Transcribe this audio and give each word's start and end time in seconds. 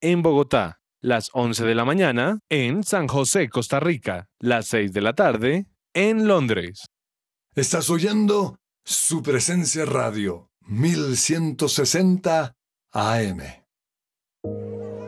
en 0.00 0.22
Bogotá, 0.22 0.80
las 1.00 1.30
11 1.32 1.64
de 1.64 1.74
la 1.74 1.84
mañana 1.84 2.38
en 2.48 2.82
San 2.82 3.08
José, 3.08 3.48
Costa 3.48 3.80
Rica, 3.80 4.28
las 4.40 4.66
6 4.68 4.92
de 4.92 5.00
la 5.00 5.14
tarde 5.14 5.66
en 5.94 6.26
Londres. 6.26 6.86
Estás 7.54 7.90
oyendo 7.90 8.58
su 8.84 9.22
presencia 9.22 9.84
radio 9.84 10.50
1160 10.62 12.54
AM. 12.92 13.40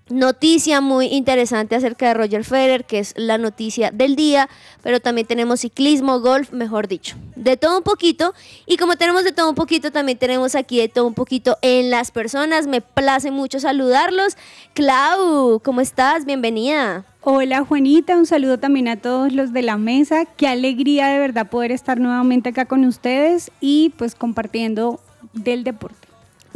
noticia 0.10 0.82
muy 0.82 1.08
interesante 1.08 1.76
acerca 1.76 2.08
de 2.08 2.14
Roger 2.14 2.44
Federer, 2.44 2.86
que 2.86 3.00
es 3.00 3.14
la 3.18 3.38
noticia 3.38 3.92
del 3.92 4.16
día, 4.16 4.50
pero 4.84 5.00
también 5.00 5.28
tenemos 5.28 5.62
ciclismo, 5.62 6.20
golf, 6.20 6.52
mejor 6.52 6.88
dicho, 6.88 7.16
de 7.36 7.58
todo 7.58 7.78
un 7.78 7.84
poquito. 7.84 8.34
Y 8.66 8.78
como 8.78 8.96
tenemos 8.96 9.24
de 9.24 9.32
todo 9.32 9.50
un 9.50 9.56
poquito, 9.56 9.92
también 9.92 10.18
tenemos 10.18 10.56
aquí 10.56 10.80
de 10.80 10.90
todo 10.90 11.08
un 11.08 11.14
poquito 11.14 11.58
en 11.62 11.90
las 11.90 12.12
personas. 12.12 12.68
Me 12.68 12.82
place 12.82 13.32
mucho 13.32 13.60
saludarlos. 13.60 14.38
Clau, 14.74 15.60
¿cómo 15.64 15.82
estás? 15.82 16.26
Bienvenida. 16.26 17.06
Hola 17.22 17.66
Juanita, 17.66 18.16
un 18.16 18.26
saludo 18.26 18.58
también 18.58 18.88
a 18.88 18.96
todos 18.96 19.34
los 19.34 19.52
de 19.52 19.62
la 19.62 19.78
mesa. 19.78 20.24
Qué 20.24 20.48
alegría 20.48 21.08
de 21.08 21.20
verdad 21.20 21.50
poder 21.50 21.74
estar 21.74 22.00
nuevamente 22.00 22.50
acá 22.50 22.66
con 22.66 22.86
ustedes 22.86 23.52
y 23.60 23.90
pues 23.98 24.16
compartiendo 24.16 25.02
del 25.34 25.66
deporte. 25.66 26.07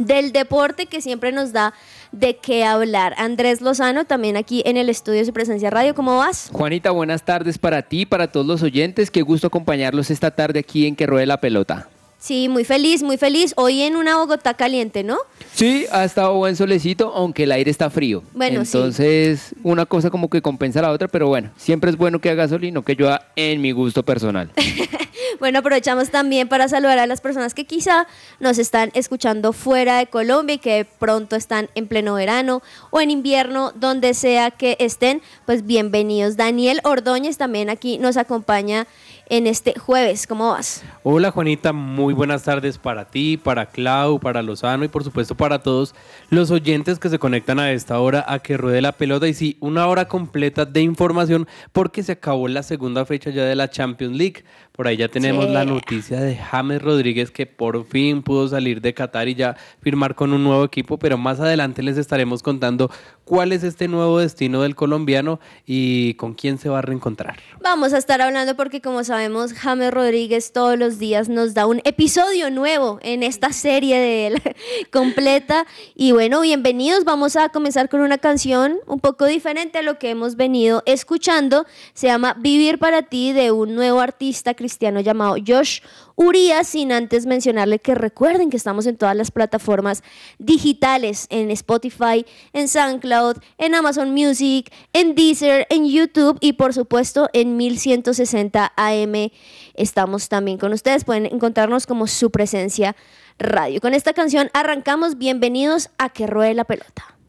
Del 0.06 0.32
deporte 0.32 0.86
que 0.86 1.00
siempre 1.00 1.32
nos 1.32 1.52
da 1.52 1.74
de 2.10 2.36
qué 2.36 2.64
hablar. 2.64 3.14
Andrés 3.16 3.60
Lozano, 3.60 4.04
también 4.04 4.36
aquí 4.36 4.62
en 4.66 4.76
el 4.76 4.88
estudio 4.88 5.20
de 5.20 5.24
su 5.26 5.32
presencia 5.32 5.70
radio, 5.70 5.94
¿cómo 5.94 6.18
vas? 6.18 6.50
Juanita, 6.52 6.90
buenas 6.90 7.24
tardes 7.24 7.58
para 7.58 7.82
ti, 7.82 8.04
para 8.04 8.30
todos 8.30 8.46
los 8.46 8.62
oyentes. 8.62 9.10
Qué 9.10 9.22
gusto 9.22 9.46
acompañarlos 9.46 10.10
esta 10.10 10.30
tarde 10.30 10.60
aquí 10.60 10.86
en 10.86 10.96
Que 10.96 11.06
Ruede 11.06 11.26
la 11.26 11.40
Pelota. 11.40 11.88
Sí, 12.22 12.48
muy 12.48 12.62
feliz, 12.64 13.02
muy 13.02 13.16
feliz. 13.16 13.52
Hoy 13.56 13.82
en 13.82 13.96
una 13.96 14.16
Bogotá 14.16 14.54
caliente, 14.54 15.02
¿no? 15.02 15.18
Sí, 15.52 15.86
ha 15.90 16.04
estado 16.04 16.34
buen 16.34 16.54
solecito, 16.54 17.12
aunque 17.12 17.42
el 17.42 17.50
aire 17.50 17.68
está 17.68 17.90
frío. 17.90 18.22
Bueno, 18.32 18.60
Entonces, 18.60 19.56
una 19.64 19.86
cosa 19.86 20.08
como 20.08 20.30
que 20.30 20.40
compensa 20.40 20.80
la 20.80 20.92
otra, 20.92 21.08
pero 21.08 21.26
bueno, 21.26 21.50
siempre 21.56 21.90
es 21.90 21.96
bueno 21.96 22.20
que 22.20 22.30
haga 22.30 22.46
sol 22.46 22.62
y 22.62 22.70
no 22.70 22.82
que 22.82 22.94
llueva 22.94 23.22
en 23.34 23.60
mi 23.60 23.72
gusto 23.72 24.04
personal. 24.04 24.52
Bueno, 25.42 25.58
aprovechamos 25.58 26.10
también 26.10 26.46
para 26.46 26.68
saludar 26.68 27.00
a 27.00 27.06
las 27.08 27.20
personas 27.20 27.52
que 27.52 27.64
quizá 27.64 28.06
nos 28.38 28.58
están 28.58 28.92
escuchando 28.94 29.52
fuera 29.52 29.98
de 29.98 30.06
Colombia 30.06 30.54
y 30.54 30.58
que 30.58 30.86
pronto 31.00 31.34
están 31.34 31.68
en 31.74 31.88
pleno 31.88 32.14
verano 32.14 32.62
o 32.90 33.00
en 33.00 33.10
invierno, 33.10 33.72
donde 33.74 34.14
sea 34.14 34.52
que 34.52 34.76
estén, 34.78 35.20
pues 35.44 35.66
bienvenidos. 35.66 36.36
Daniel 36.36 36.80
Ordóñez 36.84 37.38
también 37.38 37.70
aquí 37.70 37.98
nos 37.98 38.18
acompaña 38.18 38.86
en 39.32 39.46
este 39.46 39.72
jueves. 39.78 40.26
¿Cómo 40.26 40.50
vas? 40.50 40.84
Hola 41.02 41.30
Juanita, 41.30 41.72
muy 41.72 42.12
buenas 42.12 42.42
tardes 42.42 42.76
para 42.76 43.06
ti, 43.06 43.38
para 43.38 43.64
Clau, 43.64 44.20
para 44.20 44.42
Lozano 44.42 44.84
y 44.84 44.88
por 44.88 45.04
supuesto 45.04 45.34
para 45.34 45.62
todos 45.62 45.94
los 46.28 46.50
oyentes 46.50 46.98
que 46.98 47.08
se 47.08 47.18
conectan 47.18 47.58
a 47.58 47.72
esta 47.72 47.98
hora 47.98 48.26
a 48.28 48.40
que 48.40 48.58
ruede 48.58 48.82
la 48.82 48.92
pelota. 48.92 49.26
Y 49.26 49.32
sí, 49.32 49.56
una 49.60 49.86
hora 49.86 50.06
completa 50.06 50.66
de 50.66 50.82
información 50.82 51.48
porque 51.72 52.02
se 52.02 52.12
acabó 52.12 52.46
la 52.46 52.62
segunda 52.62 53.06
fecha 53.06 53.30
ya 53.30 53.46
de 53.46 53.56
la 53.56 53.70
Champions 53.70 54.14
League. 54.14 54.44
Por 54.82 54.88
ahí 54.88 54.96
ya 54.96 55.06
tenemos 55.06 55.48
la 55.48 55.64
noticia 55.64 56.20
de 56.20 56.34
James 56.34 56.82
Rodríguez 56.82 57.30
que 57.30 57.46
por 57.46 57.86
fin 57.86 58.20
pudo 58.20 58.48
salir 58.48 58.80
de 58.80 58.92
Qatar 58.92 59.28
y 59.28 59.36
ya 59.36 59.56
firmar 59.80 60.16
con 60.16 60.32
un 60.32 60.42
nuevo 60.42 60.64
equipo, 60.64 60.98
pero 60.98 61.16
más 61.16 61.38
adelante 61.38 61.84
les 61.84 61.96
estaremos 61.96 62.42
contando 62.42 62.90
cuál 63.24 63.52
es 63.52 63.62
este 63.62 63.86
nuevo 63.86 64.18
destino 64.18 64.62
del 64.62 64.74
colombiano 64.74 65.38
y 65.64 66.14
con 66.14 66.34
quién 66.34 66.58
se 66.58 66.68
va 66.68 66.80
a 66.80 66.82
reencontrar. 66.82 67.38
Vamos 67.60 67.92
a 67.92 67.98
estar 67.98 68.20
hablando 68.20 68.56
porque 68.56 68.80
como 68.80 69.04
sabemos 69.04 69.52
James 69.52 69.94
Rodríguez 69.94 70.52
todos 70.52 70.76
los 70.76 70.98
días 70.98 71.28
nos 71.28 71.54
da 71.54 71.66
un 71.66 71.80
episodio 71.84 72.50
nuevo 72.50 72.98
en 73.02 73.22
esta 73.22 73.52
serie 73.52 74.00
de 74.00 74.26
él 74.26 74.42
completa. 74.90 75.64
Y 75.94 76.10
bueno, 76.10 76.40
bienvenidos, 76.40 77.04
vamos 77.04 77.36
a 77.36 77.50
comenzar 77.50 77.88
con 77.88 78.00
una 78.00 78.18
canción 78.18 78.78
un 78.88 78.98
poco 78.98 79.26
diferente 79.26 79.78
a 79.78 79.82
lo 79.82 80.00
que 80.00 80.10
hemos 80.10 80.34
venido 80.34 80.82
escuchando, 80.86 81.66
se 81.94 82.08
llama 82.08 82.34
Vivir 82.40 82.80
para 82.80 83.02
ti 83.02 83.32
de 83.32 83.52
un 83.52 83.76
nuevo 83.76 84.00
artista 84.00 84.54
cristiano 84.54 84.71
llamado 84.78 85.36
Josh 85.46 85.80
Urias, 86.16 86.68
sin 86.68 86.92
antes 86.92 87.26
mencionarle 87.26 87.78
que 87.78 87.94
recuerden 87.94 88.50
que 88.50 88.56
estamos 88.56 88.86
en 88.86 88.96
todas 88.96 89.16
las 89.16 89.30
plataformas 89.30 90.02
digitales, 90.38 91.26
en 91.30 91.50
Spotify, 91.50 92.26
en 92.52 92.68
SoundCloud, 92.68 93.36
en 93.58 93.74
Amazon 93.74 94.12
Music, 94.12 94.72
en 94.92 95.14
Deezer, 95.14 95.66
en 95.70 95.86
YouTube 95.86 96.38
y 96.40 96.54
por 96.54 96.74
supuesto 96.74 97.28
en 97.32 97.56
1160 97.56 98.72
AM. 98.76 99.30
Estamos 99.74 100.28
también 100.28 100.58
con 100.58 100.72
ustedes, 100.72 101.04
pueden 101.04 101.26
encontrarnos 101.26 101.86
como 101.86 102.06
su 102.06 102.30
presencia 102.30 102.96
radio. 103.38 103.80
Con 103.80 103.94
esta 103.94 104.12
canción 104.12 104.50
arrancamos, 104.52 105.18
bienvenidos 105.18 105.90
a 105.98 106.10
Que 106.10 106.26
Ruede 106.26 106.54
la 106.54 106.64
Pelota. 106.64 107.21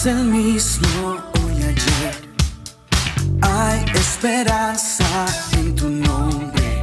Eres 0.00 0.16
el 0.16 0.24
mismo 0.26 1.16
hoy 1.42 1.54
ayer. 1.54 2.14
Hay 3.42 3.84
esperanza 3.96 5.26
en 5.54 5.74
tu 5.74 5.88
nombre. 5.88 6.80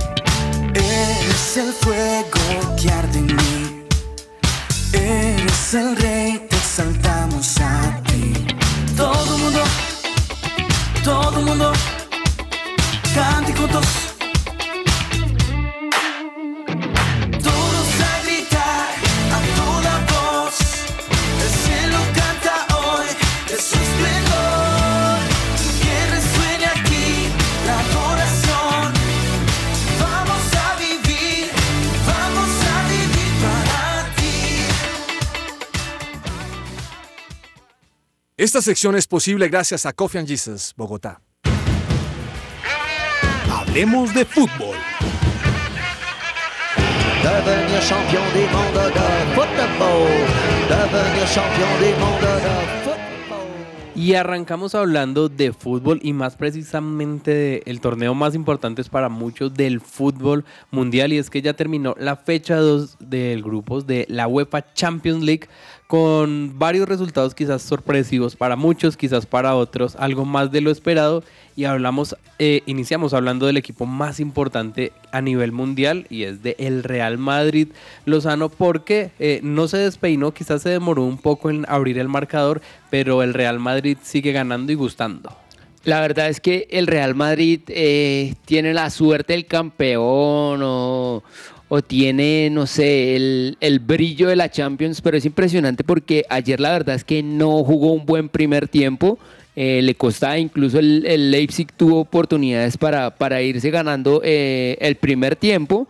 Eres 0.73 1.55
el 1.55 1.71
fuego 1.71 2.75
que 2.75 2.91
arde 2.91 3.19
en 3.19 3.27
mí. 3.27 3.85
Eres 4.91 5.73
el 5.75 5.95
rey, 5.95 6.45
te 6.49 6.57
exaltamos 6.57 7.57
a 7.61 8.01
ti. 8.03 8.33
Todo 8.97 9.37
mundo, 9.37 9.63
todo 11.01 11.41
mundo, 11.41 11.71
cante 13.13 13.53
juntos. 13.55 14.04
Esta 38.37 38.61
sección 38.61 38.97
es 38.97 39.07
posible 39.07 39.47
gracias 39.47 39.85
a 39.85 39.93
Coffee 39.93 40.19
and 40.19 40.27
Jesus, 40.27 40.73
Bogotá. 40.75 41.21
Hablemos 43.49 44.13
de 44.13 44.25
fútbol. 44.25 44.75
Devenir 47.23 47.79
champion 47.79 48.25
de. 48.33 48.41
Devenir 50.67 51.27
champion 51.33 51.79
de. 51.79 52.15
Y 53.95 54.15
arrancamos 54.15 54.75
hablando 54.75 55.29
de 55.29 55.53
fútbol 55.53 56.01
y 56.03 56.11
más 56.11 56.35
precisamente 56.35 57.63
del 57.65 57.79
torneo 57.79 58.13
más 58.13 58.35
importante 58.35 58.83
para 58.83 59.07
muchos 59.07 59.53
del 59.53 59.79
fútbol 59.79 60.43
mundial 60.69 61.13
y 61.13 61.17
es 61.17 61.29
que 61.29 61.41
ya 61.41 61.53
terminó 61.53 61.95
la 61.97 62.17
fecha 62.17 62.57
2 62.57 62.97
del 62.99 63.41
grupos 63.41 63.87
de 63.87 64.05
la 64.09 64.27
UEFA 64.27 64.73
Champions 64.73 65.23
League 65.23 65.47
con 65.87 66.57
varios 66.57 66.89
resultados 66.89 67.35
quizás 67.35 67.61
sorpresivos 67.61 68.35
para 68.35 68.55
muchos, 68.55 68.97
quizás 68.97 69.25
para 69.25 69.55
otros, 69.55 69.95
algo 69.97 70.25
más 70.25 70.51
de 70.51 70.61
lo 70.61 70.71
esperado 70.71 71.23
y 71.55 71.65
hablamos, 71.65 72.15
eh, 72.39 72.61
iniciamos 72.65 73.13
hablando 73.13 73.45
del 73.45 73.57
equipo 73.57 73.85
más 73.85 74.19
importante 74.19 74.91
a 75.11 75.21
nivel 75.21 75.51
mundial 75.51 76.07
y 76.09 76.23
es 76.23 76.41
de 76.41 76.55
el 76.57 76.83
Real 76.83 77.17
Madrid 77.17 77.67
Lozano 78.05 78.49
porque 78.49 79.11
eh, 79.19 79.39
no 79.43 79.67
se 79.67 79.77
despeinó, 79.77 80.33
quizás 80.33 80.63
se 80.63 80.69
demoró 80.69 81.03
un 81.03 81.17
poco 81.17 81.49
en 81.49 81.65
abrir 81.69 81.99
el 81.99 82.09
marcador, 82.09 82.61
pero 82.89 83.21
el 83.21 83.33
Real 83.33 83.59
Madrid 83.59 83.97
sigue 84.01 84.31
ganando 84.31 84.71
y 84.71 84.75
gustando. 84.75 85.37
La 85.83 86.01
verdad 86.01 86.29
es 86.29 86.41
que 86.41 86.67
el 86.71 86.87
Real 86.87 87.13
Madrid 87.13 87.61
eh, 87.67 88.33
tiene 88.45 88.73
la 88.73 88.89
suerte 88.89 89.33
del 89.33 89.45
campeón 89.45 91.21
o 91.67 91.81
tiene, 91.81 92.49
no 92.51 92.67
sé, 92.67 93.15
el, 93.15 93.57
el 93.59 93.79
brillo 93.79 94.27
de 94.27 94.35
la 94.35 94.49
Champions, 94.49 95.01
pero 95.01 95.17
es 95.17 95.25
impresionante 95.25 95.83
porque 95.83 96.23
ayer 96.29 96.59
la 96.59 96.71
verdad 96.71 96.95
es 96.95 97.03
que 97.03 97.23
no 97.23 97.63
jugó 97.63 97.91
un 97.91 98.05
buen 98.05 98.29
primer 98.29 98.67
tiempo. 98.67 99.17
eh, 99.55 99.81
le 99.81 99.95
costaba, 99.95 100.37
incluso 100.37 100.79
el, 100.79 101.05
el 101.05 101.31
Leipzig 101.31 101.71
tuvo 101.71 102.01
oportunidades 102.01 102.77
para, 102.77 103.15
para 103.15 103.41
irse 103.41 103.69
ganando 103.71 104.21
eh, 104.23 104.77
el 104.81 104.95
primer 104.95 105.35
tiempo. 105.35 105.87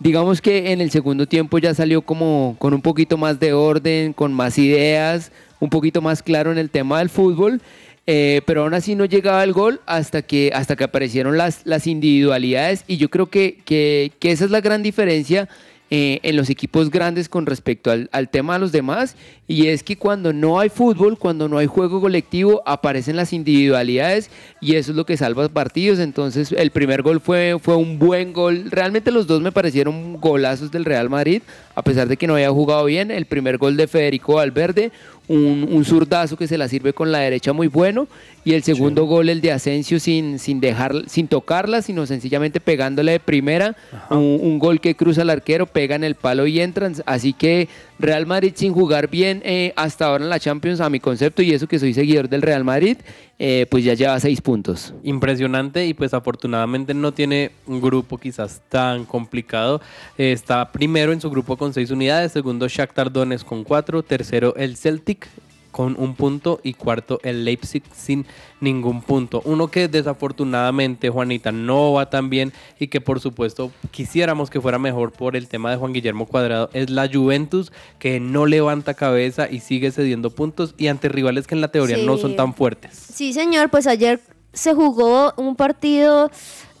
Digamos 0.00 0.40
que 0.40 0.72
en 0.72 0.80
el 0.80 0.90
segundo 0.90 1.26
tiempo 1.26 1.58
ya 1.58 1.72
salió 1.72 2.02
como 2.02 2.56
con 2.58 2.74
un 2.74 2.82
poquito 2.82 3.16
más 3.16 3.38
de 3.38 3.52
orden, 3.52 4.12
con 4.12 4.32
más 4.32 4.58
ideas, 4.58 5.30
un 5.60 5.70
poquito 5.70 6.02
más 6.02 6.22
claro 6.22 6.50
en 6.50 6.58
el 6.58 6.68
tema 6.68 6.98
del 6.98 7.08
fútbol. 7.08 7.60
Eh, 8.06 8.42
pero 8.44 8.62
aún 8.62 8.74
así 8.74 8.94
no 8.94 9.06
llegaba 9.06 9.42
el 9.42 9.54
gol 9.54 9.80
hasta 9.86 10.20
que, 10.20 10.50
hasta 10.54 10.76
que 10.76 10.84
aparecieron 10.84 11.38
las, 11.38 11.62
las 11.64 11.86
individualidades 11.86 12.84
y 12.86 12.98
yo 12.98 13.08
creo 13.08 13.30
que, 13.30 13.60
que, 13.64 14.12
esa 14.20 14.44
es 14.44 14.50
la 14.50 14.60
gran 14.60 14.82
diferencia 14.82 15.48
eh, 15.90 16.20
en 16.22 16.36
los 16.36 16.50
equipos 16.50 16.90
grandes 16.90 17.30
con 17.30 17.46
respecto 17.46 17.90
al, 17.90 18.10
al 18.12 18.28
tema 18.28 18.54
de 18.54 18.58
los 18.58 18.72
demás 18.72 19.16
y 19.46 19.66
es 19.66 19.82
que 19.82 19.96
cuando 19.96 20.32
no 20.32 20.58
hay 20.58 20.70
fútbol, 20.70 21.18
cuando 21.18 21.48
no 21.48 21.58
hay 21.58 21.66
juego 21.66 22.00
colectivo, 22.00 22.62
aparecen 22.64 23.16
las 23.16 23.34
individualidades 23.34 24.30
y 24.60 24.76
eso 24.76 24.92
es 24.92 24.96
lo 24.96 25.04
que 25.04 25.18
salva 25.18 25.46
partidos. 25.50 25.98
Entonces 25.98 26.52
el 26.52 26.70
primer 26.70 27.02
gol 27.02 27.20
fue, 27.20 27.58
fue 27.60 27.76
un 27.76 27.98
buen 27.98 28.32
gol. 28.32 28.70
Realmente 28.70 29.10
los 29.10 29.26
dos 29.26 29.42
me 29.42 29.52
parecieron 29.52 30.18
golazos 30.18 30.70
del 30.70 30.86
Real 30.86 31.10
Madrid, 31.10 31.42
a 31.74 31.82
pesar 31.82 32.08
de 32.08 32.16
que 32.16 32.26
no 32.26 32.34
había 32.34 32.50
jugado 32.50 32.86
bien. 32.86 33.10
El 33.10 33.26
primer 33.26 33.58
gol 33.58 33.76
de 33.76 33.86
Federico 33.86 34.34
Valverde, 34.34 34.92
un, 35.28 35.68
un 35.70 35.84
zurdazo 35.84 36.36
que 36.36 36.46
se 36.46 36.58
la 36.58 36.68
sirve 36.68 36.92
con 36.92 37.10
la 37.10 37.18
derecha 37.18 37.52
muy 37.52 37.66
bueno 37.66 38.06
y 38.44 38.52
el 38.52 38.62
segundo 38.62 39.04
gol 39.04 39.30
el 39.30 39.40
de 39.40 39.52
Asensio 39.52 39.98
sin, 39.98 40.38
sin 40.38 40.60
dejar 40.60 41.08
sin 41.08 41.28
tocarla 41.28 41.80
sino 41.80 42.04
sencillamente 42.06 42.60
pegándole 42.60 43.12
de 43.12 43.20
primera 43.20 43.74
un, 44.10 44.38
un 44.42 44.58
gol 44.58 44.80
que 44.80 44.94
cruza 44.94 45.22
el 45.22 45.30
arquero 45.30 45.66
pega 45.66 45.94
en 45.94 46.04
el 46.04 46.14
palo 46.14 46.46
y 46.46 46.60
entran 46.60 46.94
así 47.06 47.32
que 47.32 47.68
Real 47.98 48.26
Madrid 48.26 48.52
sin 48.54 48.72
jugar 48.72 49.08
bien 49.08 49.40
eh, 49.44 49.72
hasta 49.76 50.06
ahora 50.06 50.24
en 50.24 50.30
la 50.30 50.40
Champions 50.40 50.80
a 50.80 50.90
mi 50.90 51.00
concepto 51.00 51.42
y 51.42 51.52
eso 51.52 51.66
que 51.66 51.78
soy 51.78 51.94
seguidor 51.94 52.28
del 52.28 52.42
Real 52.42 52.64
Madrid 52.64 52.98
eh, 53.38 53.66
pues 53.70 53.84
ya 53.84 53.94
lleva 53.94 54.18
seis 54.20 54.40
puntos 54.40 54.94
Impresionante 55.02 55.86
y 55.86 55.94
pues 55.94 56.14
afortunadamente 56.14 56.94
no 56.94 57.12
tiene 57.12 57.50
un 57.66 57.80
grupo 57.80 58.16
quizás 58.18 58.60
tan 58.68 59.04
complicado. 59.04 59.80
Eh, 60.16 60.32
está 60.32 60.70
primero 60.70 61.12
en 61.12 61.20
su 61.20 61.30
grupo 61.30 61.56
con 61.56 61.72
seis 61.72 61.90
unidades, 61.90 62.32
segundo 62.32 62.68
Shakhtar 62.68 63.12
Donetsk 63.12 63.46
con 63.46 63.64
cuatro, 63.64 64.02
tercero 64.02 64.54
el 64.56 64.76
Celtic 64.76 65.28
con 65.74 65.96
un 65.98 66.14
punto 66.14 66.60
y 66.62 66.74
cuarto 66.74 67.18
el 67.24 67.44
Leipzig 67.44 67.82
sin 67.92 68.26
ningún 68.60 69.02
punto. 69.02 69.42
Uno 69.44 69.66
que 69.72 69.88
desafortunadamente 69.88 71.10
Juanita 71.10 71.50
no 71.50 71.92
va 71.94 72.10
tan 72.10 72.30
bien 72.30 72.52
y 72.78 72.86
que 72.86 73.00
por 73.00 73.18
supuesto 73.18 73.72
quisiéramos 73.90 74.50
que 74.50 74.60
fuera 74.60 74.78
mejor 74.78 75.10
por 75.10 75.34
el 75.34 75.48
tema 75.48 75.72
de 75.72 75.76
Juan 75.76 75.92
Guillermo 75.92 76.26
Cuadrado 76.26 76.70
es 76.74 76.90
la 76.90 77.10
Juventus 77.12 77.72
que 77.98 78.20
no 78.20 78.46
levanta 78.46 78.94
cabeza 78.94 79.50
y 79.50 79.58
sigue 79.58 79.90
cediendo 79.90 80.30
puntos 80.30 80.76
y 80.78 80.86
ante 80.86 81.08
rivales 81.08 81.48
que 81.48 81.56
en 81.56 81.60
la 81.60 81.72
teoría 81.72 81.96
no 81.96 82.18
son 82.18 82.36
tan 82.36 82.54
fuertes. 82.54 82.92
Sí, 83.12 83.32
señor, 83.32 83.68
pues 83.68 83.88
ayer 83.88 84.20
se 84.54 84.74
jugó 84.74 85.34
un 85.36 85.56
partido, 85.56 86.30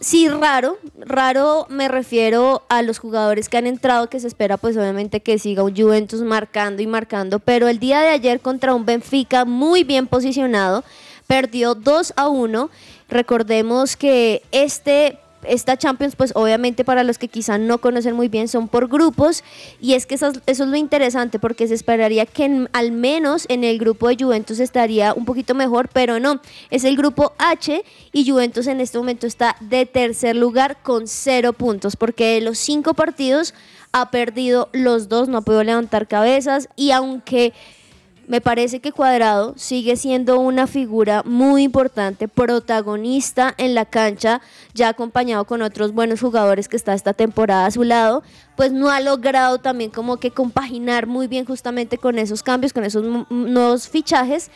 sí, 0.00 0.28
raro. 0.28 0.78
Raro 0.98 1.66
me 1.68 1.88
refiero 1.88 2.62
a 2.68 2.82
los 2.82 2.98
jugadores 2.98 3.48
que 3.48 3.58
han 3.58 3.66
entrado, 3.66 4.08
que 4.08 4.20
se 4.20 4.28
espera 4.28 4.56
pues 4.56 4.76
obviamente 4.76 5.20
que 5.20 5.38
siga 5.38 5.62
un 5.62 5.76
Juventus 5.76 6.22
marcando 6.22 6.82
y 6.82 6.86
marcando. 6.86 7.38
Pero 7.38 7.68
el 7.68 7.78
día 7.78 8.00
de 8.00 8.08
ayer 8.08 8.40
contra 8.40 8.74
un 8.74 8.86
Benfica 8.86 9.44
muy 9.44 9.84
bien 9.84 10.06
posicionado, 10.06 10.84
perdió 11.26 11.74
2 11.74 12.14
a 12.16 12.28
1. 12.28 12.70
Recordemos 13.08 13.96
que 13.96 14.42
este 14.50 15.18
esta 15.46 15.76
Champions, 15.76 16.16
pues 16.16 16.32
obviamente 16.34 16.84
para 16.84 17.04
los 17.04 17.18
que 17.18 17.28
quizá 17.28 17.58
no 17.58 17.78
conocen 17.78 18.14
muy 18.14 18.28
bien, 18.28 18.48
son 18.48 18.68
por 18.68 18.88
grupos 18.88 19.44
y 19.80 19.94
es 19.94 20.06
que 20.06 20.14
eso, 20.14 20.32
es 20.46 20.58
lo 20.58 20.76
interesante 20.76 21.38
porque 21.38 21.68
se 21.68 21.74
esperaría 21.74 22.26
que 22.26 22.66
al 22.72 22.92
menos 22.92 23.46
en 23.48 23.64
el 23.64 23.78
grupo 23.78 24.08
de 24.08 24.16
Juventus 24.18 24.60
estaría 24.60 25.14
un 25.14 25.24
poquito 25.24 25.54
mejor, 25.54 25.88
pero 25.92 26.20
no, 26.20 26.40
es 26.70 26.84
el 26.84 26.96
grupo 26.96 27.32
H 27.38 27.84
y 28.12 28.30
Juventus 28.30 28.66
en 28.66 28.80
este 28.80 28.98
momento 28.98 29.26
está 29.26 29.56
de 29.60 29.86
tercer 29.86 30.36
lugar 30.36 30.78
con 30.82 31.06
cero 31.06 31.52
puntos 31.52 31.96
porque 31.96 32.34
de 32.34 32.40
los 32.40 32.58
cinco 32.58 32.94
partidos 32.94 33.54
ha 33.92 34.10
perdido 34.10 34.68
los 34.72 35.08
dos, 35.08 35.28
no 35.28 35.38
ha 35.38 35.42
podido 35.42 35.62
levantar 35.62 36.08
cabezas 36.08 36.68
y 36.74 36.90
aunque 36.90 37.52
me 38.26 38.40
parece 38.40 38.80
que 38.80 38.92
Cuadrado 38.92 39.54
sigue 39.56 39.96
siendo 39.96 40.38
una 40.38 40.66
figura 40.66 41.22
muy 41.24 41.62
importante, 41.62 42.28
protagonista 42.28 43.54
en 43.58 43.74
la 43.74 43.84
cancha, 43.84 44.40
ya 44.72 44.88
acompañado 44.88 45.44
con 45.44 45.62
otros 45.62 45.92
buenos 45.92 46.20
jugadores 46.20 46.68
que 46.68 46.76
está 46.76 46.94
esta 46.94 47.12
temporada 47.12 47.66
a 47.66 47.70
su 47.70 47.84
lado, 47.84 48.22
pues 48.56 48.72
no 48.72 48.90
ha 48.90 49.00
logrado 49.00 49.58
también 49.58 49.90
como 49.90 50.18
que 50.18 50.30
compaginar 50.30 51.06
muy 51.06 51.26
bien 51.26 51.44
justamente 51.44 51.98
con 51.98 52.18
esos 52.18 52.42
cambios, 52.42 52.72
con 52.72 52.84
esos 52.84 53.04
nuevos 53.30 53.88
fichajes 53.88 54.50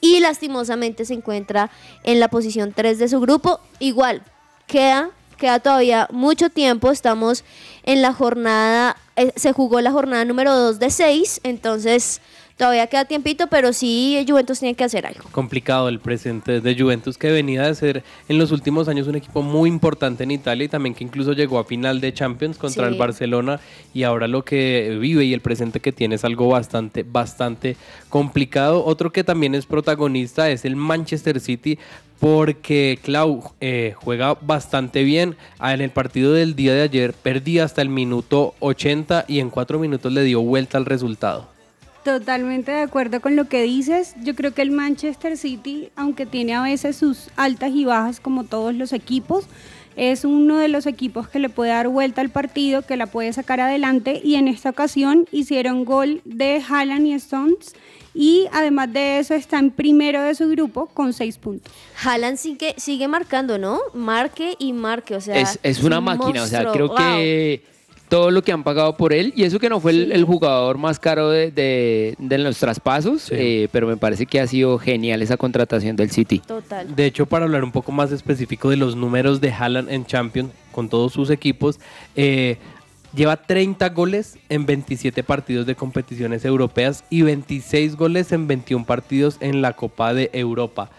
y 0.00 0.20
lastimosamente 0.20 1.04
se 1.04 1.14
encuentra 1.14 1.70
en 2.04 2.20
la 2.20 2.28
posición 2.28 2.72
3 2.74 2.98
de 2.98 3.08
su 3.08 3.20
grupo. 3.20 3.60
Igual, 3.78 4.22
queda, 4.66 5.10
queda 5.36 5.60
todavía 5.60 6.08
mucho 6.10 6.50
tiempo, 6.50 6.90
estamos 6.90 7.44
en 7.82 8.02
la 8.02 8.12
jornada, 8.12 8.96
eh, 9.16 9.32
se 9.36 9.52
jugó 9.52 9.80
la 9.80 9.92
jornada 9.92 10.24
número 10.24 10.54
2 10.54 10.78
de 10.78 10.90
6, 10.90 11.40
entonces 11.44 12.20
todavía 12.60 12.86
queda 12.86 13.06
tiempito, 13.06 13.46
pero 13.48 13.72
sí 13.72 14.24
Juventus 14.28 14.60
tiene 14.60 14.74
que 14.74 14.84
hacer 14.84 15.06
algo. 15.06 15.22
complicado 15.32 15.88
el 15.88 15.98
presente 15.98 16.60
de 16.60 16.78
Juventus 16.78 17.16
que 17.18 17.32
venía 17.32 17.62
de 17.62 17.74
ser 17.74 18.04
en 18.28 18.38
los 18.38 18.52
últimos 18.52 18.86
años 18.88 19.08
un 19.08 19.16
equipo 19.16 19.42
muy 19.42 19.68
importante 19.68 20.24
en 20.24 20.30
Italia 20.30 20.66
y 20.66 20.68
también 20.68 20.94
que 20.94 21.02
incluso 21.02 21.32
llegó 21.32 21.58
a 21.58 21.64
final 21.64 22.00
de 22.00 22.12
Champions 22.12 22.58
contra 22.58 22.86
Sí. 22.86 22.92
el 22.92 22.98
Barcelona 22.98 23.58
y 23.94 24.02
ahora 24.02 24.28
lo 24.28 24.44
que 24.44 24.96
vive 25.00 25.24
y 25.24 25.32
el 25.32 25.40
presente 25.40 25.80
que 25.80 25.90
tiene 25.90 26.16
es 26.16 26.24
algo 26.24 26.48
bastante 26.48 27.02
bastante 27.02 27.76
complicado. 28.10 28.84
Otro 28.84 29.10
que 29.10 29.24
también 29.24 29.54
es 29.54 29.64
protagonista 29.66 30.50
es 30.50 30.64
el 30.66 30.76
Manchester 30.76 31.40
City 31.40 31.78
porque 32.20 32.98
Clau 33.02 33.52
eh, 33.62 33.94
juega 33.96 34.34
bastante 34.42 35.02
bien. 35.04 35.36
Ah, 35.58 35.72
En 35.72 35.80
el 35.80 35.90
partido 35.90 36.34
del 36.34 36.54
día 36.54 36.74
de 36.74 36.82
ayer 36.82 37.14
perdía 37.14 37.64
hasta 37.64 37.80
el 37.80 37.88
minuto 37.88 38.54
80 38.60 39.24
y 39.26 39.40
en 39.40 39.48
cuatro 39.48 39.78
minutos 39.78 40.12
le 40.12 40.22
dio 40.24 40.42
vuelta 40.42 40.76
al 40.76 40.84
resultado. 40.84 41.48
Totalmente 42.04 42.72
de 42.72 42.80
acuerdo 42.80 43.20
con 43.20 43.36
lo 43.36 43.46
que 43.48 43.62
dices. 43.62 44.14
Yo 44.22 44.34
creo 44.34 44.54
que 44.54 44.62
el 44.62 44.70
Manchester 44.70 45.36
City, 45.36 45.90
aunque 45.96 46.24
tiene 46.26 46.54
a 46.54 46.62
veces 46.62 46.96
sus 46.96 47.28
altas 47.36 47.70
y 47.74 47.84
bajas 47.84 48.20
como 48.20 48.44
todos 48.44 48.74
los 48.74 48.92
equipos, 48.92 49.44
es 49.96 50.24
uno 50.24 50.56
de 50.56 50.68
los 50.68 50.86
equipos 50.86 51.28
que 51.28 51.38
le 51.38 51.50
puede 51.50 51.72
dar 51.72 51.88
vuelta 51.88 52.22
al 52.22 52.30
partido, 52.30 52.82
que 52.82 52.96
la 52.96 53.06
puede 53.06 53.32
sacar 53.32 53.60
adelante 53.60 54.20
y 54.24 54.36
en 54.36 54.48
esta 54.48 54.70
ocasión 54.70 55.26
hicieron 55.30 55.84
gol 55.84 56.22
de 56.24 56.62
Haaland 56.66 57.06
y 57.06 57.12
Stones 57.14 57.74
y 58.14 58.46
además 58.52 58.92
de 58.92 59.18
eso 59.18 59.34
está 59.34 59.58
en 59.58 59.70
primero 59.70 60.22
de 60.22 60.34
su 60.34 60.48
grupo 60.48 60.86
con 60.86 61.12
seis 61.12 61.36
puntos. 61.38 61.72
Haaland 62.02 62.38
sigue, 62.38 62.74
sigue 62.78 63.08
marcando, 63.08 63.58
¿no? 63.58 63.78
Marque 63.92 64.54
y 64.58 64.72
marque, 64.72 65.16
o 65.16 65.20
sea... 65.20 65.38
es, 65.38 65.58
es 65.62 65.82
una 65.82 65.98
un 65.98 66.04
máquina, 66.04 66.42
o 66.44 66.46
sea, 66.46 66.70
creo 66.72 66.88
Wow. 66.88 66.96
que 66.96 67.62
todo 68.10 68.30
lo 68.30 68.42
que 68.42 68.52
han 68.52 68.62
pagado 68.64 68.96
por 68.98 69.14
él, 69.14 69.32
y 69.34 69.44
eso 69.44 69.58
que 69.58 69.70
no 69.70 69.80
fue 69.80 69.92
el, 69.92 70.12
el 70.12 70.24
jugador 70.24 70.76
más 70.76 70.98
caro 70.98 71.30
de, 71.30 71.50
de- 71.50 72.14
de 72.18 72.38
los 72.38 72.58
traspasos, 72.58 73.28
eh, 73.30 73.68
pero 73.72 73.86
me 73.86 73.96
parece 73.96 74.26
que 74.26 74.40
ha 74.40 74.46
sido 74.46 74.78
genial 74.78 75.22
esa 75.22 75.38
contratación 75.38 75.96
del 75.96 76.10
City. 76.10 76.40
Total. 76.40 76.94
De 76.94 77.06
hecho, 77.06 77.24
para 77.24 77.46
hablar 77.46 77.64
un 77.64 77.72
poco 77.72 77.92
más 77.92 78.12
específico 78.12 78.68
de 78.68 78.76
los 78.76 78.96
números 78.96 79.40
de 79.40 79.52
Haaland 79.52 79.88
en 79.90 80.04
Champions 80.04 80.50
con 80.72 80.88
todos 80.90 81.12
sus 81.12 81.30
equipos, 81.30 81.80
eh, 82.16 82.58
lleva 83.14 83.36
30 83.36 83.88
goles 83.90 84.38
en 84.48 84.66
27 84.66 85.22
partidos 85.24 85.64
de 85.66 85.74
competiciones 85.74 86.44
europeas 86.44 87.04
y 87.10 87.22
26 87.22 87.96
goles 87.96 88.30
en 88.32 88.46
21 88.46 88.84
partidos 88.84 89.36
en 89.40 89.62
la 89.62 89.72
Copa 89.74 90.14
de 90.14 90.30
Europa. 90.32 90.90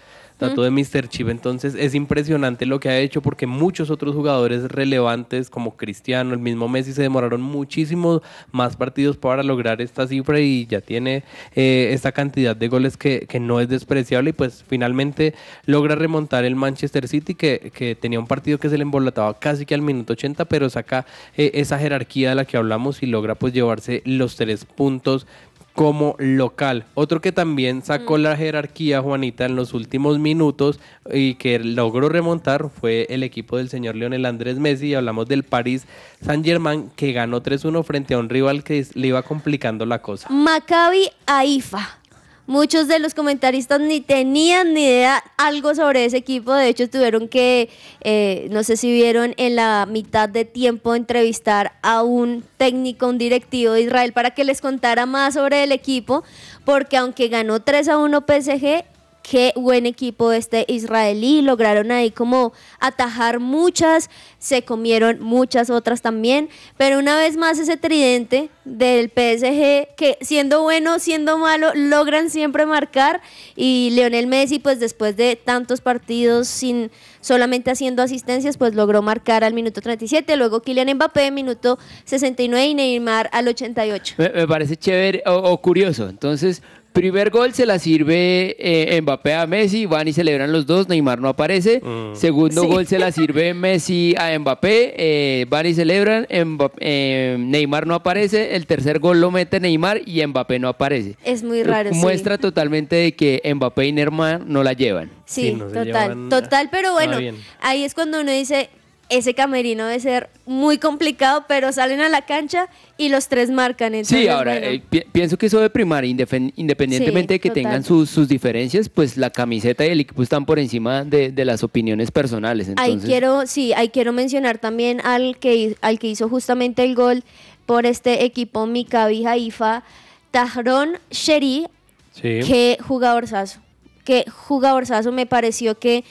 Dato 0.41 0.63
de 0.63 0.71
Mr. 0.71 1.07
Chip, 1.07 1.29
entonces 1.29 1.75
es 1.75 1.95
impresionante 1.95 2.65
lo 2.65 2.79
que 2.79 2.89
ha 2.89 2.99
hecho 2.99 3.21
porque 3.21 3.45
muchos 3.47 3.89
otros 3.89 4.15
jugadores 4.15 4.63
relevantes 4.63 5.49
como 5.49 5.77
Cristiano, 5.77 6.33
el 6.33 6.39
mismo 6.39 6.67
Messi, 6.67 6.93
se 6.93 7.03
demoraron 7.03 7.41
muchísimos 7.41 8.21
más 8.51 8.75
partidos 8.75 9.17
para 9.17 9.43
lograr 9.43 9.81
esta 9.81 10.07
cifra 10.07 10.39
y 10.39 10.65
ya 10.65 10.81
tiene 10.81 11.23
eh, 11.55 11.91
esta 11.93 12.11
cantidad 12.11 12.55
de 12.55 12.67
goles 12.67 12.97
que, 12.97 13.27
que 13.27 13.39
no 13.39 13.59
es 13.59 13.69
despreciable 13.69 14.31
y 14.31 14.33
pues 14.33 14.65
finalmente 14.67 15.35
logra 15.65 15.95
remontar 15.95 16.43
el 16.43 16.55
Manchester 16.55 17.07
City 17.07 17.35
que, 17.35 17.71
que 17.73 17.95
tenía 17.95 18.19
un 18.19 18.27
partido 18.27 18.57
que 18.57 18.69
se 18.69 18.77
le 18.77 18.83
embolataba 18.83 19.37
casi 19.39 19.65
que 19.65 19.75
al 19.75 19.81
minuto 19.81 20.13
80 20.13 20.45
pero 20.45 20.69
saca 20.69 21.05
eh, 21.37 21.51
esa 21.53 21.77
jerarquía 21.77 22.29
de 22.29 22.35
la 22.35 22.45
que 22.45 22.57
hablamos 22.57 23.03
y 23.03 23.05
logra 23.05 23.35
pues 23.35 23.53
llevarse 23.53 24.01
los 24.05 24.35
tres 24.35 24.65
puntos 24.65 25.27
como 25.73 26.15
local. 26.19 26.85
Otro 26.93 27.21
que 27.21 27.31
también 27.31 27.81
sacó 27.81 28.17
la 28.17 28.35
jerarquía, 28.35 29.01
Juanita, 29.01 29.45
en 29.45 29.55
los 29.55 29.73
últimos 29.73 30.19
minutos 30.19 30.79
y 31.11 31.35
que 31.35 31.59
logró 31.59 32.09
remontar 32.09 32.69
fue 32.69 33.07
el 33.09 33.23
equipo 33.23 33.57
del 33.57 33.69
señor 33.69 33.95
Leonel 33.95 34.25
Andrés 34.25 34.59
Messi. 34.59 34.87
Y 34.87 34.95
hablamos 34.95 35.27
del 35.27 35.43
Paris 35.43 35.85
Saint-Germain 36.21 36.91
que 36.95 37.13
ganó 37.13 37.41
3-1 37.41 37.83
frente 37.83 38.13
a 38.13 38.19
un 38.19 38.29
rival 38.29 38.63
que 38.63 38.85
le 38.93 39.07
iba 39.07 39.21
complicando 39.23 39.85
la 39.85 40.01
cosa. 40.01 40.29
Maccabi 40.29 41.09
Haifa. 41.25 42.00
Muchos 42.47 42.87
de 42.87 42.99
los 42.99 43.13
comentaristas 43.13 43.79
ni 43.79 44.01
tenían 44.01 44.73
ni 44.73 44.83
idea 44.83 45.23
algo 45.37 45.75
sobre 45.75 46.05
ese 46.05 46.17
equipo. 46.17 46.53
De 46.53 46.67
hecho, 46.67 46.89
tuvieron 46.89 47.27
que, 47.27 47.69
eh, 48.01 48.47
no 48.51 48.63
sé 48.63 48.77
si 48.77 48.91
vieron 48.91 49.33
en 49.37 49.55
la 49.55 49.85
mitad 49.87 50.27
de 50.27 50.43
tiempo, 50.43 50.95
entrevistar 50.95 51.73
a 51.81 52.03
un 52.03 52.43
técnico, 52.57 53.07
un 53.07 53.17
directivo 53.17 53.73
de 53.73 53.81
Israel 53.81 54.11
para 54.11 54.31
que 54.31 54.43
les 54.43 54.59
contara 54.59 55.05
más 55.05 55.35
sobre 55.35 55.63
el 55.63 55.71
equipo. 55.71 56.23
Porque 56.65 56.97
aunque 56.97 57.27
ganó 57.27 57.61
3 57.61 57.87
a 57.89 57.97
1 57.99 58.21
PSG, 58.21 58.83
qué 59.21 59.53
buen 59.55 59.85
equipo 59.85 60.31
este 60.31 60.65
israelí. 60.67 61.41
Lograron 61.41 61.91
ahí 61.91 62.11
como 62.11 62.53
atajar 62.79 63.39
muchas, 63.39 64.09
se 64.39 64.63
comieron 64.63 65.19
muchas 65.21 65.69
otras 65.69 66.01
también. 66.01 66.49
Pero 66.77 66.99
una 66.99 67.17
vez 67.17 67.37
más 67.37 67.59
ese 67.59 67.77
tridente 67.77 68.49
del 68.65 69.07
PSG 69.07 69.95
que 69.95 70.17
siendo 70.21 70.61
bueno, 70.63 70.99
siendo 70.99 71.37
malo, 71.37 71.71
logran 71.75 72.29
siempre 72.29 72.65
marcar. 72.65 73.21
Y 73.55 73.91
Lionel 73.93 74.27
Messi 74.27 74.59
pues 74.59 74.79
después 74.79 75.15
de 75.17 75.35
tantos 75.35 75.81
partidos 75.81 76.47
sin 76.47 76.91
solamente 77.21 77.69
haciendo 77.71 78.01
asistencias 78.01 78.57
pues 78.57 78.73
logró 78.73 79.01
marcar 79.01 79.43
al 79.43 79.53
minuto 79.53 79.81
37. 79.81 80.35
Luego 80.35 80.61
Kylian 80.61 80.95
Mbappé 80.95 81.31
minuto 81.31 81.77
69 82.05 82.65
y 82.67 82.73
Neymar 82.73 83.29
al 83.31 83.47
88. 83.47 84.15
Me, 84.17 84.47
parece 84.47 84.75
chévere 84.75 85.23
o, 85.25 85.35
o 85.35 85.61
curioso. 85.61 86.09
Entonces, 86.09 86.61
primer 86.93 87.29
gol 87.29 87.53
se 87.53 87.65
la 87.65 87.79
sirve 87.79 88.55
eh, 88.59 88.99
Mbappé 89.01 89.33
a 89.33 89.47
Messi, 89.47 89.85
van 89.85 90.07
y 90.07 90.13
celebran 90.13 90.51
los 90.51 90.65
dos, 90.65 90.89
Neymar 90.89 91.19
no 91.19 91.29
aparece. 91.29 91.81
Segundo 92.13 92.61
Sí. 92.63 92.67
gol 92.67 92.85
se 92.87 92.99
la 92.99 93.11
sirve 93.11 93.53
Messi 93.53 94.13
a 94.17 94.37
Mbappé, 94.37 94.93
eh, 94.97 95.45
van 95.49 95.65
y 95.65 95.73
celebran, 95.73 96.25
Mbappé- 96.27 96.77
eh, 96.79 97.35
Neymar 97.39 97.87
no 97.87 97.95
aparece. 97.95 98.55
El 98.55 98.65
tercer 98.67 98.99
gol 98.99 99.21
lo 99.21 99.31
mete 99.31 99.59
Neymar 99.59 100.01
y 100.05 100.25
Mbappé 100.25 100.59
no 100.59 100.67
aparece. 100.69 101.15
Es 101.23 101.43
muy 101.43 101.63
raro. 101.63 101.91
sí. 101.93 101.95
Muestra 101.99 102.37
totalmente 102.37 102.95
de 102.95 103.13
que 103.13 103.41
Mbappé 103.55 103.87
y 103.87 103.91
Neymar 103.93 104.45
no 104.45 104.63
la 104.63 104.73
llevan. 104.73 105.09
Sí, 105.25 105.41
Sí, 105.41 105.51
no 105.53 105.67
se 105.69 105.73
total, 105.75 105.85
llevan 105.85 106.29
total, 106.29 106.67
pero 106.71 106.91
bueno, 106.93 107.17
ahí 107.61 107.83
es 107.83 107.93
cuando 107.93 108.19
uno 108.19 108.31
dice, 108.31 108.69
ese 109.11 109.33
camerino 109.35 109.85
debe 109.85 109.99
ser 109.99 110.29
muy 110.45 110.77
complicado, 110.79 111.45
pero 111.47 111.71
salen 111.71 111.99
a 112.01 112.09
la 112.09 112.23
cancha 112.25 112.67
y 112.97 113.09
los 113.09 113.27
tres 113.27 113.51
marcan. 113.51 113.93
Entonces, 113.93 114.21
Sí, 114.21 114.27
ahora 114.27 114.53
bueno. 114.53 114.67
eh, 114.67 114.81
pi- 114.89 115.03
pienso 115.11 115.37
que 115.37 115.45
eso 115.45 115.59
de 115.59 115.69
primar, 115.69 116.03
independientemente 116.05 117.33
Sí, 117.33 117.35
de 117.35 117.39
que 117.39 117.49
total. 117.49 117.63
tengan 117.63 117.83
sus, 117.83 118.09
sus 118.09 118.27
diferencias, 118.27 118.89
pues 118.89 119.17
la 119.17 119.29
camiseta 119.29 119.85
y 119.85 119.89
el 119.89 119.99
equipo 119.99 120.23
están 120.23 120.45
por 120.45 120.57
encima 120.59 121.03
de, 121.03 121.31
de 121.31 121.45
las 121.45 121.63
opiniones 121.63 122.09
personales. 122.11 122.71
Ahí 122.77 122.97
quiero, 122.97 123.45
sí, 123.47 123.73
ahí 123.73 123.89
quiero 123.89 124.13
mencionar 124.13 124.57
también 124.57 125.01
al 125.05 125.37
que, 125.37 125.75
al 125.81 125.99
que 125.99 126.07
hizo 126.07 126.29
justamente 126.29 126.83
el 126.83 126.95
gol 126.95 127.23
por 127.65 127.85
este 127.85 128.23
equipo 128.25 128.65
Mikabi 128.65 129.25
Haifa, 129.25 129.83
Tahron 130.31 130.93
Sheri, 131.09 131.67
Sí. 132.13 132.39
Qué 132.45 132.77
jugadorzazo. 132.85 133.61
Qué 134.03 134.25
jugadorzazo 134.29 135.13
me 135.13 135.25
pareció 135.25 135.79
que. 135.79 136.03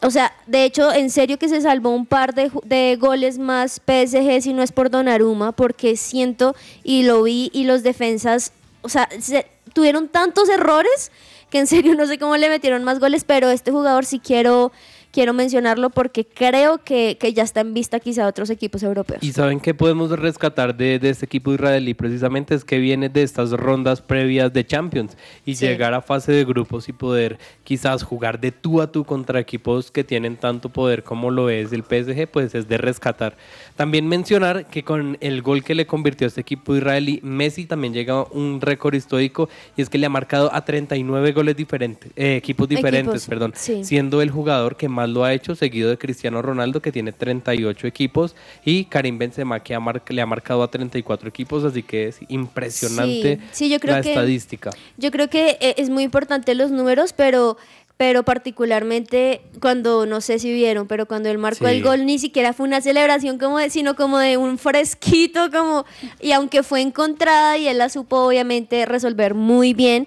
O 0.00 0.10
sea, 0.12 0.32
de 0.46 0.64
hecho, 0.64 0.92
en 0.92 1.10
serio 1.10 1.38
que 1.38 1.48
se 1.48 1.60
salvó 1.60 1.90
un 1.90 2.06
par 2.06 2.32
de, 2.34 2.96
goles 3.00 3.38
más 3.38 3.80
PSG 3.84 4.42
si 4.42 4.52
no 4.52 4.62
es 4.62 4.70
por 4.70 4.90
Donnarumma, 4.90 5.52
porque 5.52 5.96
siento 5.96 6.54
y 6.84 7.02
lo 7.02 7.24
vi 7.24 7.50
y 7.52 7.64
los 7.64 7.82
defensas, 7.82 8.52
o 8.82 8.88
sea, 8.88 9.08
se- 9.20 9.46
tuvieron 9.72 10.08
tantos 10.08 10.48
errores 10.48 11.10
que 11.50 11.58
en 11.58 11.66
serio 11.66 11.94
no 11.96 12.06
sé 12.06 12.18
cómo 12.18 12.36
le 12.36 12.48
metieron 12.48 12.84
más 12.84 13.00
goles, 13.00 13.24
pero 13.24 13.50
este 13.50 13.72
jugador 13.72 14.04
sí 14.04 14.20
quiero, 14.20 14.70
quiero 15.12 15.32
mencionarlo 15.32 15.90
porque 15.90 16.24
creo 16.26 16.78
que, 16.84 17.16
que 17.18 17.32
ya 17.32 17.42
está 17.42 17.60
en 17.60 17.74
vista 17.74 18.00
quizá 18.00 18.26
otros 18.26 18.50
equipos 18.50 18.82
europeos. 18.82 19.22
Y 19.22 19.32
saben 19.32 19.60
qué 19.60 19.74
podemos 19.74 20.10
rescatar 20.10 20.76
de, 20.76 20.98
de 20.98 21.10
este 21.10 21.26
equipo 21.26 21.52
israelí 21.52 21.94
precisamente 21.94 22.54
es 22.54 22.64
que 22.64 22.78
viene 22.78 23.08
de 23.08 23.22
estas 23.22 23.50
rondas 23.52 24.00
previas 24.02 24.52
de 24.52 24.66
Champions 24.66 25.16
y 25.44 25.54
Sí. 25.54 25.66
llegar 25.66 25.94
a 25.94 26.02
fase 26.02 26.32
de 26.32 26.44
grupos 26.44 26.88
y 26.88 26.92
poder 26.92 27.38
quizás 27.64 28.02
jugar 28.02 28.40
de 28.40 28.52
tú 28.52 28.80
a 28.80 28.92
tú 28.92 29.04
contra 29.04 29.40
equipos 29.40 29.90
que 29.90 30.04
tienen 30.04 30.36
tanto 30.36 30.68
poder 30.68 31.02
como 31.02 31.30
lo 31.30 31.50
es 31.50 31.72
el 31.72 31.82
PSG, 31.82 32.28
pues 32.30 32.54
es 32.54 32.68
de 32.68 32.78
rescatar. 32.78 33.36
También 33.76 34.06
mencionar 34.06 34.66
que 34.66 34.82
con 34.84 35.16
el 35.20 35.42
gol 35.42 35.64
que 35.64 35.74
le 35.74 35.86
convirtió 35.86 36.26
a 36.26 36.28
este 36.28 36.40
equipo 36.40 36.76
israelí, 36.76 37.20
Messi 37.22 37.66
también 37.66 37.92
llega 37.92 38.14
a 38.20 38.22
un 38.30 38.60
récord 38.60 38.94
histórico 38.94 39.48
y 39.76 39.82
es 39.82 39.88
que 39.90 39.98
le 39.98 40.06
ha 40.06 40.10
marcado 40.10 40.52
a 40.54 40.64
39 40.64 41.32
goles 41.32 41.56
diferentes, 41.56 42.10
eh, 42.16 42.36
equipos 42.36 42.68
diferentes, 42.68 42.98
Equipos, 43.22 43.26
perdón, 43.28 43.52
sí. 43.56 43.84
siendo 43.84 44.22
el 44.22 44.30
jugador 44.30 44.76
que 44.76 44.88
más 44.88 45.07
lo 45.12 45.24
ha 45.24 45.32
hecho, 45.32 45.54
seguido 45.54 45.90
de 45.90 45.98
Cristiano 45.98 46.40
Ronaldo, 46.42 46.80
que 46.82 46.92
tiene 46.92 47.12
38 47.12 47.86
equipos, 47.86 48.34
y 48.64 48.84
Karim 48.84 49.18
Benzema, 49.18 49.60
que 49.62 49.74
ha 49.74 49.80
le 50.08 50.20
ha 50.22 50.26
marcado 50.26 50.62
a 50.62 50.70
34 50.70 51.28
equipos, 51.28 51.64
así 51.64 51.82
que 51.82 52.08
es 52.08 52.18
impresionante 52.28 53.38
Sí, 53.52 53.64
sí, 53.64 53.68
yo 53.70 53.80
creo 53.80 53.96
la 53.96 54.02
que- 54.02 54.10
estadística. 54.10 54.70
Yo 54.96 55.10
creo 55.10 55.28
que 55.28 55.56
eh, 55.60 55.74
es 55.78 55.90
muy 55.90 56.02
importante 56.04 56.54
los 56.54 56.70
números, 56.70 57.12
pero, 57.12 57.56
pero 57.96 58.22
particularmente 58.22 59.40
cuando, 59.60 60.06
no 60.06 60.20
sé 60.20 60.38
si 60.38 60.52
vieron, 60.52 60.86
pero 60.86 61.06
cuando 61.06 61.28
él 61.30 61.38
marcó 61.38 61.66
Sí. 61.66 61.74
el 61.74 61.82
gol 61.82 62.06
ni 62.06 62.18
siquiera 62.18 62.52
fue 62.52 62.66
una 62.66 62.80
celebración 62.80 63.38
como 63.38 63.58
de, 63.58 63.70
sino 63.70 63.96
como 63.96 64.18
de 64.18 64.36
un 64.36 64.58
fresquito, 64.58 65.50
como, 65.50 65.84
y 66.20 66.32
aunque 66.32 66.62
fue 66.62 66.80
encontrada 66.80 67.56
y 67.58 67.66
él 67.68 67.78
la 67.78 67.88
supo 67.88 68.18
obviamente 68.26 68.84
resolver 68.86 69.34
muy 69.34 69.74
bien, 69.74 70.06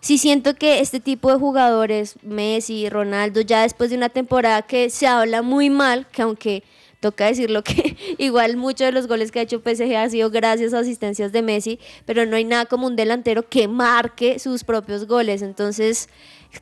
sí 0.00 0.18
siento 0.18 0.54
que 0.54 0.80
este 0.80 1.00
tipo 1.00 1.30
de 1.30 1.38
jugadores, 1.38 2.16
Messi, 2.22 2.88
Ronaldo, 2.88 3.40
ya 3.40 3.62
después 3.62 3.90
de 3.90 3.96
una 3.96 4.08
temporada 4.08 4.62
que 4.62 4.90
se 4.90 5.06
habla 5.06 5.42
muy 5.42 5.70
mal, 5.70 6.06
que 6.08 6.22
aunque 6.22 6.62
toca 7.00 7.26
decirlo 7.26 7.64
que 7.64 7.96
igual 8.18 8.56
muchos 8.56 8.86
de 8.86 8.92
los 8.92 9.08
goles 9.08 9.32
que 9.32 9.40
ha 9.40 9.42
hecho 9.42 9.60
PSG 9.60 9.96
ha 9.96 10.08
sido 10.08 10.30
gracias 10.30 10.74
a 10.74 10.80
asistencias 10.80 11.32
de 11.32 11.42
Messi, 11.42 11.78
pero 12.04 12.26
no 12.26 12.36
hay 12.36 12.44
nada 12.44 12.66
como 12.66 12.86
un 12.86 12.96
delantero 12.96 13.48
que 13.48 13.68
marque 13.68 14.38
sus 14.38 14.64
propios 14.64 15.06
goles. 15.06 15.42
Entonces, 15.42 16.08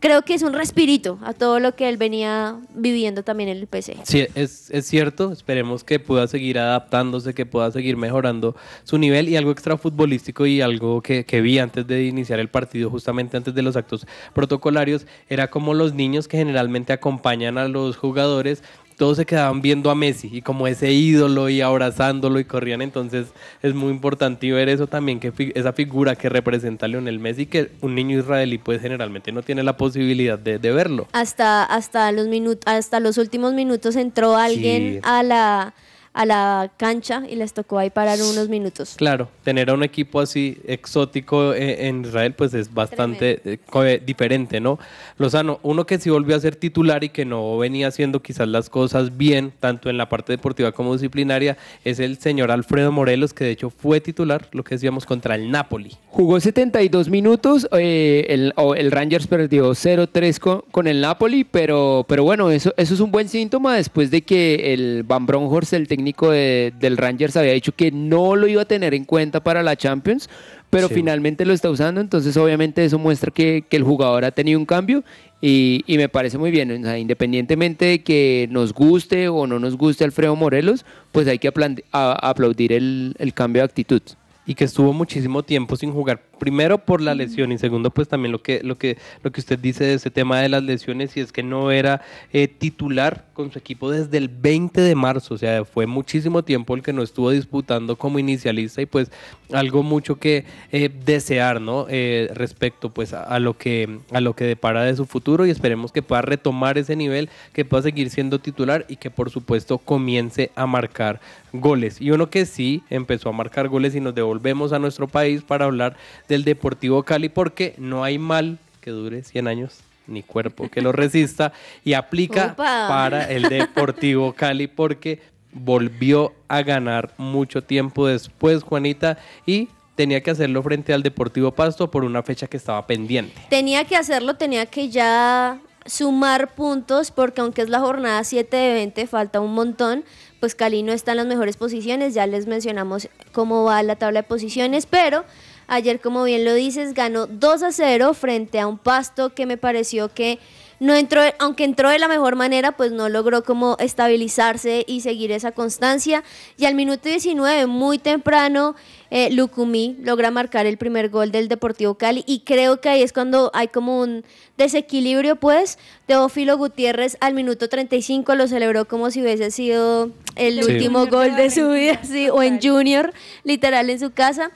creo 0.00 0.22
que 0.22 0.34
es 0.34 0.42
un 0.42 0.52
respirito 0.52 1.18
a 1.22 1.32
todo 1.32 1.60
lo 1.60 1.74
que 1.74 1.88
él 1.88 1.96
venía 1.96 2.56
viviendo 2.74 3.22
también 3.22 3.48
en 3.48 3.56
el 3.56 3.66
PSG. 3.66 4.04
Sí, 4.04 4.26
es, 4.34 4.70
es 4.70 4.86
cierto. 4.86 5.32
Esperemos 5.32 5.84
que 5.84 5.98
pueda 5.98 6.26
seguir 6.26 6.58
adaptándose, 6.58 7.34
que 7.34 7.46
pueda 7.46 7.70
seguir 7.70 7.96
mejorando 7.96 8.54
su 8.84 8.98
nivel. 8.98 9.28
Y 9.28 9.36
algo 9.36 9.50
extra 9.50 9.76
futbolístico 9.76 10.46
y 10.46 10.60
algo 10.60 11.02
que, 11.02 11.24
que 11.24 11.40
vi 11.40 11.58
antes 11.58 11.86
de 11.86 12.04
iniciar 12.04 12.38
el 12.38 12.48
partido, 12.48 12.90
justamente 12.90 13.36
antes 13.36 13.54
de 13.54 13.62
los 13.62 13.76
actos 13.76 14.06
protocolarios, 14.34 15.06
era 15.28 15.48
como 15.48 15.74
los 15.74 15.94
niños 15.94 16.28
que 16.28 16.38
generalmente 16.38 16.92
acompañan 16.92 17.58
a 17.58 17.68
los 17.68 17.96
jugadores. 17.96 18.62
Todos 18.98 19.16
se 19.16 19.24
quedaban 19.24 19.62
viendo 19.62 19.90
a 19.90 19.94
Messi 19.94 20.28
y 20.30 20.42
como 20.42 20.66
ese 20.66 20.92
ídolo 20.92 21.48
y 21.48 21.60
abrazándolo 21.62 22.38
y 22.40 22.44
corrían. 22.44 22.82
Entonces 22.82 23.28
es 23.62 23.72
muy 23.74 23.90
importante 23.90 24.52
ver 24.52 24.68
eso 24.68 24.86
también, 24.88 25.20
que 25.20 25.32
fi- 25.32 25.52
esa 25.54 25.72
figura 25.72 26.16
que 26.16 26.28
representa 26.28 26.86
a 26.86 26.88
Lionel 26.88 27.18
Messi, 27.18 27.46
que 27.46 27.70
un 27.80 27.94
niño 27.94 28.18
israelí 28.18 28.58
pues 28.58 28.82
generalmente 28.82 29.32
no 29.32 29.42
tiene 29.42 29.62
la 29.62 29.76
posibilidad 29.76 30.38
de, 30.38 30.58
de 30.58 30.72
verlo. 30.72 31.06
Hasta, 31.12 31.62
hasta, 31.64 32.10
los 32.12 32.26
hasta 32.66 33.00
los 33.00 33.16
últimos 33.18 33.54
minutos 33.54 33.96
entró 33.96 34.36
alguien 34.36 34.94
Sí. 34.94 35.00
a, 35.04 35.22
la, 35.22 35.74
a 36.12 36.26
la 36.26 36.70
cancha 36.76 37.22
y 37.28 37.36
les 37.36 37.52
tocó 37.52 37.78
ahí 37.78 37.90
parar 37.90 38.18
unos 38.20 38.48
minutos. 38.48 38.94
Claro, 38.96 39.28
tener 39.44 39.70
a 39.70 39.74
un 39.74 39.82
equipo 39.82 40.20
así 40.20 40.58
exótico 40.66 41.54
eh, 41.54 41.86
en 41.88 42.02
Israel 42.04 42.34
pues 42.34 42.54
es 42.54 42.72
bastante 42.72 43.40
eh, 43.44 43.58
co- 43.70 43.84
eh, 43.84 44.02
diferente, 44.04 44.60
¿no? 44.60 44.78
Lozano, 45.16 45.60
uno 45.62 45.86
que 45.86 45.98
sí 45.98 46.10
volvió 46.10 46.34
a 46.36 46.40
ser 46.40 46.56
titular 46.56 47.04
y 47.04 47.08
que 47.10 47.24
no 47.24 47.56
venía 47.58 47.88
haciendo 47.88 48.20
quizás 48.20 48.48
las 48.48 48.68
cosas 48.70 49.16
bien, 49.16 49.52
tanto 49.60 49.90
en 49.90 49.96
la 49.96 50.08
parte 50.08 50.32
deportiva 50.32 50.72
como 50.72 50.92
disciplinaria, 50.94 51.56
es 51.84 51.98
el 52.00 52.18
señor 52.18 52.50
Alfredo 52.50 52.90
Morelos, 52.92 53.32
que 53.32 53.44
de 53.44 53.50
hecho 53.52 53.70
fue 53.70 54.00
titular, 54.00 54.48
lo 54.52 54.64
que 54.64 54.74
decíamos, 54.74 55.06
contra 55.06 55.34
el 55.34 55.50
Napoli. 55.50 55.96
Jugó 56.10 56.40
72 56.40 57.08
minutos, 57.08 57.68
eh, 57.78 58.26
el, 58.28 58.52
o 58.56 58.74
el 58.74 58.90
Rangers 58.90 59.26
perdió 59.26 59.70
0-3 59.70 60.38
con, 60.38 60.62
con 60.70 60.86
el 60.86 61.00
Napoli, 61.00 61.44
pero, 61.44 62.04
pero 62.08 62.24
bueno, 62.24 62.50
eso, 62.50 62.72
eso 62.76 62.94
es 62.94 63.00
un 63.00 63.10
buen 63.10 63.28
síntoma 63.28 63.76
después 63.76 64.10
de 64.10 64.22
que 64.22 64.72
el 64.74 65.02
Van 65.04 65.26
Bronckhorst, 65.26 65.72
el 65.74 65.86
técnico 65.98 66.30
de- 66.30 66.72
del 66.78 66.96
Rangers, 66.96 67.36
había 67.36 67.52
dicho 67.52 67.72
que 67.72 67.90
no 67.90 68.36
lo 68.36 68.46
iba 68.46 68.62
a 68.62 68.64
tener 68.64 68.94
en 68.94 69.04
cuenta 69.04 69.40
para 69.42 69.62
la 69.64 69.74
Champions, 69.74 70.30
pero 70.70 70.86
Sí. 70.88 70.94
finalmente 70.94 71.44
lo 71.44 71.52
está 71.52 71.68
usando, 71.70 72.00
entonces 72.00 72.36
obviamente 72.36 72.84
eso 72.84 72.98
muestra 73.00 73.32
que, 73.32 73.64
que 73.68 73.76
el 73.76 73.82
jugador 73.82 74.24
ha 74.24 74.30
tenido 74.30 74.60
un 74.60 74.66
cambio 74.66 75.02
y, 75.40 75.82
y 75.88 75.96
me 75.96 76.08
parece 76.08 76.38
muy 76.38 76.50
bien, 76.52 76.70
o 76.70 76.82
sea, 76.86 76.98
independientemente 76.98 77.84
de 77.86 78.02
que 78.02 78.46
nos 78.50 78.72
guste 78.72 79.28
o 79.28 79.46
no 79.48 79.58
nos 79.58 79.76
guste 79.76 80.04
Alfredo 80.04 80.36
Morelos, 80.36 80.84
pues 81.10 81.26
hay 81.26 81.38
que 81.40 81.48
a- 81.92 82.28
aplaudir 82.30 82.72
el, 82.72 83.14
el 83.18 83.34
cambio 83.34 83.62
de 83.62 83.64
actitud. 83.64 84.02
y 84.46 84.54
que 84.54 84.64
estuvo 84.64 84.94
muchísimo 84.94 85.42
tiempo 85.42 85.76
sin 85.76 85.92
jugar. 85.92 86.22
Primero 86.38 86.78
por 86.78 87.00
la 87.00 87.14
lesión 87.14 87.52
y 87.52 87.58
segundo 87.58 87.90
pues 87.90 88.08
también 88.08 88.32
lo 88.32 88.42
que, 88.42 88.60
lo 88.62 88.76
que, 88.76 88.98
lo 89.22 89.32
que 89.32 89.40
usted 89.40 89.58
dice 89.58 89.84
de 89.84 89.94
ese 89.94 90.10
tema 90.10 90.40
de 90.40 90.48
las 90.48 90.62
lesiones 90.62 91.16
y 91.16 91.20
es 91.20 91.32
que 91.32 91.42
no 91.42 91.70
era 91.70 92.02
eh, 92.32 92.48
titular 92.48 93.26
con 93.34 93.52
su 93.52 93.58
equipo 93.58 93.90
desde 93.90 94.18
el 94.18 94.28
20 94.28 94.80
de 94.80 94.94
marzo, 94.94 95.34
o 95.34 95.38
sea, 95.38 95.64
fue 95.64 95.86
muchísimo 95.86 96.42
tiempo 96.42 96.74
el 96.74 96.82
que 96.82 96.92
no 96.92 97.02
estuvo 97.02 97.30
disputando 97.30 97.96
como 97.96 98.18
inicialista 98.18 98.82
y 98.82 98.86
pues 98.86 99.10
algo 99.52 99.82
mucho 99.82 100.18
que 100.18 100.44
eh, 100.72 100.90
desear, 101.04 101.60
¿no? 101.60 101.86
Eh, 101.88 102.30
respecto 102.34 102.90
pues 102.90 103.12
a, 103.12 103.22
a 103.22 103.38
lo 103.38 103.56
que, 103.56 104.00
a 104.12 104.20
lo 104.20 104.34
que 104.34 104.44
depara 104.44 104.82
de 104.84 104.96
su 104.96 105.06
futuro 105.06 105.46
y 105.46 105.50
esperemos 105.50 105.92
que 105.92 106.02
pueda 106.02 106.22
retomar 106.22 106.78
ese 106.78 106.96
nivel, 106.96 107.28
que 107.52 107.64
pueda 107.64 107.82
seguir 107.82 108.10
siendo 108.10 108.38
titular 108.38 108.84
y 108.88 108.96
que 108.96 109.10
por 109.10 109.30
supuesto 109.30 109.78
comience 109.78 110.50
a 110.54 110.66
marcar 110.66 111.20
goles. 111.52 112.00
Y 112.00 112.10
uno 112.10 112.30
que 112.30 112.46
sí 112.46 112.82
empezó 112.90 113.28
a 113.28 113.32
marcar 113.32 113.68
goles 113.68 113.94
y 113.94 114.00
nos 114.00 114.14
devolvemos 114.14 114.72
a 114.72 114.78
nuestro 114.78 115.08
país 115.08 115.42
para 115.42 115.64
hablar 115.64 115.96
del 116.28 116.44
Deportivo 116.44 117.02
Cali 117.02 117.28
porque 117.28 117.74
no 117.78 118.04
hay 118.04 118.18
mal 118.18 118.58
que 118.80 118.90
dure 118.90 119.22
100 119.22 119.48
años 119.48 119.78
ni 120.06 120.22
cuerpo 120.22 120.68
que 120.70 120.80
lo 120.80 120.92
resista 120.92 121.52
y 121.84 121.92
aplica 121.92 122.46
Opa. 122.52 122.88
para 122.88 123.30
el 123.30 123.42
Deportivo 123.42 124.32
Cali 124.32 124.66
porque 124.66 125.20
volvió 125.52 126.34
a 126.48 126.62
ganar 126.62 127.12
mucho 127.18 127.62
tiempo 127.62 128.06
después 128.06 128.62
Juanita 128.62 129.18
y 129.46 129.68
tenía 129.94 130.22
que 130.22 130.30
hacerlo 130.30 130.62
frente 130.62 130.92
al 130.92 131.02
Deportivo 131.02 131.50
Pasto 131.52 131.90
por 131.90 132.04
una 132.04 132.22
fecha 132.22 132.46
que 132.46 132.56
estaba 132.56 132.86
pendiente. 132.86 133.34
Tenía 133.50 133.84
que 133.84 133.96
hacerlo, 133.96 134.36
tenía 134.36 134.66
que 134.66 134.88
ya 134.90 135.58
sumar 135.86 136.54
puntos, 136.54 137.10
porque 137.10 137.40
aunque 137.40 137.62
es 137.62 137.68
la 137.68 137.80
jornada 137.80 138.22
7 138.22 138.56
de 138.56 138.74
20, 138.74 139.06
falta 139.06 139.40
un 139.40 139.54
montón, 139.54 140.04
pues 140.38 140.54
Cali 140.54 140.82
no 140.82 140.92
está 140.92 141.12
en 141.12 141.16
las 141.16 141.26
mejores 141.26 141.56
posiciones, 141.56 142.14
ya 142.14 142.26
les 142.26 142.46
mencionamos 142.46 143.08
cómo 143.32 143.64
va 143.64 143.82
la 143.82 143.96
tabla 143.96 144.22
de 144.22 144.28
posiciones, 144.28 144.86
pero 144.86 145.24
ayer, 145.68 146.00
como 146.00 146.24
bien 146.24 146.44
lo 146.44 146.54
dices, 146.54 146.94
ganó 146.94 147.26
2 147.26 147.62
a 147.62 147.72
0 147.72 148.14
frente 148.14 148.58
a 148.58 148.66
un 148.66 148.78
pasto 148.78 149.32
que 149.34 149.46
me 149.46 149.56
pareció 149.56 150.08
que 150.12 150.38
no 150.80 150.94
entró, 150.94 151.22
aunque 151.40 151.64
entró 151.64 151.90
de 151.90 151.98
la 151.98 152.06
mejor 152.06 152.36
manera, 152.36 152.76
pues 152.76 152.92
no 152.92 153.08
logró 153.08 153.42
como 153.42 153.76
estabilizarse 153.80 154.84
y 154.86 155.00
seguir 155.00 155.32
esa 155.32 155.50
constancia. 155.50 156.22
Y 156.56 156.66
al 156.66 156.76
minuto 156.76 157.08
19, 157.08 157.66
muy 157.66 157.98
temprano, 157.98 158.76
eh, 159.10 159.28
Lucumí 159.32 159.96
logra 160.00 160.30
marcar 160.30 160.66
el 160.66 160.76
primer 160.76 161.08
gol 161.08 161.32
del 161.32 161.48
Deportivo 161.48 161.94
Cali 161.94 162.22
y 162.28 162.40
creo 162.40 162.80
que 162.80 162.88
ahí 162.90 163.02
es 163.02 163.12
cuando 163.12 163.50
hay 163.54 163.66
como 163.68 164.00
un 164.00 164.24
desequilibrio, 164.56 165.34
pues 165.36 165.78
Teófilo 166.06 166.56
Gutiérrez 166.56 167.16
al 167.20 167.34
minuto 167.34 167.68
35 167.68 168.34
lo 168.36 168.46
celebró 168.46 168.86
como 168.86 169.10
si 169.10 169.20
hubiese 169.22 169.50
sido 169.50 170.10
el 170.36 170.62
Sí. 170.62 170.70
último 170.72 171.06
gol 171.06 171.34
de 171.36 171.50
su 171.50 171.70
vida, 171.70 172.00
sí, 172.04 172.28
o 172.28 172.42
en 172.42 172.60
Junior, 172.62 173.12
literal 173.44 173.90
en 173.90 173.98
su 173.98 174.12
casa. 174.12 174.50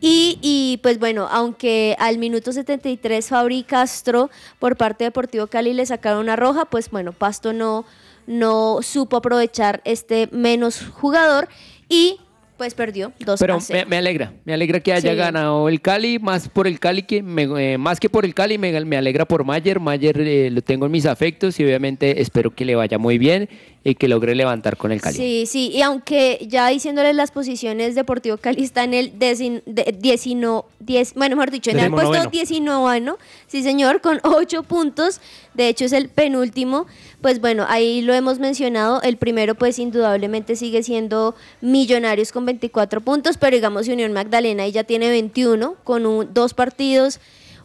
Y, 0.00 0.38
y, 0.42 0.78
pues 0.82 0.98
bueno, 0.98 1.26
aunque 1.30 1.96
al 1.98 2.18
minuto 2.18 2.52
73 2.52 3.28
Fabri 3.28 3.64
Castro 3.64 4.30
por 4.58 4.76
parte 4.76 5.04
de 5.04 5.08
Deportivo 5.10 5.48
Cali 5.48 5.72
le 5.74 5.84
sacaron 5.86 6.20
una 6.20 6.36
roja, 6.36 6.66
pues 6.66 6.88
bueno, 6.90 7.12
Pasto 7.12 7.52
no, 7.52 7.84
no 8.26 8.78
supo 8.82 9.16
aprovechar 9.16 9.80
este 9.84 10.28
menos 10.30 10.84
jugador 10.92 11.48
y 11.88 12.20
pues 12.56 12.74
perdió 12.74 13.12
2 13.20 13.38
Pero 13.38 13.54
a 13.54 13.60
0. 13.60 13.80
me, 13.84 13.90
me 13.90 13.96
alegra, 13.98 14.32
me 14.44 14.52
alegra 14.52 14.80
que 14.80 14.92
haya 14.92 15.12
Sí. 15.12 15.16
ganado 15.16 15.68
el 15.68 15.80
Cali, 15.80 16.18
más 16.18 16.48
por 16.48 16.66
el 16.66 16.80
Cali 16.80 17.02
que 17.04 17.22
me- 17.22 17.44
eh, 17.74 17.78
más 17.78 18.00
que 18.00 18.10
por 18.10 18.24
el 18.24 18.34
Cali, 18.34 18.58
me, 18.58 18.84
me 18.84 18.96
alegra 18.96 19.24
por 19.26 19.44
Mayer. 19.44 19.78
Mayer 19.78 20.20
eh, 20.20 20.50
lo 20.50 20.60
tengo 20.60 20.86
en 20.86 20.90
mis 20.92 21.06
afectos 21.06 21.58
y 21.60 21.64
obviamente 21.64 22.20
espero 22.20 22.52
que 22.52 22.64
le 22.64 22.74
vaya 22.74 22.98
muy 22.98 23.16
bien 23.16 23.48
y 23.90 23.94
que 23.94 24.08
logre 24.08 24.34
levantar 24.34 24.76
con 24.76 24.92
el 24.92 25.00
Cali. 25.00 25.16
Sí, 25.16 25.44
sí, 25.46 25.70
y 25.72 25.82
aunque 25.82 26.46
ya 26.48 26.68
diciéndole 26.68 27.12
las 27.12 27.30
posiciones, 27.30 27.94
Deportivo 27.94 28.36
Cali 28.36 28.62
está 28.62 28.84
en 28.84 28.94
el 28.94 29.18
decin, 29.18 29.62
de, 29.66 29.96
diecino- 29.98 30.66
diez, 30.80 31.14
bueno, 31.14 31.36
mejor 31.36 31.50
dicho, 31.50 31.70
en 31.70 31.78
el 31.78 31.90
puesto 31.90 32.12
Decimonoveno. 32.30 33.12
19, 33.16 33.16
sí 33.46 33.62
señor, 33.62 34.00
con 34.00 34.20
8 34.24 34.62
puntos, 34.62 35.20
de 35.54 35.68
hecho 35.68 35.84
es 35.84 35.92
el 35.92 36.08
penúltimo, 36.08 36.86
pues 37.20 37.40
bueno, 37.40 37.64
ahí 37.68 38.00
lo 38.02 38.14
hemos 38.14 38.38
mencionado, 38.38 39.00
el 39.02 39.16
primero 39.16 39.54
pues 39.54 39.78
indudablemente 39.78 40.54
sigue 40.56 40.82
siendo 40.82 41.34
Millonarios 41.60 42.32
con 42.32 42.46
24 42.46 43.00
puntos, 43.00 43.36
pero 43.38 43.56
digamos 43.56 43.88
Unión 43.88 44.12
Magdalena 44.12 44.62
ahí 44.64 44.72
ya 44.72 44.84
tiene 44.84 45.08
21, 45.08 45.76
con 45.84 46.06
un- 46.06 46.28
dos 46.32 46.54
partidos 46.54 47.20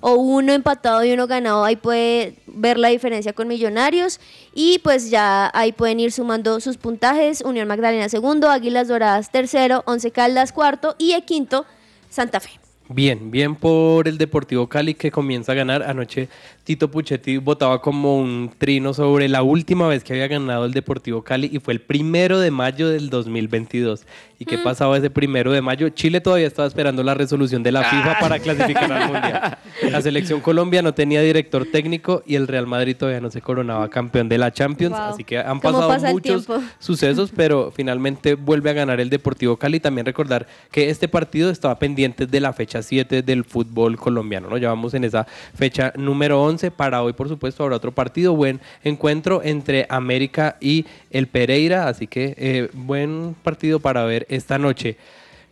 o 0.06 0.16
uno 0.16 0.52
empatado 0.52 1.02
y 1.06 1.14
uno 1.14 1.28
ganado, 1.28 1.64
ahí 1.64 1.78
puede 1.78 2.36
ver 2.46 2.78
la 2.78 2.90
diferencia 2.90 3.32
con 3.32 3.48
Millonarios 3.48 4.20
y 4.54 4.80
pues 4.80 5.10
ya 5.10 5.50
ahí 5.54 5.72
pueden 5.72 6.02
ir 6.02 6.12
sumando 6.12 6.60
sus 6.60 6.76
puntajes, 6.76 7.40
Unión 7.40 7.70
Magdalena 7.70 8.10
segundo, 8.10 8.50
Águilas 8.50 8.90
Doradas 8.90 9.32
tercero, 9.32 9.82
Once 9.86 10.12
Caldas 10.12 10.52
cuarto 10.52 10.96
y 10.98 11.14
el 11.14 11.24
quinto, 11.24 11.66
Santa 12.10 12.42
Fe. 12.42 12.63
Bien, 12.90 13.32
bien 13.32 13.56
por 13.56 14.10
el 14.10 14.18
Deportivo 14.18 14.68
Cali 14.68 14.94
que 14.94 15.10
comienza 15.10 15.54
a 15.54 15.56
ganar. 15.56 15.84
Anoche 15.84 16.28
Tito 16.66 16.92
Puchetti 16.92 17.38
votaba 17.38 17.82
como 17.82 18.18
un 18.18 18.52
trino 18.58 18.94
sobre 18.94 19.30
la 19.30 19.42
última 19.42 19.88
vez 19.88 20.04
que 20.04 20.12
había 20.12 20.28
ganado 20.28 20.66
el 20.66 20.74
Deportivo 20.74 21.24
Cali 21.24 21.50
y 21.52 21.60
fue 21.60 21.74
el 21.74 21.80
primero 21.80 22.40
de 22.40 22.52
mayo 22.52 22.90
del 22.90 23.10
2022. 23.10 24.06
¿Y 24.38 24.46
qué 24.46 24.58
pasaba 24.58 24.98
ese 24.98 25.10
primero 25.10 25.54
de 25.54 25.62
mayo? 25.62 25.88
Chile 25.90 26.20
todavía 26.20 26.48
estaba 26.48 26.68
esperando 26.68 27.02
la 27.04 27.14
resolución 27.14 27.64
de 27.64 27.72
la 27.72 27.86
FIFA 27.86 28.20
para 28.20 28.40
clasificar 28.40 28.92
al 28.92 29.08
Mundial. 29.08 29.58
La 29.90 30.02
selección 30.02 30.42
Colombia 30.42 30.82
no 30.82 30.94
tenía 30.94 31.22
director 31.22 31.66
técnico 31.66 32.24
y 32.26 32.36
el 32.36 32.50
Real 32.50 32.68
Madrid 32.68 32.98
todavía 32.98 33.22
no 33.22 33.32
se 33.32 33.42
coronaba 33.42 33.90
campeón 33.90 34.28
de 34.28 34.38
la 34.38 34.52
Champions. 34.52 34.98
Wow. 34.98 35.14
Así 35.14 35.24
que 35.24 35.38
han 35.38 35.62
¿Cómo 35.62 35.62
pasado 35.62 35.88
pasa 35.88 36.12
muchos 36.12 36.48
sucesos, 36.80 37.32
pero 37.34 37.72
finalmente 37.74 38.36
vuelve 38.36 38.72
a 38.72 38.74
ganar 38.74 39.00
el 39.00 39.10
Deportivo 39.10 39.56
Cali. 39.56 39.80
También 39.80 40.06
recordar 40.06 40.46
que 40.72 40.90
este 40.90 41.08
partido 41.08 41.50
estaba 41.50 41.80
pendiente 41.80 42.26
de 42.26 42.40
la 42.42 42.52
fecha 42.52 42.73
7 42.82 43.22
del 43.22 43.44
fútbol 43.44 43.98
colombiano. 43.98 44.50
¿no? 44.50 44.58
Ya 44.58 44.70
vamos 44.70 44.94
en 44.94 45.04
esa 45.04 45.28
fecha 45.54 45.94
número 45.96 46.42
11. 46.42 46.72
Para 46.72 47.04
hoy, 47.04 47.14
por 47.14 47.30
supuesto, 47.30 47.64
habrá 47.64 47.76
otro 47.76 47.92
partido. 47.92 48.36
Buen 48.36 48.60
encuentro 48.84 49.42
entre 49.44 49.86
América 49.90 50.58
y 50.60 50.86
el 51.12 51.28
Pereira. 51.28 51.88
Así 51.88 52.08
que 52.08 52.36
eh, 52.38 52.70
buen 52.74 53.36
partido 53.44 53.80
para 53.80 54.04
ver 54.06 54.26
esta 54.30 54.58
noche. 54.58 54.98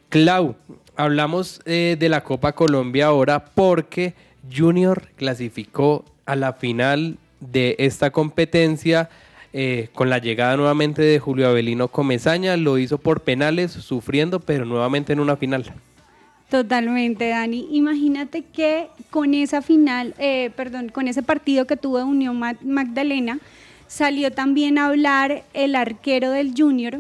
Clau, 0.10 0.56
hablamos 0.96 1.62
eh, 1.66 1.96
de 2.00 2.10
la 2.10 2.24
Copa 2.24 2.54
Colombia 2.54 3.08
ahora 3.08 3.46
porque 3.46 4.14
Junior 4.54 5.08
clasificó 5.16 6.06
a 6.26 6.36
la 6.36 6.54
final 6.54 7.18
de 7.40 7.76
esta 7.80 8.12
competencia 8.12 9.10
eh, 9.54 9.90
con 9.94 10.10
la 10.10 10.20
llegada 10.20 10.56
nuevamente 10.56 11.02
de 11.02 11.20
Julio 11.20 11.50
Avelino 11.50 11.90
Comezaña. 11.90 12.56
Lo 12.56 12.78
hizo 12.78 12.98
por 12.98 13.22
penales, 13.22 13.72
sufriendo, 13.72 14.40
pero 14.40 14.66
nuevamente 14.66 15.12
en 15.12 15.20
una 15.20 15.36
final. 15.36 15.74
Totalmente, 16.52 17.30
Dani. 17.30 17.66
Imagínate 17.72 18.42
que 18.44 18.88
con 19.10 19.34
esa 19.34 19.62
final, 19.62 20.14
eh, 20.20 20.52
perdón, 20.58 20.90
con 20.90 21.08
ese 21.08 21.24
partido 21.24 21.66
que 21.66 21.78
tuvo 21.78 22.04
Unión 22.04 22.38
Ma- 22.38 22.58
Magdalena, 22.62 23.40
salió 23.88 24.34
también 24.34 24.78
a 24.78 24.88
hablar 24.88 25.44
el 25.54 25.76
arquero 25.78 26.30
del 26.32 26.54
Junior, 26.56 27.00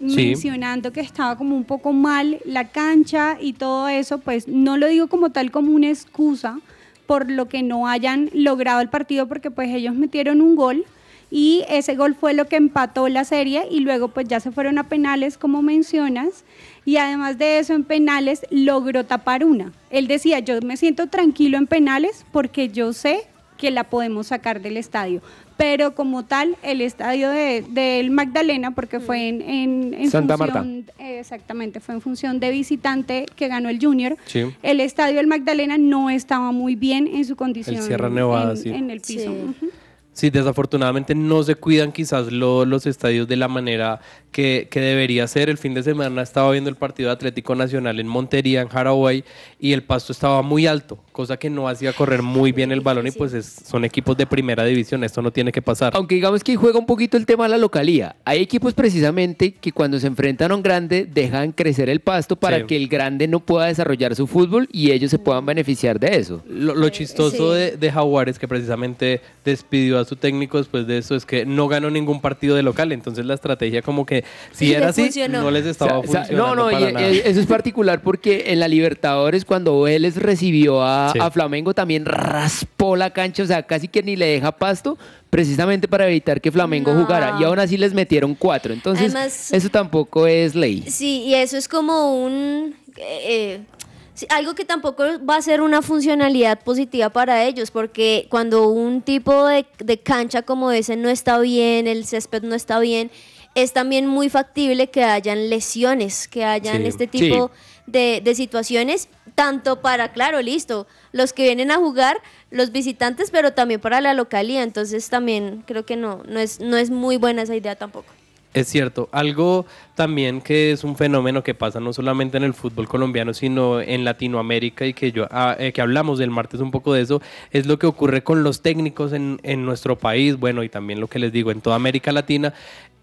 Sí. 0.00 0.16
mencionando 0.28 0.92
que 0.92 1.00
estaba 1.02 1.36
como 1.36 1.54
un 1.56 1.64
poco 1.64 1.92
mal 1.92 2.38
la 2.46 2.68
cancha 2.68 3.36
y 3.38 3.52
todo 3.52 3.86
eso, 3.88 4.16
pues 4.18 4.48
no 4.48 4.78
lo 4.78 4.86
digo 4.88 5.08
como 5.08 5.28
tal 5.28 5.50
como 5.50 5.72
una 5.72 5.88
excusa 5.90 6.58
por 7.06 7.30
lo 7.30 7.48
que 7.48 7.62
no 7.62 7.86
hayan 7.88 8.30
logrado 8.32 8.80
el 8.80 8.88
partido, 8.88 9.28
porque 9.28 9.50
pues 9.50 9.68
ellos 9.74 9.94
metieron 9.94 10.40
un 10.40 10.56
gol 10.56 10.86
y 11.30 11.64
ese 11.68 11.96
gol 11.96 12.14
fue 12.14 12.32
lo 12.32 12.46
que 12.46 12.56
empató 12.56 13.08
la 13.08 13.24
serie 13.24 13.64
y 13.70 13.80
luego 13.80 14.08
pues 14.08 14.26
ya 14.26 14.40
se 14.40 14.50
fueron 14.52 14.78
a 14.78 14.88
penales 14.88 15.36
como 15.36 15.60
mencionas 15.60 16.44
y 16.86 16.96
además 16.96 17.36
de 17.36 17.58
eso 17.58 17.74
en 17.74 17.84
penales 17.84 18.46
logró 18.50 19.04
tapar 19.04 19.44
una. 19.44 19.72
Él 19.90 20.06
decía, 20.08 20.38
yo 20.38 20.54
me 20.62 20.78
siento 20.78 21.08
tranquilo 21.08 21.58
en 21.58 21.66
penales 21.66 22.24
porque 22.32 22.70
yo 22.70 22.94
sé 22.94 23.24
que 23.58 23.70
la 23.70 23.84
podemos 23.84 24.28
sacar 24.28 24.60
del 24.62 24.76
estadio. 24.78 25.20
Pero 25.56 25.94
como 25.94 26.22
tal, 26.26 26.56
el 26.62 26.82
estadio 26.82 27.30
de- 27.30 27.64
del 27.70 28.10
Magdalena, 28.10 28.72
porque 28.72 29.00
fue 29.00 29.28
en, 29.28 29.40
en, 29.40 29.94
en 29.94 30.10
Santa 30.10 30.36
función, 30.36 30.84
eh, 30.98 31.18
exactamente, 31.18 31.80
fue 31.80 31.94
en 31.94 32.02
función 32.02 32.38
de 32.40 32.50
visitante 32.50 33.24
que 33.34 33.48
ganó 33.48 33.70
el 33.70 33.78
Junior. 33.80 34.18
Sí. 34.26 34.42
El 34.62 34.80
estadio 34.80 35.16
del 35.16 35.26
Magdalena 35.26 35.78
no 35.78 36.10
estaba 36.10 36.52
muy 36.52 36.74
bien 36.74 37.06
en 37.06 37.24
su 37.24 37.36
condición 37.36 37.82
Sierra 37.82 38.10
Nevada, 38.10 38.50
en, 38.50 38.56
sí. 38.58 38.68
en 38.68 38.90
el 38.90 39.00
piso. 39.00 39.32
Ujú. 39.32 39.70
Sí, 40.16 40.30
desafortunadamente 40.30 41.14
no 41.14 41.42
se 41.42 41.56
cuidan 41.56 41.92
quizás 41.92 42.32
lo- 42.32 42.64
los 42.64 42.86
estadios 42.86 43.28
de 43.28 43.36
la 43.36 43.48
manera 43.48 44.00
que, 44.32 44.66
que 44.70 44.80
debería 44.80 45.26
ser. 45.28 45.50
El 45.50 45.58
fin 45.58 45.74
de 45.74 45.82
semana 45.82 46.22
estaba 46.22 46.50
viendo 46.52 46.70
el 46.70 46.76
partido 46.76 47.10
de 47.10 47.12
Atlético 47.12 47.54
Nacional 47.54 48.00
en 48.00 48.06
Montería, 48.08 48.62
en 48.62 48.68
Jaraguay, 48.68 49.24
y 49.60 49.74
el 49.74 49.82
pasto 49.82 50.12
estaba 50.12 50.40
muy 50.40 50.66
alto, 50.66 50.98
cosa 51.12 51.36
que 51.36 51.50
no 51.50 51.68
hacía 51.68 51.92
correr 51.92 52.22
muy 52.22 52.52
bien 52.52 52.72
el 52.72 52.80
balón 52.80 53.06
y 53.06 53.10
pues 53.10 53.34
es- 53.34 53.44
son 53.66 53.84
equipos 53.84 54.16
de 54.16 54.26
primera 54.26 54.64
división, 54.64 55.04
esto 55.04 55.20
no 55.20 55.30
tiene 55.30 55.52
que 55.52 55.60
pasar. 55.60 55.92
Aunque 55.94 56.14
digamos 56.14 56.42
que 56.42 56.56
juega 56.56 56.78
un 56.78 56.86
poquito 56.86 57.18
el 57.18 57.26
tema 57.26 57.44
de 57.44 57.50
la 57.50 57.58
localía. 57.58 58.16
Hay 58.24 58.40
equipos 58.40 58.72
precisamente 58.72 59.52
que 59.52 59.70
cuando 59.70 60.00
se 60.00 60.06
enfrentan 60.06 60.50
a 60.50 60.54
un 60.54 60.62
grande 60.62 61.04
dejan 61.04 61.52
crecer 61.52 61.90
el 61.90 62.00
pasto 62.00 62.36
para 62.36 62.60
Sí. 62.60 62.64
que 62.64 62.76
el 62.76 62.88
grande 62.88 63.28
no 63.28 63.40
pueda 63.40 63.66
desarrollar 63.66 64.14
su 64.16 64.26
fútbol 64.26 64.66
y 64.72 64.92
ellos 64.92 65.10
se 65.10 65.18
puedan 65.18 65.44
beneficiar 65.44 66.00
de 66.00 66.16
eso. 66.16 66.42
Lo, 66.48 66.74
lo 66.74 66.88
chistoso 66.88 67.52
sí. 67.54 67.58
de, 67.60 67.76
de 67.76 67.92
Jaguares, 67.92 68.38
que 68.38 68.48
precisamente 68.48 69.20
despidió 69.44 69.98
a 69.98 70.05
su 70.06 70.16
técnico 70.16 70.56
después 70.58 70.86
de 70.86 70.96
eso, 70.98 71.14
es 71.14 71.26
que 71.26 71.44
no 71.44 71.68
ganó 71.68 71.90
ningún 71.90 72.20
partido 72.22 72.56
de 72.56 72.62
local. 72.62 72.92
Entonces 72.92 73.26
la 73.26 73.34
estrategia 73.34 73.82
como 73.82 74.06
que 74.06 74.24
si 74.52 74.66
Sí, 74.68 74.72
era 74.74 74.88
así, 74.88 75.02
funcionó. 75.02 75.42
no 75.42 75.50
les 75.50 75.66
estaba 75.66 75.98
O 75.98 76.02
sea, 76.02 76.08
o 76.08 76.12
sea, 76.12 76.20
funcionando 76.22 76.54
No, 76.56 76.64
no, 76.66 76.70
para 76.70 76.90
y- 76.90 76.92
nada. 76.94 77.10
y 77.12 77.18
eso 77.24 77.40
es 77.40 77.46
particular 77.46 78.00
porque 78.02 78.44
en 78.48 78.60
la 78.60 78.68
Libertadores 78.68 79.44
cuando 79.44 79.82
Vélez 79.82 80.16
recibió 80.16 80.82
a, 80.82 81.10
Sí. 81.12 81.18
a 81.20 81.30
Flamengo 81.30 81.74
también 81.74 82.04
raspó 82.06 82.96
la 82.96 83.10
cancha, 83.10 83.42
o 83.42 83.46
sea, 83.46 83.62
casi 83.64 83.88
que 83.88 84.02
ni 84.02 84.16
le 84.16 84.26
deja 84.26 84.52
pasto 84.52 84.96
precisamente 85.30 85.88
para 85.88 86.06
evitar 86.06 86.40
que 86.40 86.50
Flamengo 86.52 86.94
No. 86.94 87.02
jugara 87.02 87.36
y 87.40 87.44
aún 87.44 87.58
así 87.58 87.76
les 87.76 87.92
metieron 87.92 88.34
cuatro. 88.34 88.72
Entonces, 88.72 89.14
Además- 89.14 89.52
eso 89.52 89.68
tampoco 89.68 90.26
es 90.26 90.54
ley. 90.54 90.84
Sí, 90.88 91.22
y 91.26 91.34
eso 91.34 91.56
es 91.56 91.68
como 91.68 92.24
un... 92.24 92.74
eh, 92.96 93.60
sí, 93.60 93.85
algo 94.30 94.54
que 94.54 94.64
tampoco 94.64 95.04
va 95.28 95.36
a 95.36 95.42
ser 95.42 95.60
una 95.60 95.82
funcionalidad 95.82 96.60
positiva 96.60 97.10
para 97.10 97.44
ellos, 97.44 97.70
porque 97.70 98.26
cuando 98.30 98.68
un 98.68 99.02
tipo 99.02 99.46
de, 99.46 99.66
de 99.78 99.98
cancha 99.98 100.42
como 100.42 100.70
ese 100.70 100.96
no 100.96 101.08
está 101.08 101.38
bien, 101.38 101.86
el 101.86 102.06
césped 102.06 102.42
no 102.42 102.54
está 102.54 102.78
bien, 102.78 103.10
es 103.54 103.72
también 103.72 104.06
muy 104.06 104.28
factible 104.28 104.88
que 104.90 105.02
hayan 105.04 105.48
lesiones, 105.50 106.28
que 106.28 106.44
hayan 106.44 106.82
Sí. 106.82 106.88
este 106.88 107.06
tipo 107.06 107.50
de, 107.86 108.20
de 108.22 108.34
situaciones, 108.34 109.08
tanto 109.34 109.80
para, 109.80 110.12
claro, 110.12 110.42
listo, 110.42 110.86
los 111.12 111.32
que 111.32 111.44
vienen 111.44 111.70
a 111.70 111.76
jugar, 111.76 112.20
los 112.50 112.72
visitantes, 112.72 113.30
pero 113.30 113.52
también 113.52 113.80
para 113.80 114.00
la 114.00 114.12
localidad. 114.14 114.62
Entonces 114.62 115.08
también 115.08 115.62
creo 115.66 115.86
que 115.86 115.96
no, 115.96 116.22
no 116.28 116.38
es, 116.40 116.60
no 116.60 116.76
es 116.76 116.90
muy 116.90 117.16
buena 117.16 117.42
esa 117.42 117.54
idea 117.54 117.76
tampoco. 117.76 118.12
Es 118.56 118.68
cierto, 118.68 119.10
algo 119.12 119.66
también 119.94 120.40
que 120.40 120.72
es 120.72 120.82
un 120.82 120.96
fenómeno 120.96 121.44
que 121.44 121.52
pasa 121.52 121.78
no 121.78 121.92
solamente 121.92 122.38
en 122.38 122.42
el 122.42 122.54
fútbol 122.54 122.88
colombiano, 122.88 123.34
sino 123.34 123.82
en 123.82 124.02
Latinoamérica 124.02 124.86
y 124.86 124.94
que 124.94 125.12
yo 125.12 125.26
ah, 125.30 125.54
eh, 125.58 125.72
que 125.72 125.82
hablamos 125.82 126.18
del 126.18 126.30
martes 126.30 126.60
un 126.60 126.70
poco 126.70 126.94
de 126.94 127.02
eso, 127.02 127.20
es 127.50 127.66
lo 127.66 127.78
que 127.78 127.86
ocurre 127.86 128.22
con 128.22 128.44
los 128.44 128.62
técnicos 128.62 129.12
en, 129.12 129.40
en 129.42 129.66
nuestro 129.66 129.98
país, 129.98 130.38
bueno, 130.38 130.62
y 130.62 130.70
también 130.70 131.00
lo 131.00 131.06
que 131.06 131.18
les 131.18 131.32
digo, 131.32 131.50
en 131.50 131.60
toda 131.60 131.76
América 131.76 132.12
Latina. 132.12 132.54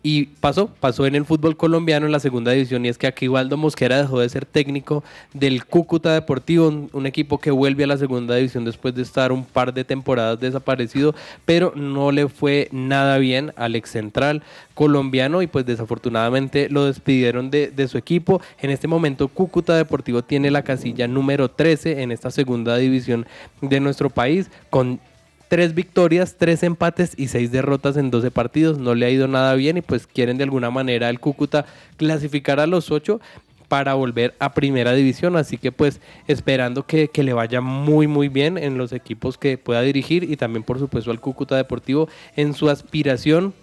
Y 0.05 0.25
pasó, 0.41 0.67
pasó 0.81 1.05
en 1.05 1.15
el 1.15 1.23
fútbol 1.23 1.55
colombiano 1.55 2.05
en 2.05 2.11
la 2.11 2.19
segunda 2.19 2.51
división 2.51 2.85
y 2.85 2.89
es 2.89 2.97
que 2.97 3.07
aquí 3.07 3.29
Waldo 3.29 3.55
Mosquera 3.55 4.01
dejó 4.01 4.19
de 4.19 4.27
ser 4.27 4.45
técnico 4.45 5.01
del 5.33 5.65
Cúcuta 5.65 6.13
Deportivo, 6.13 6.67
un, 6.91 7.05
equipo 7.05 7.37
que 7.37 7.51
vuelve 7.51 7.85
a 7.85 7.87
la 7.87 7.95
segunda 7.95 8.35
división 8.35 8.65
después 8.65 8.93
de 8.93 9.01
estar 9.01 9.31
un 9.31 9.45
par 9.45 9.73
de 9.73 9.85
temporadas 9.85 10.41
desaparecido, 10.41 11.15
pero 11.45 11.71
no 11.73 12.11
le 12.11 12.27
fue 12.27 12.67
nada 12.73 13.17
bien 13.17 13.53
al 13.55 13.75
ex 13.75 13.91
central 13.91 14.43
colombiano 14.73 15.41
y 15.41 15.47
pues 15.47 15.65
desafortunadamente 15.65 16.67
lo 16.69 16.83
despidieron 16.83 17.49
de, 17.49 17.67
de 17.67 17.87
su 17.87 17.97
equipo. 17.97 18.41
En 18.61 18.71
este 18.71 18.89
momento 18.89 19.29
Cúcuta 19.29 19.77
Deportivo 19.77 20.21
tiene 20.21 20.51
la 20.51 20.63
casilla 20.63 21.07
número 21.07 21.49
13 21.49 22.01
en 22.01 22.11
esta 22.11 22.29
segunda 22.29 22.75
división 22.75 23.25
de 23.61 23.79
nuestro 23.79 24.09
país 24.09 24.51
con 24.69 24.99
tres 25.53 25.75
victorias, 25.75 26.37
tres 26.39 26.63
empates 26.63 27.13
y 27.15 27.27
seis 27.27 27.51
derrotas 27.51 27.95
en 27.95 28.09
12 28.09 28.31
partidos. 28.31 28.79
No 28.79 28.95
le 28.95 29.05
ha 29.05 29.11
ido 29.11 29.27
nada 29.27 29.53
bien 29.53 29.77
y 29.77 29.81
pues 29.83 30.07
quieren 30.07 30.39
de 30.39 30.45
alguna 30.45 30.71
manera 30.71 31.11
el 31.11 31.19
Cúcuta 31.19 31.67
clasificar 31.95 32.59
a 32.59 32.65
los 32.65 32.89
ocho 32.89 33.21
para 33.67 33.93
volver 33.93 34.33
a 34.39 34.53
primera 34.53 34.93
división. 34.93 35.35
Así 35.35 35.59
que 35.59 35.71
pues 35.71 36.01
esperando 36.27 36.87
que, 36.87 37.09
que 37.09 37.21
le 37.21 37.33
vaya 37.33 37.61
muy 37.61 38.07
muy 38.07 38.29
bien 38.29 38.57
en 38.57 38.79
los 38.79 38.93
equipos 38.93 39.37
que 39.37 39.59
pueda 39.59 39.83
dirigir 39.83 40.23
y 40.23 40.37
también 40.37 40.63
por 40.63 40.79
supuesto 40.79 41.11
al 41.11 41.19
Cúcuta 41.19 41.55
Deportivo 41.55 42.09
en 42.35 42.55
su 42.55 42.71
aspiración 42.71 43.53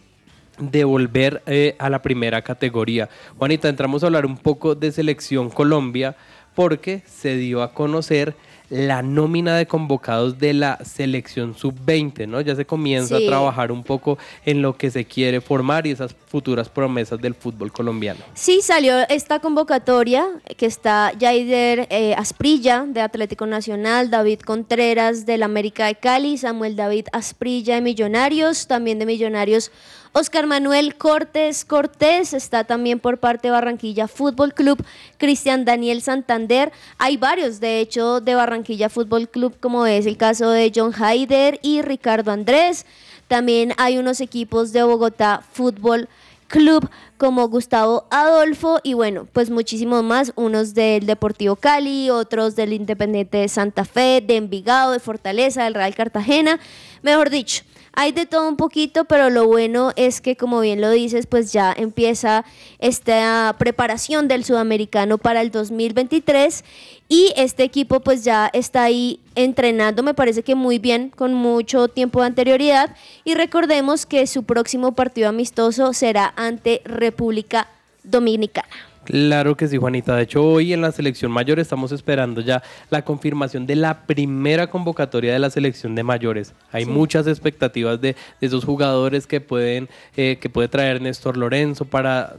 de 0.60 0.84
volver 0.84 1.42
eh, 1.46 1.74
a 1.80 1.90
la 1.90 2.02
primera 2.02 2.42
categoría. 2.42 3.08
Juanita, 3.36 3.68
entramos 3.68 4.04
a 4.04 4.06
hablar 4.06 4.26
un 4.26 4.36
poco 4.36 4.76
de 4.76 4.92
selección 4.92 5.50
Colombia 5.50 6.14
porque 6.54 7.02
se 7.06 7.36
dio 7.36 7.64
a 7.64 7.72
conocer 7.72 8.36
la 8.70 9.02
nómina 9.02 9.56
de 9.56 9.66
convocados 9.66 10.38
de 10.38 10.54
la 10.54 10.78
selección 10.84 11.54
sub-20, 11.56 12.26
¿no? 12.28 12.40
Ya 12.40 12.54
se 12.54 12.64
comienza 12.64 13.18
Sí. 13.18 13.24
a 13.26 13.28
trabajar 13.28 13.72
un 13.72 13.82
poco 13.82 14.16
en 14.44 14.62
lo 14.62 14.76
que 14.76 14.90
se 14.90 15.04
quiere 15.04 15.40
formar 15.40 15.86
y 15.86 15.90
esas 15.90 16.14
futuras 16.26 16.68
promesas 16.68 17.20
del 17.20 17.34
fútbol 17.34 17.72
colombiano. 17.72 18.20
Sí, 18.34 18.60
salió 18.62 18.96
esta 19.08 19.40
convocatoria 19.40 20.24
que 20.56 20.66
está 20.66 21.12
Jaider 21.20 21.88
eh, 21.90 22.14
Asprilla 22.16 22.84
de 22.86 23.00
Atlético 23.00 23.46
Nacional, 23.46 24.08
David 24.10 24.40
Contreras 24.40 25.26
del 25.26 25.42
América 25.42 25.86
de 25.86 25.96
Cali, 25.96 26.38
Samuel 26.38 26.76
David 26.76 27.06
Asprilla 27.12 27.74
de 27.74 27.80
Millonarios, 27.80 28.68
también 28.68 28.98
de 29.00 29.06
Millonarios 29.06 29.72
Oscar 30.12 30.48
Manuel 30.48 30.96
Cortés 30.96 31.64
Cortés 31.64 32.34
está 32.34 32.64
también 32.64 32.98
por 32.98 33.18
parte 33.18 33.46
de 33.46 33.52
Barranquilla 33.52 34.08
Fútbol 34.08 34.52
Club. 34.54 34.84
Cristian 35.18 35.64
Daniel 35.64 36.02
Santander. 36.02 36.72
Hay 36.98 37.16
varios, 37.16 37.60
de 37.60 37.78
hecho, 37.78 38.20
de 38.20 38.34
Barranquilla 38.34 38.88
Fútbol 38.88 39.28
Club, 39.28 39.54
como 39.60 39.86
es 39.86 40.06
el 40.06 40.16
caso 40.16 40.50
de 40.50 40.72
John 40.74 40.92
Haider 40.98 41.60
y 41.62 41.82
Ricardo 41.82 42.32
Andrés. 42.32 42.86
También 43.28 43.72
hay 43.76 43.98
unos 43.98 44.20
equipos 44.20 44.72
de 44.72 44.82
Bogotá 44.82 45.44
Fútbol 45.52 46.08
Club 46.48 46.90
como 47.16 47.46
Gustavo 47.48 48.08
Adolfo 48.10 48.80
y 48.82 48.94
bueno, 48.94 49.28
pues 49.32 49.50
muchísimos 49.50 50.02
más, 50.02 50.32
unos 50.34 50.74
del 50.74 51.06
Deportivo 51.06 51.54
Cali, 51.54 52.10
otros 52.10 52.56
del 52.56 52.72
Independiente 52.72 53.38
de 53.38 53.48
Santa 53.48 53.84
Fe, 53.84 54.20
de 54.26 54.36
Envigado, 54.38 54.90
de 54.90 54.98
Fortaleza, 54.98 55.62
del 55.62 55.74
Real 55.74 55.94
Cartagena, 55.94 56.58
mejor 57.02 57.30
dicho. 57.30 57.62
Hay 57.92 58.12
de 58.12 58.26
todo 58.26 58.48
un 58.48 58.56
poquito, 58.56 59.04
pero 59.04 59.30
lo 59.30 59.46
bueno 59.46 59.92
es 59.96 60.20
que, 60.20 60.36
como 60.36 60.60
bien 60.60 60.80
lo 60.80 60.90
dices, 60.90 61.26
pues 61.26 61.52
ya 61.52 61.72
empieza 61.76 62.44
esta 62.78 63.56
preparación 63.58 64.28
del 64.28 64.44
sudamericano 64.44 65.18
para 65.18 65.40
el 65.40 65.50
2023 65.50 66.64
y 67.08 67.32
este 67.36 67.64
equipo 67.64 68.00
pues 68.00 68.22
ya 68.22 68.48
está 68.52 68.84
ahí 68.84 69.18
entrenando, 69.34 70.02
me 70.02 70.14
parece 70.14 70.42
que 70.42 70.54
muy 70.54 70.78
bien, 70.78 71.10
con 71.10 71.34
mucho 71.34 71.88
tiempo 71.88 72.20
de 72.20 72.26
anterioridad. 72.26 72.94
Y 73.24 73.34
recordemos 73.34 74.06
que 74.06 74.26
su 74.26 74.44
próximo 74.44 74.92
partido 74.92 75.28
amistoso 75.28 75.92
será 75.92 76.32
ante 76.36 76.82
República 76.84 77.68
Dominicana. 78.04 78.89
Claro 79.10 79.56
que 79.56 79.66
sí, 79.66 79.76
Juanita. 79.76 80.14
De 80.14 80.22
hecho, 80.22 80.44
hoy 80.44 80.72
en 80.72 80.82
la 80.82 80.92
selección 80.92 81.32
mayor 81.32 81.58
estamos 81.58 81.90
esperando 81.90 82.40
ya 82.40 82.62
la 82.90 83.02
confirmación 83.04 83.66
de 83.66 83.74
la 83.74 84.02
primera 84.06 84.68
convocatoria 84.68 85.32
de 85.32 85.38
la 85.40 85.50
selección 85.50 85.96
de 85.96 86.04
mayores. 86.04 86.54
Hay 86.70 86.84
Sí. 86.84 86.90
muchas 86.90 87.26
expectativas 87.26 88.00
de, 88.00 88.14
de 88.40 88.46
esos 88.46 88.64
jugadores 88.64 89.26
que 89.26 89.40
pueden, 89.40 89.88
eh, 90.16 90.38
que 90.40 90.48
puede 90.48 90.68
traer 90.68 91.02
Néstor 91.02 91.36
Lorenzo 91.36 91.84
para 91.86 92.36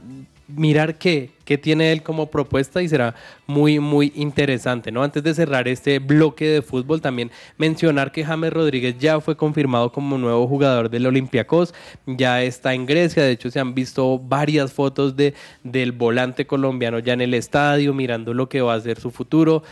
mirar 0.48 0.98
qué, 0.98 1.30
qué 1.44 1.58
tiene 1.58 1.92
él 1.92 2.02
como 2.02 2.30
propuesta 2.30 2.82
y 2.82 2.88
será 2.88 3.14
muy, 3.46 3.78
muy 3.78 4.12
interesante, 4.14 4.90
¿no? 4.90 5.02
Antes 5.02 5.22
de 5.22 5.34
cerrar 5.34 5.68
este 5.68 5.98
bloque 5.98 6.46
de 6.48 6.62
fútbol, 6.62 7.00
también 7.00 7.30
mencionar 7.58 8.12
que 8.12 8.24
James 8.24 8.52
Rodríguez 8.52 8.96
ya 8.98 9.20
fue 9.20 9.36
confirmado 9.36 9.92
como 9.92 10.18
nuevo 10.18 10.46
jugador 10.46 10.90
del 10.90 11.06
Olympiacos, 11.06 11.74
ya 12.06 12.42
está 12.42 12.74
en 12.74 12.86
Grecia, 12.86 13.22
de 13.22 13.32
hecho 13.32 13.50
se 13.50 13.60
han 13.60 13.74
visto 13.74 14.18
varias 14.18 14.72
fotos 14.72 15.16
de, 15.16 15.34
del 15.62 15.92
volante 15.92 16.46
colombiano 16.46 16.98
ya 16.98 17.12
en 17.12 17.20
el 17.20 17.34
estadio, 17.34 17.94
mirando 17.94 18.34
lo 18.34 18.48
que 18.48 18.60
va 18.60 18.74
a 18.74 18.80
ser 18.80 19.00
su 19.00 19.10
futuro 19.10 19.62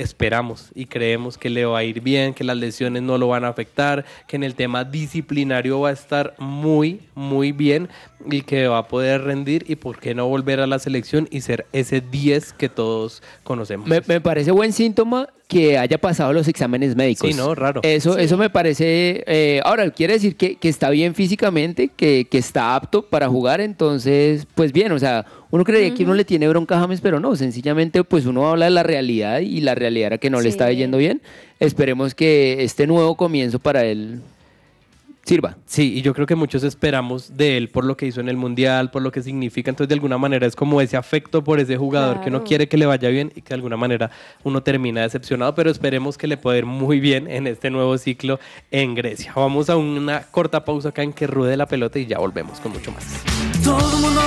esperamos 0.00 0.70
y 0.74 0.86
creemos 0.86 1.36
que 1.38 1.50
le 1.50 1.64
va 1.64 1.78
a 1.78 1.84
ir 1.84 2.00
bien, 2.00 2.34
que 2.34 2.44
las 2.44 2.56
lesiones 2.56 3.02
no 3.02 3.18
lo 3.18 3.28
van 3.28 3.44
a 3.44 3.48
afectar, 3.48 4.04
que 4.26 4.36
en 4.36 4.44
el 4.44 4.54
tema 4.54 4.84
disciplinario 4.84 5.80
va 5.80 5.90
a 5.90 5.92
estar 5.92 6.34
muy, 6.38 7.00
muy 7.14 7.52
bien 7.52 7.88
y 8.26 8.42
que 8.42 8.68
va 8.68 8.78
a 8.78 8.88
poder 8.88 9.22
rendir 9.22 9.64
y 9.68 9.76
por 9.76 9.98
qué 9.98 10.14
no 10.14 10.26
volver 10.26 10.60
a 10.60 10.66
la 10.66 10.78
selección 10.78 11.28
y 11.30 11.42
ser 11.42 11.66
ese 11.72 12.00
10 12.00 12.52
que 12.54 12.68
todos 12.68 13.22
conocemos. 13.44 13.88
Me, 13.88 14.00
me 14.06 14.20
parece 14.20 14.50
buen 14.50 14.72
síntoma 14.72 15.28
que 15.50 15.76
haya 15.76 15.98
pasado 15.98 16.32
los 16.32 16.48
exámenes 16.48 16.96
médicos. 16.96 17.28
Sí, 17.28 17.36
¿no? 17.36 17.54
Raro. 17.54 17.80
Eso, 17.82 18.14
Sí. 18.14 18.20
eso 18.22 18.38
me 18.38 18.48
parece. 18.48 19.22
eh, 19.26 19.60
ahora, 19.64 19.90
quiere 19.90 20.14
decir 20.14 20.36
que, 20.36 20.54
que 20.56 20.68
está 20.70 20.88
bien 20.88 21.14
físicamente, 21.14 21.88
que, 21.94 22.26
que 22.30 22.38
está 22.38 22.74
apto 22.76 23.02
para 23.02 23.28
jugar, 23.28 23.60
entonces, 23.60 24.46
pues 24.54 24.72
bien, 24.72 24.92
o 24.92 24.98
sea, 24.98 25.26
uno 25.50 25.64
creería 25.64 25.92
que 25.94 26.04
uno 26.04 26.14
le 26.14 26.24
tiene 26.24 26.48
bronca 26.48 26.76
a 26.78 26.80
James, 26.80 27.00
pero 27.00 27.18
no, 27.20 27.34
sencillamente, 27.36 28.02
pues 28.04 28.24
uno 28.26 28.48
habla 28.48 28.66
de 28.66 28.70
la 28.70 28.84
realidad 28.84 29.40
y 29.40 29.60
la 29.60 29.74
realidad 29.74 30.06
era 30.06 30.18
que 30.18 30.30
no 30.30 30.38
le 30.38 30.44
Sí. 30.44 30.48
estaba 30.50 30.72
yendo 30.72 30.96
bien. 30.96 31.20
Esperemos 31.58 32.14
que 32.14 32.62
este 32.62 32.86
nuevo 32.86 33.16
comienzo 33.16 33.58
para 33.58 33.84
él 33.84 34.20
sirva. 35.30 35.56
Sí, 35.64 35.94
y 35.94 36.02
yo 36.02 36.12
creo 36.12 36.26
que 36.26 36.34
muchos 36.34 36.64
esperamos 36.64 37.36
de 37.36 37.56
él 37.56 37.68
por 37.68 37.84
lo 37.84 37.96
que 37.96 38.04
hizo 38.06 38.20
en 38.20 38.28
el 38.28 38.36
Mundial, 38.36 38.90
por 38.90 39.00
lo 39.00 39.12
que 39.12 39.22
significa. 39.22 39.70
Entonces, 39.70 39.88
de 39.88 39.94
alguna 39.94 40.18
manera 40.18 40.44
es 40.44 40.56
como 40.56 40.80
ese 40.80 40.96
afecto 40.96 41.44
por 41.44 41.60
ese 41.60 41.76
jugador 41.76 42.16
que 42.20 42.30
no 42.30 42.38
Claro. 42.38 42.44
quiere 42.48 42.68
que 42.68 42.76
le 42.76 42.86
vaya 42.86 43.08
bien 43.10 43.30
y 43.36 43.42
que 43.42 43.50
de 43.50 43.54
alguna 43.54 43.76
manera 43.76 44.10
uno 44.42 44.62
termina 44.62 45.02
decepcionado, 45.02 45.54
pero 45.54 45.70
esperemos 45.70 46.18
que 46.18 46.26
le 46.26 46.36
pueda 46.36 46.58
ir 46.58 46.66
muy 46.66 46.98
bien 46.98 47.28
en 47.30 47.46
este 47.46 47.70
nuevo 47.70 47.96
ciclo 47.96 48.40
en 48.72 48.96
Grecia. 48.96 49.32
Vamos 49.36 49.70
a 49.70 49.76
una 49.76 50.22
corta 50.32 50.64
pausa 50.64 50.88
acá 50.88 51.02
en 51.04 51.12
que 51.12 51.28
ruede 51.28 51.56
la 51.56 51.66
pelota 51.66 52.00
y 52.00 52.06
ya 52.06 52.18
volvemos 52.18 52.58
con 52.58 52.72
mucho 52.72 52.90
más. 52.90 53.04
Todo 53.62 53.78
el 53.78 54.02
mundo, 54.02 54.20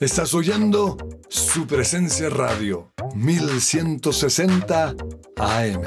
Estás 0.00 0.34
oyendo 0.34 0.96
su 1.28 1.68
presencia 1.68 2.28
radio 2.28 2.92
1160 3.14 4.94
AM. 5.36 5.82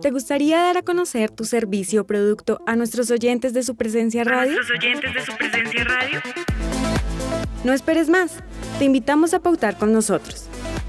¿Te 0.00 0.10
gustaría 0.10 0.62
dar 0.62 0.78
a 0.78 0.82
conocer 0.82 1.30
tu 1.30 1.44
servicio 1.44 2.00
o 2.00 2.06
producto 2.06 2.58
a 2.66 2.74
nuestros 2.74 3.10
oyentes 3.10 3.52
de 3.52 3.62
su 3.62 3.76
presencia 3.76 4.24
radio? 4.24 4.56
oyentes 4.74 5.12
de 5.12 5.20
su 5.20 5.36
presencia 5.36 5.84
radio? 5.84 6.20
No 7.64 7.74
esperes 7.74 8.08
más. 8.08 8.38
Te 8.78 8.86
invitamos 8.86 9.34
a 9.34 9.40
pautar 9.40 9.76
con 9.76 9.92
nosotros. 9.92 10.48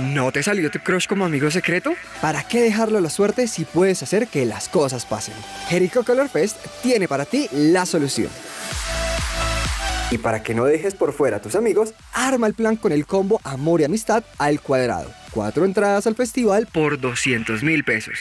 ¿No 0.00 0.32
te 0.32 0.42
salió 0.42 0.70
tu 0.70 0.78
crush 0.78 1.06
como 1.06 1.26
amigo 1.26 1.50
secreto? 1.50 1.92
¿Para 2.22 2.42
qué 2.42 2.62
dejarlo 2.62 2.96
a 2.96 3.00
la 3.02 3.10
suerte 3.10 3.46
si 3.46 3.66
puedes 3.66 4.02
hacer 4.02 4.28
que 4.28 4.46
las 4.46 4.68
cosas 4.68 5.04
pasen? 5.04 5.34
Jericho 5.68 6.04
Color 6.04 6.30
Fest 6.30 6.56
tiene 6.82 7.06
para 7.06 7.26
ti 7.26 7.48
la 7.52 7.84
solución. 7.84 8.30
Y 10.10 10.16
para 10.16 10.42
que 10.42 10.54
no 10.54 10.64
dejes 10.64 10.94
por 10.94 11.12
fuera 11.12 11.36
a 11.36 11.42
tus 11.42 11.54
amigos, 11.54 11.92
arma 12.14 12.46
el 12.46 12.54
plan 12.54 12.76
con 12.76 12.92
el 12.92 13.04
combo 13.06 13.40
Amor 13.44 13.82
y 13.82 13.84
Amistad 13.84 14.24
al 14.38 14.60
cuadrado. 14.60 15.12
Cuatro 15.32 15.66
entradas 15.66 16.06
al 16.06 16.16
festival 16.16 16.66
por 16.72 16.98
200 16.98 17.62
mil 17.62 17.84
pesos. 17.84 18.20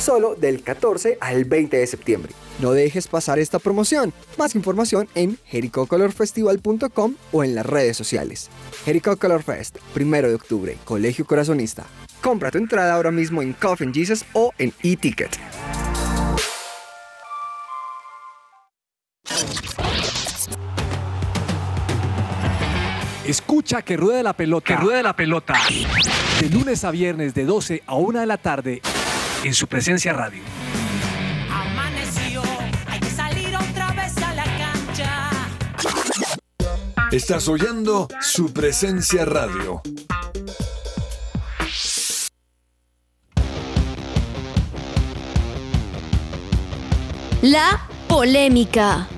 Solo 0.00 0.36
del 0.36 0.62
14 0.62 1.18
al 1.20 1.44
20 1.44 1.76
de 1.76 1.86
septiembre. 1.86 2.32
No 2.58 2.72
dejes 2.72 3.06
pasar 3.06 3.38
esta 3.38 3.58
promoción. 3.58 4.12
Más 4.36 4.54
información 4.54 5.08
en 5.14 5.38
jericocolorfestival.com 5.44 7.14
o 7.32 7.44
en 7.44 7.54
las 7.54 7.64
redes 7.64 7.96
sociales. 7.96 8.50
Jericho 8.84 9.16
Color 9.16 9.42
Fest, 9.42 9.78
primero 9.94 10.28
de 10.28 10.34
octubre, 10.34 10.76
Colegio 10.84 11.24
Corazonista. 11.24 11.86
Compra 12.20 12.50
tu 12.50 12.58
entrada 12.58 12.94
ahora 12.94 13.12
mismo 13.12 13.42
en 13.42 13.52
Coffin 13.52 13.94
Jesus 13.94 14.24
o 14.32 14.52
en 14.58 14.72
eTicket. 14.82 15.38
Escucha 23.24 23.82
que 23.82 23.96
ruede 23.96 24.22
la 24.22 24.32
pelota. 24.32 24.66
Que 24.66 24.76
ruede 24.76 25.02
la 25.02 25.14
pelota. 25.14 25.54
De 26.40 26.48
lunes 26.48 26.82
a 26.84 26.90
viernes 26.90 27.34
de 27.34 27.44
12 27.44 27.82
a 27.86 27.94
1 27.94 28.20
de 28.20 28.26
la 28.26 28.38
tarde 28.38 28.80
en 29.44 29.52
su 29.52 29.66
presencia 29.66 30.14
radio. 30.14 30.42
Estás 37.10 37.48
oyendo 37.48 38.06
su 38.20 38.52
presencia 38.52 39.24
radio. 39.24 39.80
La 47.40 47.88
polémica. 48.08 49.08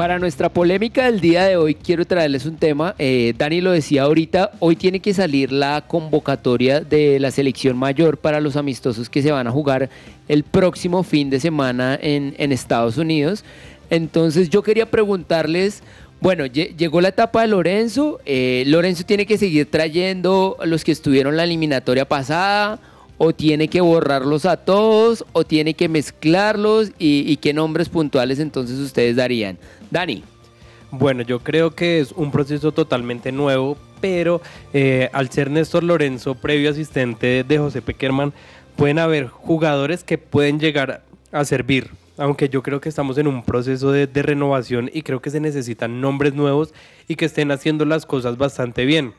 Para 0.00 0.18
nuestra 0.18 0.48
polémica 0.48 1.04
del 1.04 1.20
día 1.20 1.44
de 1.44 1.58
hoy 1.58 1.74
quiero 1.74 2.06
traerles 2.06 2.46
un 2.46 2.56
tema. 2.56 2.94
eh, 2.98 3.34
Dani 3.36 3.60
lo 3.60 3.70
decía 3.70 4.04
ahorita, 4.04 4.52
hoy 4.58 4.74
tiene 4.74 5.00
que 5.00 5.12
salir 5.12 5.52
la 5.52 5.82
convocatoria 5.86 6.80
de 6.80 7.20
la 7.20 7.30
selección 7.30 7.76
mayor 7.76 8.16
para 8.16 8.40
los 8.40 8.56
amistosos 8.56 9.10
que 9.10 9.20
se 9.20 9.30
van 9.30 9.46
a 9.46 9.50
jugar 9.50 9.90
el 10.26 10.42
próximo 10.42 11.02
fin 11.02 11.28
de 11.28 11.38
semana 11.38 11.98
en, 12.00 12.34
Estados 12.50 12.96
Unidos. 12.96 13.44
Entonces 13.90 14.48
yo 14.48 14.62
quería 14.62 14.86
preguntarles, 14.90 15.82
bueno, 16.22 16.46
lle- 16.46 16.74
llegó 16.78 17.02
la 17.02 17.08
etapa 17.08 17.42
de 17.42 17.48
Lorenzo, 17.48 18.20
eh, 18.24 18.64
Lorenzo 18.68 19.04
tiene 19.04 19.26
que 19.26 19.36
seguir 19.36 19.70
trayendo 19.70 20.56
los 20.64 20.82
que 20.82 20.92
estuvieron 20.92 21.36
la 21.36 21.44
eliminatoria 21.44 22.08
pasada, 22.08 22.80
o 23.18 23.34
tiene 23.34 23.68
que 23.68 23.82
borrarlos 23.82 24.46
a 24.46 24.56
todos, 24.56 25.26
o 25.34 25.44
tiene 25.44 25.74
que 25.74 25.90
mezclarlos, 25.90 26.90
y 26.98 27.36
qué 27.36 27.52
nombres 27.52 27.90
puntuales 27.90 28.38
entonces 28.38 28.78
ustedes 28.78 29.16
darían. 29.16 29.58
Dani. 29.90 30.24
Bueno, 30.90 31.22
yo 31.22 31.38
creo 31.38 31.74
que 31.74 32.00
es 32.00 32.12
un 32.12 32.32
proceso 32.32 32.72
totalmente 32.72 33.30
nuevo, 33.30 33.76
pero 34.00 34.40
eh, 34.72 35.08
al 35.12 35.30
ser 35.30 35.50
Néstor 35.50 35.84
Lorenzo, 35.84 36.34
previo 36.34 36.70
asistente 36.70 37.44
de 37.44 37.58
José 37.58 37.80
Peckerman, 37.80 38.32
pueden 38.76 38.98
haber 38.98 39.28
jugadores 39.28 40.02
que 40.02 40.18
pueden 40.18 40.58
llegar 40.58 41.02
a 41.30 41.44
servir. 41.44 41.90
Aunque 42.16 42.48
yo 42.48 42.62
creo 42.62 42.80
que 42.80 42.88
estamos 42.88 43.18
en 43.18 43.28
un 43.28 43.44
proceso 43.44 43.92
de, 43.92 44.06
de 44.06 44.22
renovación 44.22 44.90
y 44.92 45.02
creo 45.02 45.22
que 45.22 45.30
se 45.30 45.40
necesitan 45.40 46.00
nombres 46.00 46.34
nuevos 46.34 46.74
y 47.06 47.14
que 47.14 47.24
estén 47.24 47.50
haciendo 47.50 47.84
las 47.84 48.04
cosas 48.04 48.36
bastante 48.36 48.84
bien. 48.84 49.14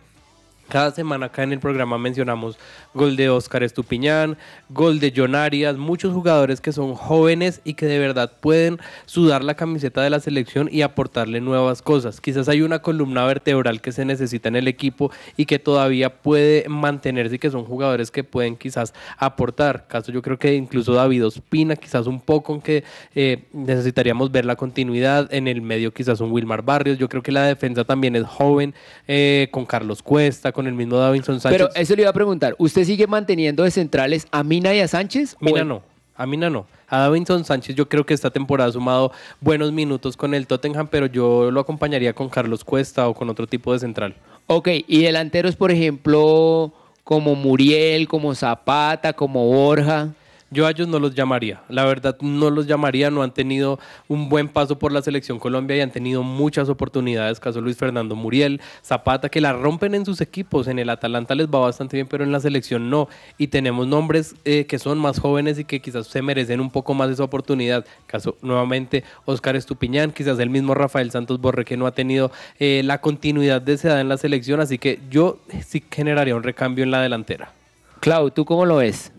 Cada 0.71 0.91
semana 0.91 1.25
acá 1.25 1.43
en 1.43 1.51
el 1.51 1.59
programa 1.59 1.97
mencionamos 1.97 2.57
gol 2.93 3.17
de 3.17 3.29
Oscar 3.29 3.61
Estupiñán, 3.61 4.37
gol 4.69 5.01
de 5.01 5.11
John 5.13 5.35
Arias, 5.35 5.75
muchos 5.75 6.13
jugadores 6.13 6.61
que 6.61 6.71
son 6.71 6.95
jóvenes 6.95 7.59
y 7.65 7.73
que 7.73 7.87
de 7.87 7.99
verdad 7.99 8.31
pueden 8.39 8.79
sudar 9.05 9.43
la 9.43 9.55
camiseta 9.55 10.01
de 10.01 10.09
la 10.09 10.21
selección 10.21 10.69
y 10.71 10.81
aportarle 10.81 11.41
nuevas 11.41 11.81
cosas. 11.81 12.21
Quizás 12.21 12.47
hay 12.47 12.61
una 12.61 12.81
columna 12.81 13.25
vertebral 13.25 13.81
que 13.81 13.91
se 13.91 14.05
necesita 14.05 14.47
en 14.47 14.55
el 14.55 14.69
equipo 14.69 15.11
y 15.35 15.45
que 15.45 15.59
todavía 15.59 16.21
puede 16.21 16.69
mantenerse 16.69 17.35
y 17.35 17.39
que 17.39 17.51
son 17.51 17.65
jugadores 17.65 18.09
que 18.09 18.23
pueden 18.23 18.55
quizás 18.55 18.93
aportar. 19.17 19.87
Caso 19.89 20.13
yo 20.13 20.21
creo 20.21 20.39
que 20.39 20.53
incluso 20.53 20.93
David 20.93 21.25
Ospina, 21.25 21.75
quizás 21.75 22.07
un 22.07 22.21
poco 22.21 22.55
en 22.55 22.61
que 22.61 22.85
eh, 23.13 23.43
necesitaríamos 23.51 24.31
ver 24.31 24.45
la 24.45 24.55
continuidad. 24.55 25.27
En 25.33 25.49
el 25.49 25.61
medio 25.61 25.93
quizás 25.93 26.21
un 26.21 26.31
Wilmar 26.31 26.61
Barrios. 26.61 26.97
Yo 26.97 27.09
creo 27.09 27.21
que 27.21 27.33
la 27.33 27.43
defensa 27.43 27.83
también 27.83 28.15
es 28.15 28.23
joven, 28.23 28.73
eh, 29.09 29.49
con 29.51 29.65
Carlos 29.65 30.01
Cuesta, 30.01 30.53
con 30.53 30.60
el 30.67 30.73
mismo 30.73 30.97
Davinson 30.97 31.39
Sánchez. 31.39 31.57
Pero 31.59 31.73
eso 31.75 31.95
le 31.95 32.01
iba 32.03 32.09
a 32.09 32.13
preguntar, 32.13 32.55
¿usted 32.57 32.83
sigue 32.85 33.07
manteniendo 33.07 33.63
de 33.63 33.71
centrales 33.71 34.27
a 34.31 34.43
Mina 34.43 34.73
y 34.73 34.79
a 34.79 34.87
Sánchez? 34.87 35.35
o- 35.39 35.45
Mina 35.45 35.63
no, 35.63 35.81
a 36.15 36.25
Mina 36.25 36.49
no. 36.49 36.65
A 36.87 36.99
Davinson 36.99 37.45
Sánchez 37.45 37.75
yo 37.75 37.87
creo 37.87 38.05
que 38.05 38.13
esta 38.13 38.29
temporada 38.31 38.69
ha 38.69 38.73
sumado 38.73 39.11
buenos 39.39 39.71
minutos 39.71 40.17
con 40.17 40.33
el 40.33 40.45
Tottenham, 40.45 40.87
pero 40.91 41.05
yo 41.05 41.49
lo 41.49 41.61
acompañaría 41.61 42.11
con 42.13 42.27
Carlos 42.27 42.63
Cuesta 42.65 43.07
o 43.07 43.13
con 43.13 43.29
otro 43.29 43.47
tipo 43.47 43.71
de 43.71 43.79
central. 43.79 44.15
Ok, 44.47 44.67
y 44.87 45.01
delanteros, 45.01 45.55
por 45.55 45.71
ejemplo, 45.71 46.73
como 47.05 47.35
Muriel, 47.35 48.07
como 48.09 48.35
Zapata, 48.35 49.13
como 49.13 49.45
Borja. 49.45 50.09
Yo 50.53 50.67
a 50.67 50.71
ellos 50.71 50.89
no 50.89 50.99
los 50.99 51.15
llamaría, 51.15 51.61
la 51.69 51.85
verdad 51.85 52.17
no 52.19 52.49
los 52.49 52.67
llamaría, 52.67 53.09
no 53.09 53.23
han 53.23 53.33
tenido 53.33 53.79
un 54.09 54.27
buen 54.27 54.49
paso 54.49 54.77
por 54.77 54.91
la 54.91 55.01
selección 55.01 55.39
Colombia 55.39 55.77
y 55.77 55.79
han 55.79 55.91
tenido 55.91 56.23
muchas 56.23 56.67
oportunidades, 56.67 57.39
caso 57.39 57.61
Luis 57.61 57.77
Fernando 57.77 58.17
Muriel, 58.17 58.59
Zapata, 58.83 59.29
que 59.29 59.39
la 59.39 59.53
rompen 59.53 59.95
en 59.95 60.05
sus 60.05 60.19
equipos, 60.19 60.67
en 60.67 60.77
el 60.77 60.89
Atalanta 60.89 61.35
les 61.35 61.47
va 61.47 61.59
bastante 61.59 61.95
bien, 61.95 62.05
pero 62.05 62.25
en 62.25 62.33
la 62.33 62.41
selección 62.41 62.89
no, 62.89 63.07
y 63.37 63.47
tenemos 63.47 63.87
nombres 63.87 64.35
eh, 64.43 64.65
que 64.65 64.77
son 64.77 64.99
más 64.99 65.21
jóvenes 65.21 65.57
y 65.57 65.63
que 65.63 65.79
quizás 65.79 66.07
se 66.07 66.21
merecen 66.21 66.59
un 66.59 66.69
poco 66.69 66.93
más 66.93 67.09
esa 67.09 67.23
oportunidad, 67.23 67.85
caso 68.05 68.35
nuevamente 68.41 69.05
Oscar 69.23 69.55
Estupiñán, 69.55 70.11
quizás 70.11 70.37
el 70.37 70.49
mismo 70.49 70.73
Rafael 70.73 71.11
Santos 71.11 71.39
Borre 71.39 71.63
que 71.63 71.77
no 71.77 71.87
ha 71.87 71.91
tenido 71.93 72.29
eh, 72.59 72.81
la 72.83 72.99
continuidad 72.99 73.61
de 73.61 73.71
esa 73.71 73.87
edad 73.87 74.01
en 74.01 74.09
la 74.09 74.17
selección, 74.17 74.59
así 74.59 74.77
que 74.77 74.99
yo 75.09 75.39
sí 75.65 75.81
generaría 75.89 76.35
un 76.35 76.43
recambio 76.43 76.83
en 76.83 76.91
la 76.91 77.01
delantera. 77.01 77.53
Clau, 78.01 78.31
¿tú 78.31 78.43
cómo 78.43 78.65
lo 78.65 78.75
ves? 78.75 79.13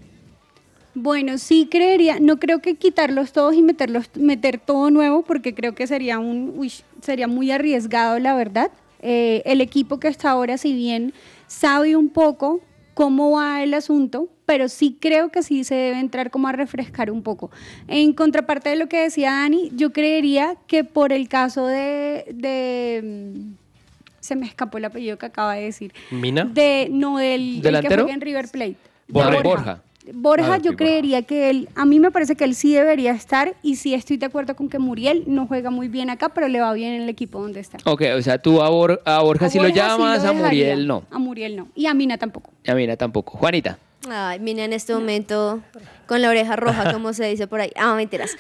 Bueno, 0.95 1.39
sí 1.39 1.69
creería, 1.71 2.19
no 2.21 2.39
creo 2.39 2.61
que 2.61 2.75
quitarlos 2.75 3.33
todos 3.33 3.55
y 3.55 3.63
meterlos, 3.63 4.11
meter 4.15 4.59
todo 4.59 4.91
nuevo, 4.91 5.23
porque 5.23 5.55
creo 5.55 5.75
que 5.75 5.87
sería 5.87 6.19
un, 6.19 6.53
uy, 6.57 6.73
sería 7.01 7.29
muy 7.29 7.51
arriesgado, 7.51 8.19
la 8.19 8.35
verdad. 8.35 8.71
Eh, 9.01 9.43
el 9.47 9.61
equipo 9.61 9.99
que 9.99 10.09
está 10.09 10.31
ahora, 10.31 10.59
si 10.59 10.75
bien 10.75 11.13
sabe 11.47 11.97
un 11.97 12.09
poco 12.11 12.61
cómo 12.95 13.31
va 13.33 13.63
el 13.63 13.73
asunto, 13.75 14.29
pero 14.45 14.69
sí 14.69 14.99
creo 15.01 15.31
que 15.31 15.43
sí 15.43 15.65
se 15.65 15.75
debe 15.75 15.99
entrar 15.99 16.31
como 16.31 16.49
a 16.49 16.53
refrescar 16.53 17.11
un 17.11 17.23
poco. 17.23 17.51
En 17.89 18.13
contraparte 18.13 18.69
de 18.69 18.77
lo 18.77 18.89
que 18.89 19.01
decía 19.01 19.31
Dani, 19.33 19.71
yo 19.75 19.93
creería 19.93 20.57
que 20.67 20.85
por 20.85 21.13
el 21.13 21.29
caso 21.29 21.67
de, 21.67 22.27
de 22.35 23.33
mm, 23.35 23.55
se 24.21 24.37
me 24.37 24.47
escapó 24.47 24.77
el 24.77 24.85
apellido 24.85 25.17
que 25.17 25.27
acaba 25.27 25.55
de 25.55 25.63
decir. 25.63 25.95
¿Mina? 26.11 26.45
De, 26.45 26.89
no, 26.91 27.17
del, 27.17 27.55
del 27.55 27.63
que 27.63 27.63
¿Delantero? 27.63 28.03
juega 28.03 28.15
en 28.15 28.21
River 28.21 28.49
Plate. 28.51 28.77
Borja. 29.09 29.43
Borja. 29.43 29.83
Borja, 30.13 30.55
Ah, 30.55 30.59
yo 30.59 30.75
creería 30.77 31.23
que 31.23 31.49
él, 31.51 31.69
a 31.77 31.85
mí 31.85 32.01
me 32.01 32.11
parece 32.11 32.35
que 32.35 32.45
él 32.45 32.55
sí 32.55 32.75
debería 32.75 33.13
estar 33.13 33.55
y 33.63 33.77
sí 33.77 33.95
estoy 33.95 34.17
de 34.17 34.27
acuerdo 34.27 34.57
con 34.57 34.69
que 34.69 34.79
Muriel 34.79 35.25
no 35.27 35.47
juega 35.47 35.71
muy 35.71 35.89
bien 35.89 36.11
acá, 36.11 36.31
pero 36.31 36.49
le 36.49 36.61
va 36.61 36.73
bien 36.73 36.93
en 36.95 37.03
el 37.03 37.09
equipo 37.09 37.41
donde 37.41 37.61
está. 37.61 37.79
Ok, 37.85 38.03
o 38.19 38.23
sea, 38.23 38.39
tú 38.39 38.61
a, 38.63 38.69
Bor- 38.71 39.01
a 39.05 39.21
Borja 39.23 39.47
A 39.47 39.51
si 39.51 39.59
lo 39.59 39.67
sí 39.69 39.73
llamas, 39.75 40.25
a 40.25 40.33
Muriel 40.33 40.87
no. 40.87 41.05
A 41.11 41.19
Muriel 41.19 41.57
no. 41.57 41.69
Y 41.77 41.87
a 41.87 41.95
Mina 41.95 42.19
tampoco. 42.19 42.51
Y 42.65 42.71
a 42.71 42.75
Mina 42.75 42.97
tampoco. 42.97 43.39
Juanita. 43.39 43.79
Ay, 44.11 44.41
mira 44.41 44.65
en 44.65 44.73
este 44.73 44.93
momento 44.93 45.63
con 46.09 46.21
la 46.23 46.29
oreja 46.31 46.57
roja, 46.57 46.93
como 46.93 47.13
se 47.13 47.25
dice 47.27 47.47
por 47.47 47.61
ahí. 47.61 47.71
Ah, 47.77 47.95
mentiras. 47.95 48.33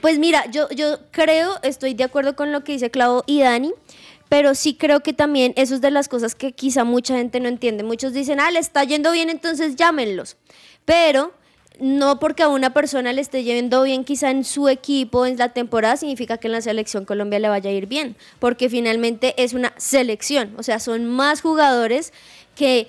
Pues 0.00 0.18
mira, 0.18 0.50
yo, 0.50 0.70
yo 0.70 0.98
creo, 1.10 1.50
estoy 1.62 1.92
de 1.92 2.04
acuerdo 2.04 2.34
con 2.34 2.52
lo 2.52 2.64
que 2.64 2.72
dice 2.72 2.90
Claudio 2.90 3.22
y 3.26 3.40
Dani, 3.40 3.70
pero 4.30 4.54
sí 4.54 4.72
creo 4.72 5.00
que 5.00 5.12
también 5.12 5.52
eso 5.56 5.74
es 5.74 5.82
de 5.82 5.90
las 5.90 6.08
cosas 6.08 6.34
que 6.34 6.52
quizá 6.52 6.84
mucha 6.84 7.16
gente 7.18 7.38
no 7.40 7.48
entiende. 7.48 7.82
Muchos 7.82 8.14
dicen, 8.14 8.40
ah, 8.40 8.50
le 8.50 8.60
está 8.60 8.82
yendo 8.84 9.12
bien, 9.12 9.28
entonces 9.28 9.76
llámenlos. 9.76 10.38
Pero 10.84 11.32
no 11.80 12.18
porque 12.18 12.42
a 12.42 12.48
una 12.48 12.74
persona 12.74 13.12
le 13.12 13.22
esté 13.22 13.42
yendo 13.42 13.82
bien 13.82 14.04
quizá 14.04 14.30
en 14.30 14.44
su 14.44 14.68
equipo 14.68 15.24
en 15.24 15.38
la 15.38 15.48
temporada 15.48 15.96
significa 15.96 16.36
que 16.36 16.48
en 16.48 16.52
la 16.52 16.60
selección 16.60 17.06
Colombia 17.06 17.38
le 17.38 17.48
vaya 17.48 17.70
a 17.70 17.72
ir 17.72 17.86
bien, 17.86 18.16
porque 18.38 18.68
finalmente 18.68 19.34
es 19.42 19.54
una 19.54 19.72
selección, 19.78 20.54
o 20.58 20.62
sea, 20.62 20.78
son 20.78 21.06
más 21.06 21.40
jugadores 21.40 22.12
que 22.54 22.88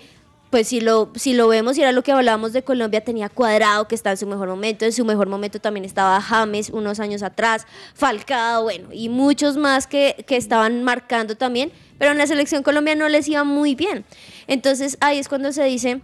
pues 0.49 0.67
si 0.67 0.81
lo, 0.81 1.13
si 1.15 1.33
lo 1.33 1.47
vemos 1.47 1.77
y 1.77 1.81
era 1.81 1.93
lo 1.93 2.03
que 2.03 2.11
hablábamos 2.11 2.51
de 2.51 2.61
Colombia, 2.61 3.01
tenía 3.01 3.29
Cuadrado 3.29 3.87
que 3.87 3.95
está 3.95 4.11
en 4.11 4.17
su 4.17 4.27
mejor 4.27 4.49
momento, 4.49 4.83
en 4.83 4.91
su 4.91 5.05
mejor 5.05 5.29
momento 5.29 5.61
también 5.61 5.85
estaba 5.85 6.19
James 6.19 6.69
unos 6.69 6.99
años 6.99 7.23
atrás, 7.23 7.65
Falcao, 7.95 8.63
bueno, 8.63 8.89
y 8.91 9.07
muchos 9.07 9.55
más 9.55 9.87
que, 9.87 10.25
que 10.27 10.35
estaban 10.35 10.83
marcando 10.83 11.37
también, 11.37 11.71
pero 11.97 12.11
en 12.11 12.17
la 12.17 12.27
selección 12.27 12.63
Colombia 12.63 12.95
no 12.95 13.07
les 13.07 13.29
iba 13.29 13.45
muy 13.45 13.75
bien. 13.75 14.03
Entonces 14.47 14.97
ahí 14.99 15.19
es 15.19 15.29
cuando 15.29 15.53
se 15.53 15.63
dice, 15.63 16.01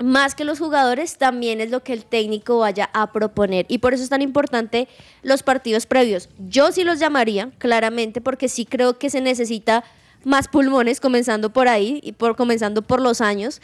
más 0.00 0.34
que 0.34 0.44
los 0.44 0.58
jugadores, 0.58 1.18
también 1.18 1.60
es 1.60 1.70
lo 1.70 1.82
que 1.82 1.92
el 1.92 2.04
técnico 2.04 2.58
vaya 2.58 2.90
a 2.92 3.12
proponer. 3.12 3.66
Y 3.68 3.78
por 3.78 3.94
eso 3.94 4.02
es 4.02 4.08
tan 4.08 4.22
importante 4.22 4.88
los 5.22 5.42
partidos 5.42 5.86
previos. 5.86 6.28
Yo 6.38 6.72
sí 6.72 6.84
los 6.84 6.98
llamaría, 6.98 7.50
claramente, 7.58 8.20
porque 8.20 8.48
sí 8.48 8.64
creo 8.64 8.98
que 8.98 9.10
se 9.10 9.20
necesita 9.20 9.84
más 10.24 10.48
pulmones, 10.48 11.00
comenzando 11.00 11.50
por 11.50 11.68
ahí, 11.68 12.00
y 12.02 12.12
por, 12.12 12.36
comenzando 12.36 12.82
por 12.82 13.00
los 13.00 13.20
años. 13.20 13.60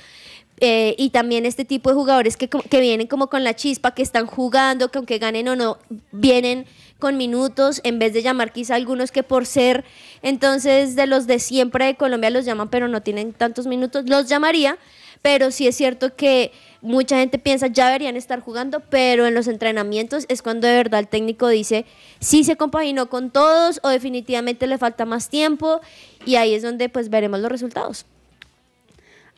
Eh, 0.60 0.94
y 0.98 1.10
también 1.10 1.46
este 1.46 1.64
tipo 1.64 1.90
de 1.90 1.96
jugadores 1.96 2.36
que, 2.36 2.48
que 2.48 2.80
vienen 2.80 3.08
como 3.08 3.28
con 3.28 3.42
la 3.42 3.54
chispa, 3.54 3.92
que 3.92 4.02
están 4.02 4.26
jugando, 4.26 4.88
que 4.88 4.98
aunque 4.98 5.18
ganen 5.18 5.48
o 5.48 5.56
no, 5.56 5.78
vienen 6.12 6.66
con 7.00 7.16
minutos, 7.16 7.80
en 7.84 7.98
vez 7.98 8.12
de 8.12 8.22
llamar 8.22 8.52
quizá 8.52 8.76
algunos 8.76 9.10
que 9.10 9.24
por 9.24 9.46
ser 9.46 9.84
entonces 10.22 10.94
de 10.94 11.06
los 11.06 11.26
de 11.26 11.40
siempre 11.40 11.86
de 11.86 11.96
Colombia 11.96 12.30
los 12.30 12.44
llaman, 12.44 12.70
pero 12.70 12.86
no 12.86 13.02
tienen 13.02 13.32
tantos 13.32 13.66
minutos, 13.66 14.08
los 14.08 14.28
llamaría, 14.28 14.78
pero 15.24 15.50
sí 15.50 15.66
es 15.66 15.74
cierto 15.74 16.14
que 16.14 16.52
mucha 16.82 17.16
gente 17.16 17.38
piensa 17.38 17.68
ya 17.68 17.86
deberían 17.86 18.14
estar 18.14 18.40
jugando, 18.40 18.80
pero 18.90 19.24
en 19.24 19.32
los 19.32 19.48
entrenamientos 19.48 20.26
es 20.28 20.42
cuando 20.42 20.66
de 20.66 20.74
verdad 20.74 21.00
el 21.00 21.08
técnico 21.08 21.48
dice 21.48 21.86
si 22.20 22.44
se 22.44 22.56
compaginó 22.56 23.08
con 23.08 23.30
todos 23.30 23.80
o 23.82 23.88
definitivamente 23.88 24.66
le 24.66 24.76
falta 24.76 25.06
más 25.06 25.30
tiempo 25.30 25.80
y 26.26 26.34
ahí 26.34 26.52
es 26.52 26.62
donde 26.62 26.90
pues 26.90 27.08
veremos 27.08 27.40
los 27.40 27.50
resultados. 27.50 28.04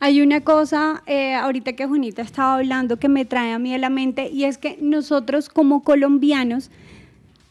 Hay 0.01 0.19
una 0.19 0.41
cosa, 0.41 1.03
eh, 1.05 1.35
ahorita 1.35 1.71
que 1.71 1.87
Juanita 1.87 2.21
estaba 2.21 2.55
hablando, 2.55 2.97
que 2.97 3.07
me 3.07 3.23
trae 3.23 3.53
a 3.53 3.57
mí 3.57 3.73
a 3.73 3.77
la 3.77 3.89
mente, 3.89 4.29
y 4.29 4.43
es 4.43 4.57
que 4.57 4.77
nosotros 4.81 5.47
como 5.47 5.83
colombianos, 5.83 6.69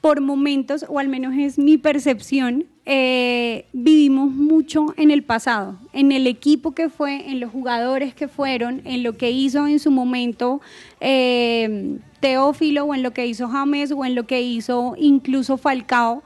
por 0.03 0.21
momentos, 0.21 0.85
o 0.89 0.99
al 0.99 1.09
menos 1.09 1.33
es 1.39 1.59
mi 1.59 1.79
percepción, 1.79 2.67
eh, 2.89 3.67
vivimos 3.73 4.31
mucho 4.31 4.95
en 4.97 5.11
el 5.11 5.25
pasado, 5.25 5.77
en 5.93 6.13
el 6.13 6.29
equipo 6.29 6.73
que 6.73 6.89
fue, 6.89 7.29
en 7.31 7.41
los 7.41 7.51
jugadores 7.51 8.15
que 8.15 8.29
fueron, 8.29 8.81
en 8.85 9.03
lo 9.03 9.17
que 9.17 9.33
hizo 9.33 9.67
en 9.67 9.81
su 9.81 9.91
momento 9.91 10.61
eh, 11.01 11.99
Teófilo, 12.21 12.85
o 12.85 12.95
en 12.95 13.03
lo 13.03 13.13
que 13.13 13.27
hizo 13.27 13.49
James, 13.49 13.91
o 13.91 14.05
en 14.05 14.15
lo 14.15 14.29
que 14.29 14.41
hizo 14.41 14.95
incluso 14.97 15.57
Falcao 15.57 16.23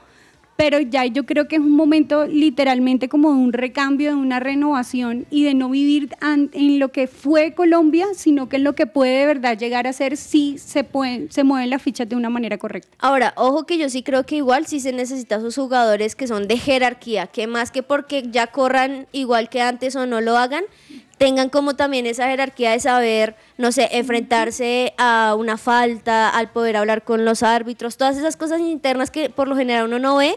pero 0.61 0.79
ya 0.79 1.07
yo 1.07 1.25
creo 1.25 1.47
que 1.47 1.55
es 1.55 1.59
un 1.59 1.75
momento 1.75 2.27
literalmente 2.27 3.09
como 3.09 3.31
de 3.31 3.39
un 3.39 3.51
recambio, 3.51 4.11
de 4.11 4.15
una 4.15 4.39
renovación 4.39 5.25
y 5.31 5.43
de 5.43 5.55
no 5.55 5.71
vivir 5.71 6.09
en 6.21 6.77
lo 6.77 6.89
que 6.89 7.07
fue 7.07 7.55
Colombia, 7.55 8.05
sino 8.13 8.47
que 8.47 8.57
en 8.57 8.65
lo 8.65 8.75
que 8.75 8.85
puede 8.85 9.21
de 9.21 9.25
verdad 9.25 9.57
llegar 9.57 9.87
a 9.87 9.93
ser 9.93 10.17
si 10.17 10.59
se, 10.59 10.83
pueden, 10.83 11.31
se 11.31 11.43
mueven 11.43 11.71
las 11.71 11.81
fichas 11.81 12.07
de 12.07 12.15
una 12.15 12.29
manera 12.29 12.59
correcta. 12.59 12.95
Ahora, 12.99 13.33
ojo 13.37 13.65
que 13.65 13.79
yo 13.79 13.89
sí 13.89 14.03
creo 14.03 14.23
que 14.23 14.35
igual 14.35 14.67
sí 14.67 14.79
se 14.79 14.93
necesita 14.93 15.41
sus 15.41 15.55
jugadores 15.55 16.15
que 16.15 16.27
son 16.27 16.47
de 16.47 16.57
jerarquía, 16.57 17.25
que 17.25 17.47
más 17.47 17.71
que 17.71 17.81
porque 17.81 18.25
ya 18.29 18.45
corran 18.45 19.07
igual 19.13 19.49
que 19.49 19.61
antes 19.61 19.95
o 19.95 20.05
no 20.05 20.21
lo 20.21 20.37
hagan, 20.37 20.65
tengan 21.21 21.49
como 21.49 21.75
también 21.75 22.07
esa 22.07 22.27
jerarquía 22.29 22.71
de 22.71 22.79
saber, 22.79 23.35
no 23.59 23.71
sé, 23.71 23.89
enfrentarse 23.91 24.95
a 24.97 25.35
una 25.37 25.55
falta, 25.55 26.27
al 26.29 26.49
poder 26.49 26.75
hablar 26.75 27.03
con 27.03 27.25
los 27.25 27.43
árbitros, 27.43 27.95
todas 27.95 28.17
esas 28.17 28.35
cosas 28.35 28.59
internas 28.59 29.11
que 29.11 29.29
por 29.29 29.47
lo 29.47 29.55
general 29.55 29.85
uno 29.85 29.99
no 29.99 30.15
ve, 30.15 30.35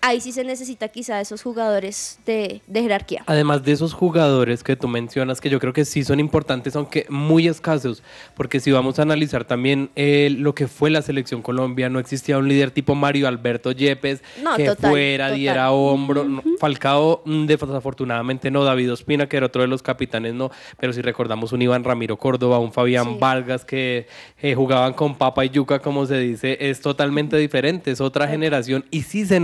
ahí 0.00 0.20
sí 0.20 0.32
se 0.32 0.44
necesita 0.44 0.88
quizá 0.88 1.20
esos 1.20 1.42
jugadores 1.42 2.18
de, 2.26 2.62
de 2.66 2.82
jerarquía. 2.82 3.24
Además 3.26 3.64
de 3.64 3.72
esos 3.72 3.92
jugadores 3.92 4.62
que 4.62 4.76
tú 4.76 4.88
mencionas, 4.88 5.40
que 5.40 5.50
yo 5.50 5.58
creo 5.58 5.72
que 5.72 5.84
sí 5.84 6.04
son 6.04 6.20
importantes, 6.20 6.76
aunque 6.76 7.06
muy 7.08 7.48
escasos, 7.48 8.02
porque 8.34 8.60
si 8.60 8.70
vamos 8.70 8.98
a 8.98 9.02
analizar 9.02 9.44
también 9.44 9.90
eh, 9.96 10.28
lo 10.38 10.54
que 10.54 10.68
fue 10.68 10.90
la 10.90 11.02
selección 11.02 11.42
Colombia, 11.42 11.88
no 11.88 11.98
existía 11.98 12.38
un 12.38 12.48
líder 12.48 12.70
tipo 12.70 12.94
Mario 12.94 13.28
Alberto 13.28 13.72
Yepes 13.72 14.22
No, 14.42 14.56
que 14.56 14.66
total, 14.66 14.90
fuera, 14.90 15.24
total. 15.26 15.38
diera 15.38 15.70
hombro. 15.72 16.24
no, 16.24 16.42
Falcao, 16.58 17.22
mm, 17.24 17.46
desafortunadamente 17.46 18.50
no, 18.50 18.64
David 18.64 18.92
Ospina, 18.92 19.28
que 19.28 19.36
era 19.36 19.46
otro 19.46 19.62
de 19.62 19.68
los 19.68 19.82
capitanes, 19.82 20.34
no, 20.34 20.50
pero 20.78 20.92
si 20.92 21.02
recordamos 21.02 21.52
un 21.52 21.62
Iván 21.62 21.84
Ramiro 21.84 22.16
Córdoba, 22.16 22.58
un 22.58 22.72
Fabián 22.72 23.18
Vargas 23.18 23.64
que 23.64 24.06
eh, 24.40 24.54
jugaban 24.54 24.92
con 24.94 25.16
papa 25.16 25.44
y 25.44 25.50
yuca, 25.50 25.80
como 25.80 26.06
se 26.06 26.18
dice, 26.18 26.56
es 26.60 26.80
totalmente 26.80 27.36
diferente, 27.36 27.90
es 27.90 28.00
otra 28.00 28.28
generación 28.28 28.84
y 28.90 29.02
sí 29.02 29.26
se 29.26 29.40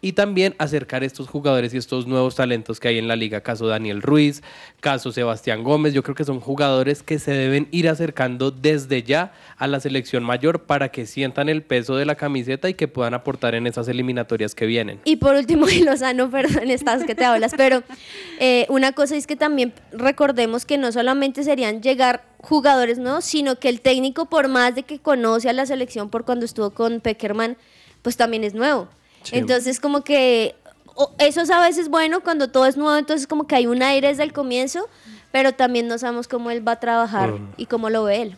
Y 0.00 0.12
también 0.12 0.54
acercar 0.58 1.04
estos 1.04 1.28
jugadores 1.28 1.74
y 1.74 1.76
estos 1.76 2.06
nuevos 2.06 2.34
talentos 2.34 2.80
que 2.80 2.88
hay 2.88 2.98
en 2.98 3.08
la 3.08 3.16
liga, 3.16 3.40
caso 3.40 3.66
Daniel 3.66 4.02
Ruiz, 4.02 4.42
caso 4.80 5.12
Sebastián 5.12 5.62
Gómez, 5.62 5.94
yo 5.94 6.02
creo 6.02 6.14
que 6.14 6.24
son 6.24 6.40
jugadores 6.40 7.02
que 7.02 7.18
se 7.18 7.32
deben 7.32 7.68
ir 7.70 7.88
acercando 7.88 8.50
desde 8.50 9.02
ya 9.02 9.32
a 9.56 9.66
la 9.66 9.80
selección 9.80 10.24
mayor 10.24 10.64
para 10.64 10.90
que 10.90 11.06
sientan 11.06 11.48
el 11.48 11.62
peso 11.62 11.96
de 11.96 12.04
la 12.04 12.14
camiseta 12.14 12.68
y 12.68 12.74
que 12.74 12.88
puedan 12.88 13.14
aportar 13.14 13.54
en 13.54 13.66
esas 13.66 13.88
eliminatorias 13.88 14.54
que 14.54 14.66
vienen. 14.66 15.00
Y 15.04 15.16
por 15.16 15.34
último, 15.34 15.68
y 15.70 15.82
Lozano, 15.82 16.30
perdón, 16.30 16.70
estás 16.70 17.04
que 17.04 17.14
te 17.14 17.24
hablas, 17.24 17.54
pero 17.56 17.82
eh, 18.40 18.66
una 18.68 18.92
cosa 18.92 19.16
es 19.16 19.26
que 19.26 19.36
también 19.36 19.72
recordemos 19.92 20.64
que 20.64 20.78
no 20.78 20.92
solamente 20.92 21.44
serían 21.44 21.82
llegar 21.82 22.24
jugadores 22.44 22.98
nuevos, 22.98 23.24
sino 23.24 23.56
que 23.58 23.68
el 23.68 23.80
técnico, 23.80 24.26
por 24.26 24.48
más 24.48 24.74
de 24.74 24.82
que 24.82 24.98
conoce 24.98 25.48
a 25.48 25.52
la 25.52 25.66
selección 25.66 26.10
por 26.10 26.24
cuando 26.24 26.44
estuvo 26.44 26.70
con 26.70 27.00
Peckerman, 27.00 27.56
pues 28.02 28.16
también 28.16 28.44
es 28.44 28.54
nuevo. 28.54 28.88
Sí. 29.24 29.36
Entonces, 29.36 29.80
como 29.80 30.02
que 30.04 30.54
eso 31.18 31.40
es 31.40 31.50
a 31.50 31.60
veces 31.60 31.88
bueno 31.88 32.20
cuando 32.22 32.48
todo 32.48 32.66
es 32.66 32.76
nuevo, 32.76 32.96
entonces 32.96 33.26
como 33.26 33.46
que 33.46 33.56
hay 33.56 33.66
un 33.66 33.82
aire 33.82 34.08
desde 34.08 34.22
el 34.22 34.32
comienzo, 34.32 34.88
pero 35.32 35.52
también 35.52 35.88
no 35.88 35.98
sabemos 35.98 36.28
cómo 36.28 36.50
él 36.52 36.66
va 36.66 36.72
a 36.72 36.80
trabajar 36.80 37.32
Mm. 37.32 37.48
y 37.56 37.66
cómo 37.66 37.90
lo 37.90 38.04
ve 38.04 38.22
él. 38.22 38.36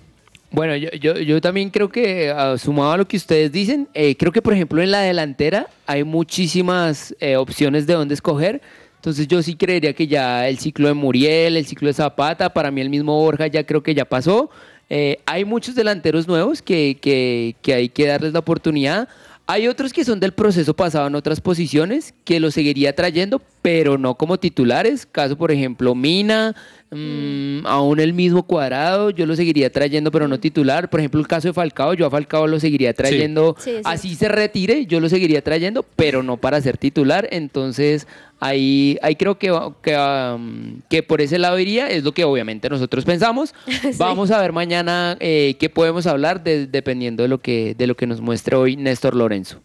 Bueno, 0.52 0.74
yo, 0.76 0.88
yo, 0.92 1.18
yo 1.18 1.40
también 1.40 1.68
creo 1.70 1.90
que, 1.90 2.30
ah, 2.30 2.56
sumado 2.56 2.92
a 2.92 2.96
lo 2.96 3.06
que 3.06 3.16
ustedes 3.18 3.52
dicen, 3.52 3.88
eh, 3.92 4.16
creo 4.16 4.32
que, 4.32 4.40
por 4.40 4.54
ejemplo, 4.54 4.80
en 4.80 4.90
la 4.90 5.00
delantera 5.00 5.66
hay 5.86 6.04
muchísimas 6.04 7.14
eh, 7.20 7.36
opciones 7.36 7.86
de 7.86 7.94
dónde 7.94 8.14
escoger. 8.14 8.62
Entonces 8.96 9.28
yo 9.28 9.42
sí 9.42 9.54
creería 9.56 9.92
que 9.92 10.06
ya 10.06 10.48
el 10.48 10.58
ciclo 10.58 10.88
de 10.88 10.94
Muriel, 10.94 11.56
el 11.56 11.66
ciclo 11.66 11.88
de 11.88 11.94
Zapata, 11.94 12.48
para 12.52 12.70
mí 12.70 12.80
el 12.80 12.90
mismo 12.90 13.18
Borja 13.20 13.46
ya 13.48 13.64
creo 13.64 13.82
que 13.82 13.94
ya 13.94 14.04
pasó. 14.04 14.48
Eh, 14.88 15.18
hay 15.26 15.44
muchos 15.44 15.74
delanteros 15.74 16.26
nuevos 16.26 16.62
que, 16.62 16.96
que, 17.00 17.56
que 17.60 17.74
hay 17.74 17.88
que 17.88 18.06
darles 18.06 18.32
la 18.32 18.38
oportunidad. 18.38 19.08
Hay 19.48 19.68
otros 19.68 19.92
que 19.92 20.04
son 20.04 20.18
del 20.18 20.32
proceso 20.32 20.74
pasado 20.74 21.06
en 21.06 21.14
otras 21.14 21.40
posiciones 21.40 22.14
que 22.24 22.40
lo 22.40 22.50
seguiría 22.50 22.96
trayendo, 22.96 23.40
pero 23.66 23.98
no 23.98 24.14
como 24.14 24.38
titulares. 24.38 25.06
Caso, 25.10 25.36
por 25.36 25.50
ejemplo, 25.50 25.92
Mina, 25.96 26.54
mm, 26.92 27.66
aún 27.66 27.98
el 27.98 28.12
mismo 28.12 28.44
cuadrado, 28.44 29.10
yo 29.10 29.26
lo 29.26 29.34
seguiría 29.34 29.72
trayendo, 29.72 30.12
pero 30.12 30.28
no 30.28 30.38
titular. 30.38 30.88
Por 30.88 31.00
ejemplo, 31.00 31.18
el 31.20 31.26
caso 31.26 31.48
de 31.48 31.52
Falcao, 31.52 31.92
yo 31.94 32.06
a 32.06 32.10
Falcao 32.10 32.46
lo 32.46 32.60
seguiría 32.60 32.94
trayendo, 32.94 33.56
Sí, 33.58 33.70
sí. 33.72 33.80
así 33.84 34.14
se 34.14 34.28
retire, 34.28 34.86
yo 34.86 35.00
lo 35.00 35.08
seguiría 35.08 35.42
trayendo, 35.42 35.84
pero 35.96 36.22
no 36.22 36.36
para 36.36 36.60
ser 36.60 36.78
titular. 36.78 37.26
Entonces, 37.32 38.06
ahí, 38.38 38.98
ahí 39.02 39.16
creo 39.16 39.36
que, 39.36 39.48
que, 39.82 39.96
um, 39.96 40.80
que 40.88 41.02
por 41.02 41.20
ese 41.20 41.38
lado 41.40 41.58
iría, 41.58 41.88
es 41.90 42.04
lo 42.04 42.12
que 42.12 42.22
obviamente 42.22 42.70
nosotros 42.70 43.04
pensamos. 43.04 43.52
Vamos 43.98 44.30
a 44.30 44.40
ver 44.40 44.52
mañana 44.52 45.16
eh, 45.18 45.56
qué 45.58 45.68
podemos 45.68 46.06
hablar 46.06 46.44
de- 46.44 46.68
dependiendo 46.68 47.24
de 47.24 47.28
lo, 47.28 47.38
que, 47.38 47.74
de 47.76 47.88
lo 47.88 47.96
que 47.96 48.06
nos 48.06 48.20
muestre 48.20 48.54
hoy 48.54 48.76
Néstor 48.76 49.16
Lorenzo. 49.16 49.60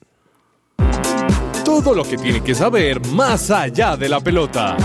Todo 1.72 1.93
lo 1.93 2.03
que 2.03 2.17
tiene 2.17 2.43
que 2.43 2.53
saber 2.53 2.99
más 3.07 3.49
allá 3.49 3.95
de 3.95 4.09
la 4.09 4.19
pelota. 4.19 4.76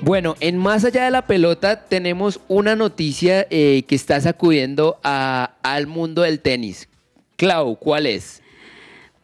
Bueno, 0.00 0.36
en 0.38 0.56
Más 0.56 0.84
allá 0.84 1.06
de 1.06 1.10
la 1.10 1.26
pelota 1.26 1.86
tenemos 1.86 2.38
una 2.46 2.76
noticia 2.76 3.48
eh, 3.50 3.82
que 3.88 3.96
está 3.96 4.20
sacudiendo 4.20 5.00
al 5.02 5.88
mundo 5.88 6.22
del 6.22 6.38
tenis. 6.38 6.88
Clau, 7.34 7.74
¿cuál 7.76 8.06
es? 8.06 8.40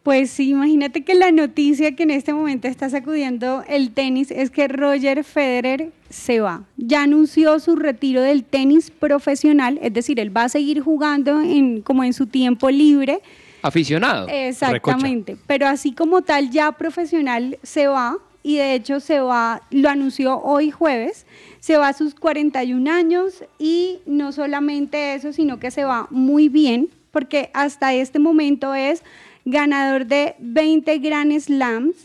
Pues 0.03 0.31
sí, 0.31 0.49
imagínate 0.49 1.03
que 1.03 1.13
la 1.13 1.31
noticia 1.31 1.95
que 1.95 2.03
en 2.03 2.11
este 2.11 2.33
momento 2.33 2.67
está 2.67 2.89
sacudiendo 2.89 3.63
el 3.67 3.91
tenis 3.91 4.31
es 4.31 4.49
que 4.49 4.67
Roger 4.67 5.23
Federer 5.23 5.91
se 6.09 6.39
va. 6.39 6.63
Ya 6.75 7.03
anunció 7.03 7.59
su 7.59 7.75
retiro 7.75 8.21
del 8.21 8.43
tenis 8.43 8.89
profesional, 8.89 9.77
es 9.83 9.93
decir, 9.93 10.19
él 10.19 10.35
va 10.35 10.45
a 10.45 10.49
seguir 10.49 10.81
jugando 10.81 11.39
en, 11.41 11.81
como 11.81 12.03
en 12.03 12.13
su 12.13 12.25
tiempo 12.25 12.71
libre. 12.71 13.21
Aficionado. 13.61 14.27
Exactamente, 14.27 15.37
pero 15.45 15.67
así 15.67 15.91
como 15.91 16.23
tal 16.23 16.49
ya 16.49 16.71
profesional 16.71 17.59
se 17.61 17.85
va 17.85 18.17
y 18.41 18.57
de 18.57 18.73
hecho 18.73 18.99
se 18.99 19.19
va, 19.19 19.61
lo 19.69 19.87
anunció 19.87 20.39
hoy 20.39 20.71
jueves, 20.71 21.27
se 21.59 21.77
va 21.77 21.89
a 21.89 21.93
sus 21.93 22.15
41 22.15 22.91
años 22.91 23.43
y 23.59 23.99
no 24.07 24.31
solamente 24.31 25.13
eso, 25.13 25.31
sino 25.31 25.59
que 25.59 25.69
se 25.69 25.83
va 25.83 26.07
muy 26.09 26.49
bien 26.49 26.89
porque 27.11 27.51
hasta 27.53 27.93
este 27.93 28.17
momento 28.17 28.73
es 28.73 29.03
ganador 29.45 30.05
de 30.05 30.35
20 30.39 30.97
Grand 30.99 31.37
Slams 31.39 31.95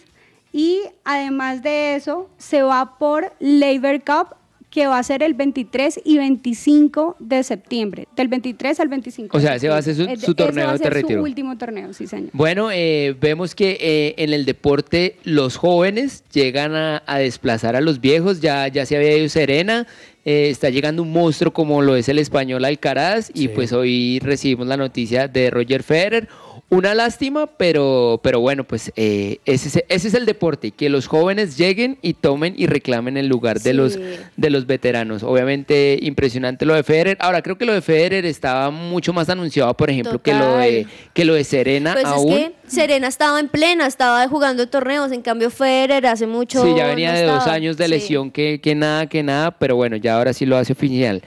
y 0.53 0.81
además 1.05 1.63
de 1.63 1.97
eso 1.97 2.29
se 2.39 2.63
va 2.63 2.97
por 2.99 3.33
Labor 3.41 4.03
Cup 4.05 4.35
que 4.71 4.87
va 4.87 4.99
a 4.99 5.03
ser 5.03 5.23
el 5.23 5.33
23 5.33 6.01
y 6.05 6.19
25 6.19 7.17
de 7.19 7.43
septiembre, 7.45 8.07
del 8.15 8.29
23 8.29 8.79
al 8.81 8.89
25. 8.89 9.35
O 9.35 9.41
de 9.41 9.47
sea, 9.47 9.57
ese 9.57 9.69
va 9.71 9.79
a 9.79 9.83
ser 9.83 9.95
su- 9.95 10.01
septiembre. 10.05 10.27
su 10.27 10.33
Ese 10.33 10.35
torneo 10.35 10.65
va 10.67 10.71
a 10.73 10.77
de 10.77 10.79
ser 10.85 10.93
retiro. 10.93 11.21
Su 11.21 11.25
último 11.25 11.57
torneo, 11.57 11.93
sí, 11.95 12.07
señor. 12.07 12.29
Bueno, 12.35 12.71
eh, 12.71 13.17
vemos 13.19 13.55
que 13.55 13.79
eh, 13.81 14.15
en 14.19 14.35
el 14.35 14.45
deporte 14.45 15.17
los 15.25 15.57
jóvenes 15.57 16.25
llegan 16.31 16.75
a, 16.75 17.03
a 17.07 17.19
desplazar 17.19 17.75
a 17.75 17.81
los 17.81 18.03
viejos. 18.03 18.41
Ya, 18.43 18.69
ya 18.69 18.85
se 18.85 18.97
había 18.97 19.17
ido 19.17 19.29
Serena, 19.31 19.87
eh, 20.27 20.51
está 20.51 20.69
llegando 20.69 21.03
un 21.03 21.11
monstruo 21.13 21.55
como 21.55 21.81
lo 21.81 21.97
es 21.97 22.11
el 22.11 22.19
español 22.19 22.63
Alcaraz 22.65 23.31
y 23.33 23.49
pues 23.49 23.73
hoy 23.73 24.19
recibimos 24.23 24.67
la 24.67 24.77
noticia 24.77 25.27
de 25.27 25.49
Roger 25.49 25.85
Federer. 25.85 26.29
Una 26.69 26.95
lástima, 26.95 27.47
pero, 27.47 28.19
pero 28.25 28.41
bueno, 28.41 28.65
pues 28.65 28.91
eh, 28.97 29.39
ese, 29.45 29.69
es- 29.69 29.85
ese 29.89 30.09
es 30.09 30.15
el 30.15 30.27
deporte, 30.27 30.73
que 30.73 30.89
los 30.89 31.07
jóvenes 31.07 31.57
lleguen 31.57 31.97
y 32.03 32.15
tomen 32.15 32.55
y 32.57 32.67
reclamen 32.67 33.17
el 33.17 33.29
lugar 33.29 33.61
de, 33.61 33.73
los, 33.73 33.97
de 34.37 34.51
los 34.51 34.67
veteranos. 34.67 35.23
Obviamente 35.23 35.97
impresionante 36.03 36.67
lo 36.67 36.75
de 36.75 36.83
Federer. 36.83 37.17
Ahora 37.21 37.41
creo 37.41 37.57
que 37.57 37.67
lo 37.67 37.73
de 37.73 37.83
Federer 37.83 38.27
estaba 38.27 38.71
mucho 38.73 39.13
más 39.13 39.29
anunciado, 39.29 39.73
por 39.75 39.91
ejemplo, 39.91 40.21
que 40.21 40.35
lo, 40.35 40.57
de, 40.57 40.89
que 41.15 41.25
lo 41.25 41.35
de 41.35 41.45
Serena 41.45 41.93
Pues 41.93 42.05
aún. 42.05 42.33
es 42.33 42.49
que 42.49 42.55
Serena 42.67 43.07
estaba 43.07 43.39
en 43.39 43.47
plena, 43.49 43.87
estaba 43.87 44.27
jugando 44.27 44.67
torneos, 44.69 45.13
en 45.13 45.23
cambio 45.23 45.51
Federer 45.51 46.05
hace 46.09 46.27
mucho 46.27 46.65
Sí, 46.65 46.75
ya 46.77 46.89
venía 46.89 47.13
no 47.13 47.19
de 47.19 47.25
dos 47.27 47.47
años 47.47 47.77
de 47.77 47.85
Sí. 47.85 47.91
lesión 47.91 48.33
que, 48.33 48.61
que 48.61 48.75
nada, 48.75 49.07
que 49.07 49.23
nada, 49.23 49.53
pero 49.53 49.77
bueno, 49.77 49.95
ya 49.99 50.17
ahora 50.17 50.33
sí 50.33 50.45
lo 50.45 50.57
hace 50.57 50.73
oficial. 50.73 51.23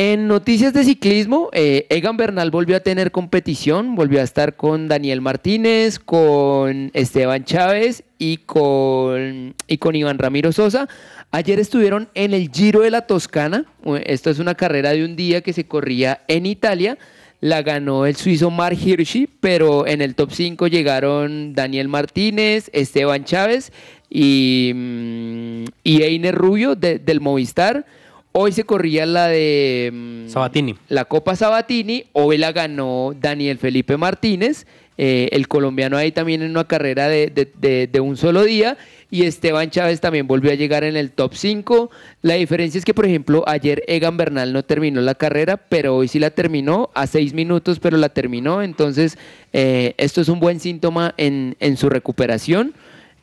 En 0.00 0.28
noticias 0.28 0.72
de 0.72 0.84
ciclismo, 0.84 1.48
eh, 1.52 1.86
Egan 1.90 2.16
Bernal 2.16 2.52
volvió 2.52 2.76
a 2.76 2.80
tener 2.80 3.10
competición, 3.10 3.96
volvió 3.96 4.20
a 4.20 4.22
estar 4.22 4.54
con 4.54 4.86
Daniel 4.86 5.20
Martínez, 5.20 5.98
con 5.98 6.92
Esteban 6.94 7.42
Chávez 7.44 8.04
y 8.16 8.36
con, 8.36 9.56
y 9.66 9.78
con 9.78 9.96
Iván 9.96 10.18
Ramiro 10.18 10.52
Sosa. 10.52 10.88
Ayer 11.32 11.58
estuvieron 11.58 12.08
en 12.14 12.32
el 12.32 12.48
Giro 12.52 12.82
de 12.82 12.92
la 12.92 13.08
Toscana, 13.08 13.64
esto 14.04 14.30
es 14.30 14.38
una 14.38 14.54
carrera 14.54 14.92
de 14.92 15.04
un 15.04 15.16
día 15.16 15.40
que 15.40 15.52
se 15.52 15.64
corría 15.66 16.20
en 16.28 16.46
Italia. 16.46 16.96
La 17.40 17.62
ganó 17.62 18.06
el 18.06 18.14
suizo 18.14 18.52
Mark 18.52 18.78
Hirschi, 18.80 19.28
pero 19.40 19.84
en 19.84 20.00
el 20.00 20.14
top 20.14 20.30
5 20.30 20.68
llegaron 20.68 21.54
Daniel 21.54 21.88
Martínez, 21.88 22.70
Esteban 22.72 23.24
Chávez 23.24 23.72
y, 24.08 24.70
mm, 24.76 25.64
y 25.82 26.02
Einer 26.04 26.36
Rubio 26.36 26.76
de- 26.76 27.00
del 27.00 27.20
Movistar. 27.20 27.84
Hoy 28.32 28.52
se 28.52 28.64
corría 28.64 29.06
la 29.06 29.26
de 29.28 29.90
mm, 29.92 30.28
Sabatini. 30.28 30.76
la 30.88 31.04
Copa 31.06 31.34
Sabatini. 31.34 32.04
Hoy 32.12 32.38
la 32.38 32.52
ganó 32.52 33.14
Daniel 33.18 33.58
Felipe 33.58 33.96
Martínez, 33.96 34.66
eh, 34.96 35.28
el 35.32 35.48
colombiano 35.48 35.96
ahí 35.96 36.12
también 36.12 36.42
en 36.42 36.50
una 36.50 36.64
carrera 36.64 37.08
de, 37.08 37.28
de- 37.28 37.50
de- 37.60 37.86
de 37.86 38.00
un 38.00 38.16
solo 38.16 38.44
día. 38.44 38.76
Y 39.10 39.22
Esteban 39.24 39.70
Chávez 39.70 40.02
también 40.02 40.26
volvió 40.26 40.52
a 40.52 40.54
llegar 40.54 40.84
en 40.84 40.94
el 40.94 41.10
top 41.12 41.32
5. 41.34 41.90
La 42.20 42.34
diferencia 42.34 42.78
es 42.78 42.84
que, 42.84 42.92
por 42.92 43.06
ejemplo, 43.06 43.42
ayer 43.46 43.82
Egan 43.88 44.18
Bernal 44.18 44.52
no 44.52 44.62
terminó 44.64 45.00
la 45.00 45.14
carrera, 45.14 45.56
pero 45.56 45.96
hoy 45.96 46.08
sí 46.08 46.18
la 46.18 46.28
terminó 46.30 46.90
a 46.94 47.06
seis 47.06 47.32
minutos, 47.32 47.80
pero 47.80 47.96
la 47.96 48.10
terminó. 48.10 48.62
Entonces, 48.62 49.16
eh, 49.54 49.94
esto 49.96 50.20
es 50.20 50.28
un 50.28 50.40
buen 50.40 50.60
síntoma 50.60 51.14
en, 51.16 51.56
en 51.58 51.78
su 51.78 51.88
recuperación. 51.88 52.74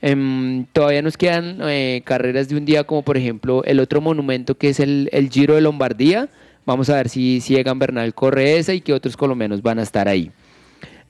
Em, 0.02 0.66
todavía 0.74 1.02
nos 1.02 1.18
quedan 1.18 1.58
eh, 1.64 2.02
carreras 2.06 2.48
de 2.50 2.56
un 2.58 2.66
día, 2.66 2.84
como 2.84 3.02
por 3.04 3.18
ejemplo 3.18 3.64
el 3.64 3.80
otro 3.80 4.02
monumento 4.02 4.56
que 4.58 4.70
es 4.70 4.80
el, 4.80 5.10
el 5.12 5.30
Giro 5.30 5.56
de 5.56 5.62
Lombardía. 5.62 6.30
Vamos 6.66 6.90
a 6.90 6.96
ver 6.96 7.10
si, 7.10 7.42
si 7.42 7.56
Egan 7.56 7.80
Bernal 7.80 8.14
corre 8.14 8.58
esa 8.58 8.74
y 8.74 8.82
qué 8.82 8.94
otros 8.94 9.16
colombianos 9.18 9.62
van 9.62 9.80
a 9.80 9.84
estar 9.84 10.08
ahí. 10.08 10.32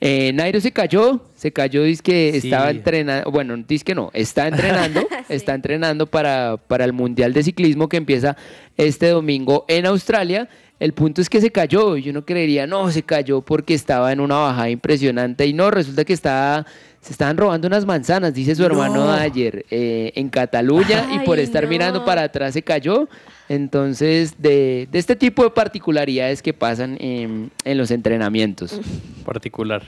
Eh, 0.01 0.31
Nairo 0.33 0.59
se 0.59 0.71
cayó, 0.71 1.21
se 1.35 1.51
cayó, 1.51 1.83
dice 1.83 2.03
que 2.03 2.31
Sí. 2.41 2.49
estaba 2.49 2.69
entrenando, 2.69 3.31
bueno, 3.31 3.55
dice 3.67 3.85
que 3.85 3.95
no, 3.95 4.11
está 4.13 4.47
entrenando, 4.49 5.07
está 5.29 5.55
entrenando 5.55 6.05
para, 6.05 6.57
para 6.57 6.83
el 6.83 6.91
Mundial 6.93 7.31
de 7.33 7.43
Ciclismo 7.43 7.87
que 7.87 7.97
empieza 7.97 8.35
este 8.77 9.07
domingo 9.09 9.65
en 9.69 9.85
Australia. 9.85 10.49
El 10.81 10.91
punto 10.91 11.21
es 11.21 11.29
que 11.29 11.39
se 11.39 11.49
cayó, 11.51 11.95
y 11.95 12.09
uno 12.09 12.25
creería, 12.25 12.67
no, 12.67 12.91
se 12.91 13.01
cayó 13.03 13.39
porque 13.41 13.73
estaba 13.73 14.11
en 14.11 14.19
una 14.19 14.35
bajada 14.35 14.69
impresionante 14.69 15.47
y 15.47 15.53
no, 15.53 15.71
resulta 15.71 16.03
que 16.03 16.11
estaba, 16.11 16.65
se 17.05 17.11
estaban 17.11 17.37
robando 17.37 17.67
unas 17.67 17.85
manzanas, 17.85 18.33
dice 18.33 18.55
su 18.55 18.65
hermano 18.65 19.05
No. 19.05 19.11
ayer, 19.11 19.63
eh, 19.69 20.11
en 20.15 20.27
Cataluña 20.29 21.05
y 21.13 21.19
por 21.19 21.37
estar 21.37 21.63
no. 21.63 21.69
mirando 21.69 22.03
para 22.03 22.23
atrás 22.23 22.53
se 22.53 22.63
cayó. 22.63 23.07
Entonces, 23.47 24.33
de, 24.41 24.87
de 24.91 24.97
este 24.97 25.15
tipo 25.15 25.43
de 25.43 25.51
particularidades 25.51 26.41
que 26.41 26.51
pasan 26.51 26.97
en, 26.99 27.51
en 27.63 27.77
los 27.77 27.91
entrenamientos. 27.91 28.79
Particular. 29.23 29.83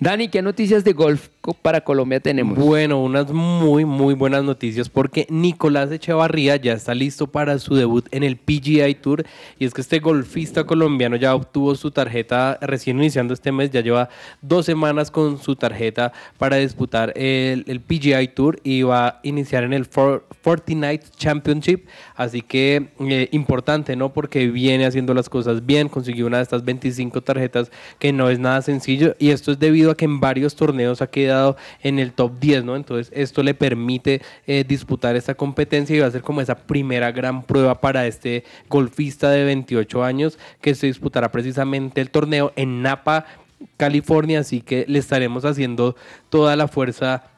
Dani, 0.00 0.28
¿qué 0.28 0.40
noticias 0.40 0.84
de 0.84 0.94
golf 0.94 1.28
para 1.52 1.82
Colombia 1.82 2.20
tenemos? 2.20 2.56
Bueno, 2.58 3.02
unas 3.02 3.30
muy, 3.30 3.84
muy 3.84 4.14
buenas 4.14 4.42
noticias 4.44 4.88
porque 4.88 5.26
Nicolás 5.28 5.92
Echevarría 5.92 6.56
ya 6.56 6.72
está 6.72 6.94
listo 6.94 7.26
para 7.26 7.58
su 7.58 7.74
debut 7.74 8.06
en 8.12 8.22
el 8.22 8.36
PGA 8.36 8.86
Tour. 9.00 9.24
Y 9.58 9.66
es 9.66 9.74
que 9.74 9.82
este 9.82 9.98
golfista 9.98 10.64
colombiano 10.64 11.16
ya 11.16 11.34
obtuvo 11.34 11.74
su 11.74 11.90
tarjeta 11.90 12.58
recién 12.62 12.96
iniciando 12.98 13.34
este 13.34 13.52
mes, 13.52 13.70
ya 13.70 13.80
lleva 13.82 14.08
dos 14.40 14.64
semanas 14.64 15.10
con 15.10 15.38
su 15.38 15.56
tarjeta 15.56 16.12
para 16.38 16.56
disputar 16.56 17.12
el, 17.16 17.64
el 17.68 17.80
PGA 17.80 18.24
Tour 18.34 18.58
y 18.64 18.82
va 18.82 19.06
a 19.08 19.20
iniciar 19.22 19.64
en 19.64 19.74
el 19.74 19.84
For- 19.84 20.24
Fortnite 20.40 21.04
Championship. 21.16 21.86
Así 22.14 22.40
que 22.40 22.88
eh, 23.00 23.28
importante, 23.32 23.96
¿no? 23.96 24.12
Porque 24.12 24.46
viene 24.48 24.86
haciendo 24.86 25.12
las 25.12 25.28
cosas 25.28 25.66
bien, 25.66 25.88
consiguió 25.88 26.26
una 26.26 26.38
de 26.38 26.44
estas 26.44 26.64
25 26.64 27.20
tarjetas 27.22 27.70
que 27.98 28.12
no 28.12 28.30
es 28.30 28.38
nada 28.38 28.62
sencillo 28.62 29.16
y 29.18 29.30
esto 29.30 29.52
es 29.52 29.58
debido 29.58 29.90
a 29.90 29.96
que 29.96 30.04
en 30.04 30.20
varios 30.20 30.54
torneos 30.54 31.02
ha 31.02 31.08
quedado 31.08 31.33
en 31.82 31.98
el 31.98 32.12
top 32.12 32.38
10, 32.40 32.64
¿no? 32.64 32.76
Entonces 32.76 33.12
esto 33.14 33.42
le 33.42 33.54
permite 33.54 34.22
eh, 34.46 34.64
disputar 34.66 35.16
esta 35.16 35.34
competencia 35.34 35.96
y 35.96 36.00
va 36.00 36.06
a 36.06 36.10
ser 36.10 36.22
como 36.22 36.40
esa 36.40 36.56
primera 36.56 37.12
gran 37.12 37.42
prueba 37.42 37.80
para 37.80 38.06
este 38.06 38.44
golfista 38.68 39.30
de 39.30 39.44
28 39.44 40.04
años 40.04 40.38
que 40.60 40.74
se 40.74 40.86
disputará 40.86 41.30
precisamente 41.30 42.00
el 42.00 42.10
torneo 42.10 42.52
en 42.56 42.82
Napa, 42.82 43.26
California, 43.76 44.40
así 44.40 44.60
que 44.60 44.84
le 44.88 44.98
estaremos 44.98 45.44
haciendo 45.44 45.96
toda 46.28 46.56
la 46.56 46.68
fuerza 46.68 47.33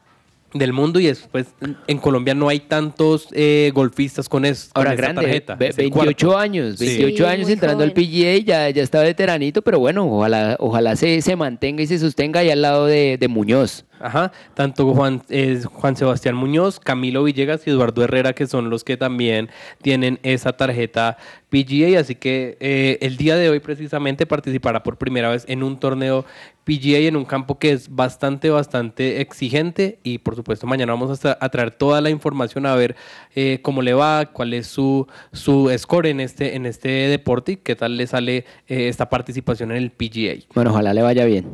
del 0.59 0.73
mundo 0.73 0.99
y 1.01 1.07
después 1.07 1.47
en- 1.87 1.99
Colombia 1.99 2.35
no 2.35 2.49
hay 2.49 2.61
tantos 2.61 3.29
eh, 3.33 3.71
golfistas 3.75 4.29
con, 4.29 4.45
es, 4.45 4.71
con 4.73 4.81
Ahora 4.83 4.91
esta 4.95 5.03
grande, 5.03 5.23
tarjeta. 5.23 5.55
ve- 5.57 5.69
Es 5.69 5.79
el 5.79 5.91
28 5.91 6.27
cuarto. 6.27 6.39
años, 6.39 6.79
Sí. 6.79 6.87
28 6.87 7.27
años 7.27 7.49
entrando 7.49 7.83
al 7.85 7.93
PGA, 7.93 8.37
ya, 8.45 8.71
ya 8.71 8.83
está 8.83 9.01
veteranito, 9.03 9.63
pero 9.63 9.79
bueno, 9.79 10.07
ojalá, 10.07 10.57
ojalá 10.61 10.95
se, 10.97 11.21
se 11.23 11.37
mantenga 11.37 11.83
y 11.83 11.87
se 11.87 11.99
sostenga 11.99 12.41
ahí 12.41 12.51
al 12.51 12.63
lado 12.63 12.87
de, 12.87 13.17
de 13.19 13.29
Muñoz. 13.29 13.85
Ajá, 13.99 14.31
tanto 14.53 14.93
Juan, 14.93 15.23
eh, 15.31 15.63
Juan 15.73 15.97
Sebastián 15.97 16.35
Muñoz, 16.35 16.79
Camilo 16.79 17.25
Villegas 17.25 17.67
y 17.67 17.71
Eduardo 17.71 18.05
Herrera, 18.05 18.35
que 18.35 18.47
son 18.47 18.69
los 18.69 18.85
que 18.85 18.99
también 18.99 19.49
tienen 19.81 20.19
esa 20.23 20.53
tarjeta 20.53 21.17
PGA. 21.49 21.99
Así 21.99 22.15
que 22.15 22.59
eh, 22.61 22.99
el 23.01 23.17
día 23.17 23.37
de 23.37 23.49
hoy 23.49 23.59
precisamente 23.61 24.27
participará 24.27 24.83
por 24.83 24.99
primera 24.99 25.31
vez 25.31 25.45
en 25.49 25.63
un 25.63 25.79
torneo 25.81 26.27
PGA 26.67 26.99
en 27.07 27.15
un 27.15 27.25
campo 27.25 27.61
que 27.61 27.71
es 27.71 27.95
bastante, 27.95 28.51
bastante 28.51 29.21
exigente. 29.21 30.01
Y 30.03 30.19
por 30.19 30.35
supuesto, 30.35 30.67
mañana 30.67 30.93
vamos 30.93 31.25
a, 31.25 31.49
traer 31.49 31.71
toda 31.71 32.01
la 32.01 32.11
información 32.11 32.67
a 32.67 32.75
ver 32.75 32.97
eh, 33.37 33.61
cómo 33.63 33.83
le 33.83 33.95
va, 33.95 34.27
cuál 34.27 34.53
es 34.53 34.67
su, 34.67 35.07
su 35.33 35.73
score 35.79 36.09
en 36.09 36.19
este, 36.19 36.57
en 36.57 36.67
este 36.67 36.89
deporte 36.89 37.53
y 37.53 37.57
qué 37.59 37.77
tal 37.77 37.97
le 37.97 38.09
sale 38.09 38.45
eh, 38.67 38.89
esta 38.89 39.09
participación 39.09 39.71
en 39.71 39.77
el 39.77 39.93
PGA. 39.93 40.45
Bueno, 40.55 40.73
ojalá 40.73 40.93
le 40.93 41.03
vaya 41.03 41.25
bien. 41.25 41.47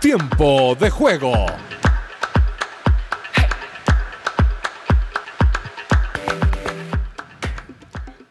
Tiempo 0.00 0.74
de 0.74 0.90
juego. 0.90 1.32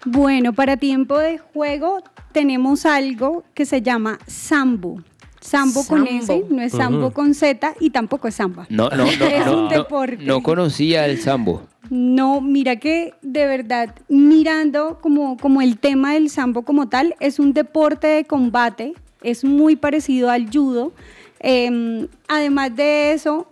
Bueno, 0.05 0.51
para 0.51 0.75
tiempo 0.75 1.17
de 1.17 1.37
juego 1.37 2.03
tenemos 2.33 2.85
algo 2.85 3.43
que 3.53 3.65
se 3.65 3.81
llama 3.81 4.19
sambo. 4.27 5.01
Sambo 5.39 5.85
con 5.85 6.07
S, 6.07 6.27
Sambo. 6.27 6.47
no 6.49 6.61
es 6.61 6.71
sambo 6.71 7.07
Ujú. 7.07 7.13
con 7.13 7.33
Z 7.33 7.73
y 7.81 7.89
tampoco 7.89 8.29
es 8.29 8.35
samba. 8.35 8.65
No, 8.69 8.89
no, 8.89 8.97
no, 8.97 9.03
es 9.05 9.45
no, 9.45 9.57
un 9.57 9.63
no, 9.65 9.69
deporte. 9.69 10.17
no 10.23 10.41
conocía 10.41 11.05
el 11.05 11.19
sambo. 11.19 11.63
No, 11.89 12.39
mira 12.39 12.77
que 12.77 13.13
de 13.21 13.45
verdad, 13.45 13.93
mirando 14.07 14.99
como, 15.01 15.35
como 15.37 15.61
el 15.61 15.77
tema 15.77 16.13
del 16.13 16.29
sambo 16.29 16.61
como 16.63 16.87
tal, 16.87 17.15
es 17.19 17.39
un 17.39 17.51
deporte 17.53 18.07
de 18.07 18.23
combate, 18.23 18.93
es 19.21 19.43
muy 19.43 19.75
parecido 19.75 20.29
al 20.29 20.49
judo. 20.49 20.93
Em, 21.41 22.07
además 22.29 22.73
de 22.75 23.11
eso, 23.11 23.47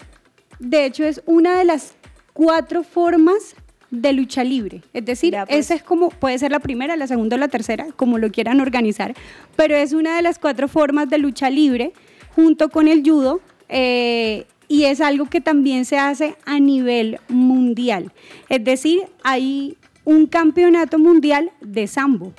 de 0.60 0.86
hecho 0.86 1.04
es 1.04 1.22
una 1.26 1.58
de 1.58 1.66
las 1.66 1.94
cuatro 2.32 2.84
formas 2.84 3.54
de 3.92 4.14
lucha 4.14 4.44
libre. 4.44 4.82
Es 4.94 5.06
decir, 5.06 5.36
pues. 5.48 5.60
esa 5.66 5.76
es 5.76 5.84
como, 5.84 6.10
puede 6.10 6.39
ser 6.39 6.52
la 6.52 6.60
primera, 6.60 6.96
la 6.96 7.08
segunda 7.08 7.36
o 7.36 7.39
la 7.39 7.50
tercera, 7.50 7.88
como 7.96 8.18
lo 8.18 8.32
quieran 8.32 8.60
organizar, 8.62 9.14
pero 9.56 9.76
es 9.76 9.94
una 9.94 10.16
de 10.16 10.22
las 10.22 10.39
cuatro 10.39 10.68
formas 10.68 11.10
de 11.10 11.18
lucha 11.20 11.50
libre 11.50 11.92
junto 12.36 12.70
con 12.70 12.88
el 12.88 13.04
judo. 13.04 13.42
eh, 13.70 14.46
y 14.68 14.86
es 14.86 15.02
algo 15.02 15.26
que 15.26 15.42
también 15.42 15.84
se 15.84 15.98
hace 15.98 16.36
a 16.46 16.58
nivel 16.58 17.20
mundial. 17.28 18.14
Es 18.48 18.64
decir, 18.64 19.02
hay 19.22 19.76
un 20.06 20.28
campeonato 20.28 20.98
mundial 20.98 21.52
de 21.60 21.88
sambo. 21.88 22.32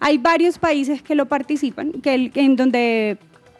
Hay 0.00 0.18
varios 0.18 0.58
países 0.58 1.00
que 1.00 1.14
lo 1.14 1.26
participan, 1.26 1.92
que 2.02 2.14
el- 2.14 2.32
en 2.34 2.56
donde, 2.56 3.18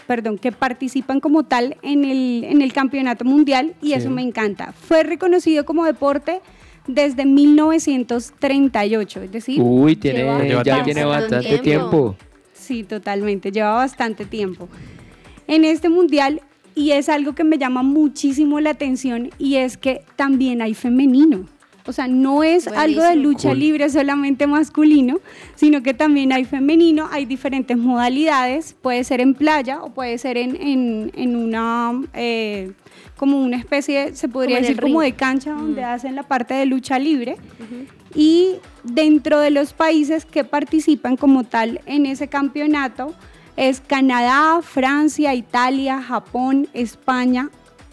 perdón, 0.08 0.38
que 0.38 0.50
participan 0.50 1.20
como 1.20 1.44
tal 1.44 1.76
en 1.82 2.04
el, 2.04 2.42
en 2.44 2.62
el 2.62 2.72
campeonato 2.72 3.24
mundial 3.24 3.74
y 3.80 3.92
eso 3.92 4.10
me 4.10 4.22
encanta. 4.22 4.72
Fue 4.72 5.04
reconocido 5.04 5.64
como 5.64 5.84
deporte 5.84 6.40
desde 6.86 7.24
1938, 7.24 9.22
es 9.22 9.32
decir, 9.32 9.60
Uy, 9.60 9.96
tiene, 9.96 10.18
lleva 10.48 10.62
ya 10.62 10.82
tiene 10.84 11.04
bastante 11.04 11.58
tiempo. 11.58 12.16
Sí, 12.52 12.82
totalmente, 12.84 13.50
lleva 13.52 13.72
bastante 13.74 14.24
tiempo. 14.24 14.68
En 15.46 15.64
este 15.64 15.88
mundial, 15.88 16.40
y 16.74 16.90
es 16.92 17.08
algo 17.08 17.34
que 17.34 17.44
me 17.44 17.58
llama 17.58 17.82
muchísimo 17.82 18.60
la 18.60 18.70
atención, 18.70 19.30
y 19.38 19.56
es 19.56 19.76
que 19.76 20.02
también 20.16 20.60
hay 20.62 20.74
femenino. 20.74 21.46
O 21.88 21.92
sea, 21.92 22.08
no 22.08 22.42
es 22.42 22.66
algo 22.66 23.00
de 23.04 23.14
lucha 23.14 23.50
Cool. 23.50 23.60
libre 23.60 23.88
solamente 23.88 24.48
masculino, 24.48 25.20
sino 25.54 25.84
que 25.84 25.94
también 25.94 26.32
hay 26.32 26.44
femenino, 26.44 27.08
hay 27.12 27.26
diferentes 27.26 27.76
modalidades, 27.78 28.74
puede 28.82 29.04
ser 29.04 29.20
en 29.20 29.34
playa 29.34 29.80
o 29.80 29.90
puede 29.90 30.18
ser 30.18 30.36
en, 30.36 30.56
en- 30.56 31.12
en 31.14 31.36
una, 31.36 31.92
eh, 32.12 32.72
como 33.16 33.42
una 33.42 33.56
especie, 33.56 34.14
se 34.14 34.28
podría 34.28 34.56
Como 34.56 34.68
decir 34.68 34.82
como 34.82 35.00
de 35.00 35.12
cancha 35.12 35.52
donde 35.52 35.84
hacen 35.84 36.14
la 36.14 36.22
parte 36.22 36.54
de 36.54 36.66
lucha 36.66 36.98
libre. 36.98 37.36
Y 38.14 38.56
dentro 38.82 39.40
de 39.40 39.50
los 39.50 39.72
países 39.72 40.24
que 40.24 40.44
participan 40.44 41.16
como 41.16 41.44
tal 41.44 41.80
en 41.86 42.06
ese 42.06 42.28
campeonato 42.28 43.14
es 43.56 43.80
Canadá, 43.80 44.60
Francia, 44.62 45.34
Italia, 45.34 46.02
Japón, 46.02 46.68
España, 46.72 47.50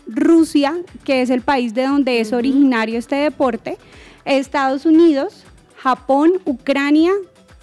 Rusia, 0.07 0.76
que 1.05 1.22
es 1.22 1.30
el 1.30 1.41
país 1.41 1.74
de 1.74 1.84
donde 1.84 2.20
es 2.20 2.34
originario 2.34 2.99
este 2.99 3.16
deporte, 3.16 3.78
Estados 4.26 4.86
Unidos, 4.86 5.45
Japón, 5.78 6.34
Ucrania, 6.45 7.11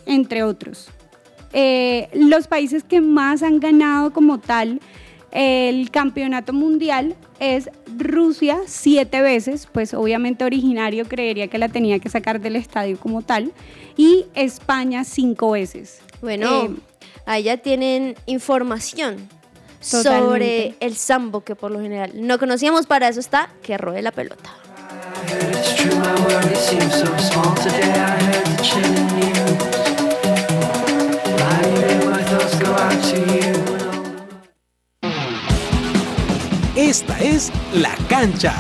entre 0.07 0.43
otros. 0.43 0.91
Eh, 1.53 2.09
los 2.15 2.47
países 2.47 2.85
que 2.85 3.01
más 3.01 3.43
han 3.43 3.61
ganado 3.61 4.13
como 4.13 4.39
tal 4.39 4.81
el 5.33 5.91
campeonato 5.91 6.53
mundial 6.53 7.15
es 7.39 7.71
Rusia 7.97 8.59
siete 8.67 9.21
veces, 9.21 9.69
pues 9.71 9.95
obviamente 9.95 10.45
originario 10.45 11.07
creería 11.07 11.49
que 11.49 11.59
la 11.59 11.69
tenía 11.69 11.99
que 11.99 12.09
sacar 12.09 12.41
del 12.41 12.57
estadio 12.57 12.99
como 12.99 13.23
tal, 13.23 13.53
y 13.97 14.27
España 14.35 15.05
cinco 15.05 15.53
veces. 15.53 16.01
Bueno, 16.21 16.65
Eh, 16.65 16.71
ahí 17.27 17.45
ya 17.45 17.57
tienen 17.57 18.17
información 18.27 19.17
sobre 19.81 20.75
el 20.81 20.95
sambo 20.95 21.43
que 21.43 21.55
por 21.55 21.71
lo 21.71 21.81
general 21.81 22.13
no 22.15 22.39
conocíamos. 22.39 22.87
Para 22.87 23.09
eso 23.09 23.21
está 23.21 23.51
que 23.63 23.79
ruede 23.79 24.03
la 24.03 24.13
pelota. 24.13 24.51
Esta 36.91 37.17
es 37.21 37.53
La 37.73 37.95
Cancha. 38.09 38.53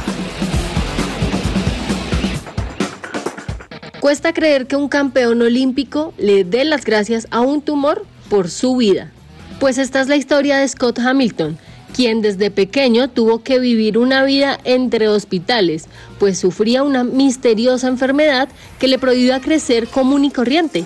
Cuesta 3.99 4.33
creer 4.33 4.68
que 4.68 4.76
un 4.76 4.89
campeón 4.89 5.43
olímpico 5.43 6.14
le 6.16 6.45
dé 6.45 6.64
las 6.64 6.85
gracias 6.85 7.26
a 7.33 7.41
un 7.41 7.61
tumor 7.61 8.07
por 8.28 8.49
su 8.49 8.76
vida. 8.76 9.11
Pues 9.59 9.78
esta 9.78 10.01
es 10.01 10.07
la 10.07 10.14
historia 10.14 10.59
de 10.59 10.68
Scott 10.68 11.01
Hamilton, 11.01 11.59
quien 11.93 12.22
desde 12.22 12.53
pequeño 12.53 13.11
tuvo 13.11 13.43
que 13.43 13.59
vivir 13.59 13.99
una 13.99 14.22
vida 14.22 14.61
entre 14.62 15.09
hospitales, 15.09 15.87
pues 16.20 16.39
sufría 16.39 16.85
una 16.85 17.03
misteriosa 17.03 17.89
enfermedad 17.89 18.49
que 18.78 18.87
le 18.87 19.01
prohibía 19.01 19.41
crecer 19.41 19.89
común 19.89 20.24
y 20.24 20.31
corriente. 20.31 20.85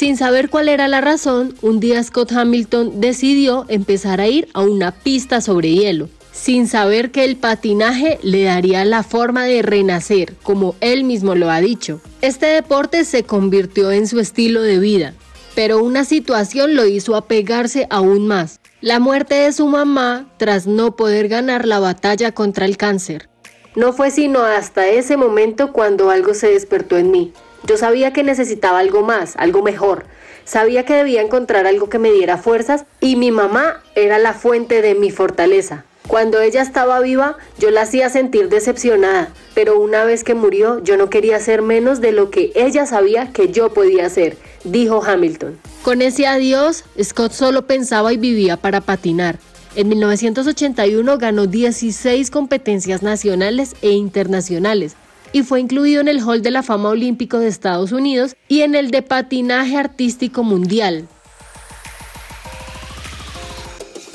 Sin 0.00 0.16
saber 0.16 0.48
cuál 0.48 0.70
era 0.70 0.88
la 0.88 1.02
razón, 1.02 1.54
un 1.60 1.78
día 1.78 2.02
Scott 2.02 2.32
Hamilton 2.32 3.02
decidió 3.02 3.66
empezar 3.68 4.22
a 4.22 4.28
ir 4.28 4.48
a 4.54 4.62
una 4.62 4.92
pista 4.92 5.42
sobre 5.42 5.74
hielo, 5.74 6.08
sin 6.32 6.68
saber 6.68 7.10
que 7.10 7.22
el 7.22 7.36
patinaje 7.36 8.18
le 8.22 8.44
daría 8.44 8.86
la 8.86 9.02
forma 9.02 9.44
de 9.44 9.60
renacer, 9.60 10.36
como 10.42 10.74
él 10.80 11.04
mismo 11.04 11.34
lo 11.34 11.50
ha 11.50 11.60
dicho. 11.60 12.00
Este 12.22 12.46
deporte 12.46 13.04
se 13.04 13.24
convirtió 13.24 13.92
en 13.92 14.06
su 14.06 14.20
estilo 14.20 14.62
de 14.62 14.78
vida, 14.78 15.12
pero 15.54 15.84
una 15.84 16.06
situación 16.06 16.76
lo 16.76 16.86
hizo 16.86 17.14
apegarse 17.14 17.86
aún 17.90 18.26
más. 18.26 18.58
La 18.80 19.00
muerte 19.00 19.34
de 19.34 19.52
su 19.52 19.66
mamá 19.66 20.30
tras 20.38 20.66
no 20.66 20.96
poder 20.96 21.28
ganar 21.28 21.66
la 21.66 21.78
batalla 21.78 22.32
contra 22.32 22.64
el 22.64 22.78
cáncer. 22.78 23.28
No 23.76 23.92
fue 23.92 24.10
sino 24.10 24.44
hasta 24.44 24.88
ese 24.88 25.18
momento 25.18 25.74
cuando 25.74 26.08
algo 26.08 26.32
se 26.32 26.48
despertó 26.48 26.96
en 26.96 27.10
mí. 27.10 27.34
Yo 27.64 27.76
sabía 27.76 28.12
que 28.12 28.22
necesitaba 28.22 28.78
algo 28.78 29.02
más, 29.02 29.36
algo 29.36 29.62
mejor. 29.62 30.04
Sabía 30.44 30.84
que 30.84 30.94
debía 30.94 31.22
encontrar 31.22 31.66
algo 31.66 31.88
que 31.88 31.98
me 31.98 32.10
diera 32.10 32.38
fuerzas 32.38 32.84
y 33.00 33.16
mi 33.16 33.30
mamá 33.30 33.82
era 33.94 34.18
la 34.18 34.32
fuente 34.32 34.82
de 34.82 34.94
mi 34.94 35.10
fortaleza. 35.10 35.84
Cuando 36.06 36.40
ella 36.40 36.62
estaba 36.62 36.98
viva, 36.98 37.36
yo 37.58 37.70
la 37.70 37.82
hacía 37.82 38.10
sentir 38.10 38.48
decepcionada, 38.48 39.28
pero 39.54 39.78
una 39.78 40.02
vez 40.04 40.24
que 40.24 40.34
murió, 40.34 40.82
yo 40.82 40.96
no 40.96 41.08
quería 41.08 41.38
ser 41.38 41.62
menos 41.62 42.00
de 42.00 42.10
lo 42.10 42.30
que 42.30 42.50
ella 42.56 42.84
sabía 42.84 43.32
que 43.32 43.52
yo 43.52 43.72
podía 43.72 44.10
ser, 44.10 44.36
dijo 44.64 45.04
Hamilton. 45.04 45.56
Con 45.82 46.02
ese 46.02 46.26
adiós, 46.26 46.84
Scott 47.00 47.30
solo 47.30 47.66
pensaba 47.66 48.12
y 48.12 48.16
vivía 48.16 48.56
para 48.56 48.80
patinar. 48.80 49.38
En 49.76 49.88
1981 49.88 51.18
ganó 51.18 51.46
16 51.46 52.28
competencias 52.32 53.04
nacionales 53.04 53.76
e 53.80 53.90
internacionales 53.90 54.96
y 55.32 55.42
fue 55.42 55.60
incluido 55.60 56.00
en 56.00 56.08
el 56.08 56.20
Hall 56.20 56.42
de 56.42 56.50
la 56.50 56.62
Fama 56.62 56.90
Olímpico 56.90 57.38
de 57.38 57.48
Estados 57.48 57.92
Unidos 57.92 58.36
y 58.48 58.62
en 58.62 58.74
el 58.74 58.90
de 58.90 59.02
Patinaje 59.02 59.76
Artístico 59.76 60.42
Mundial. 60.42 61.08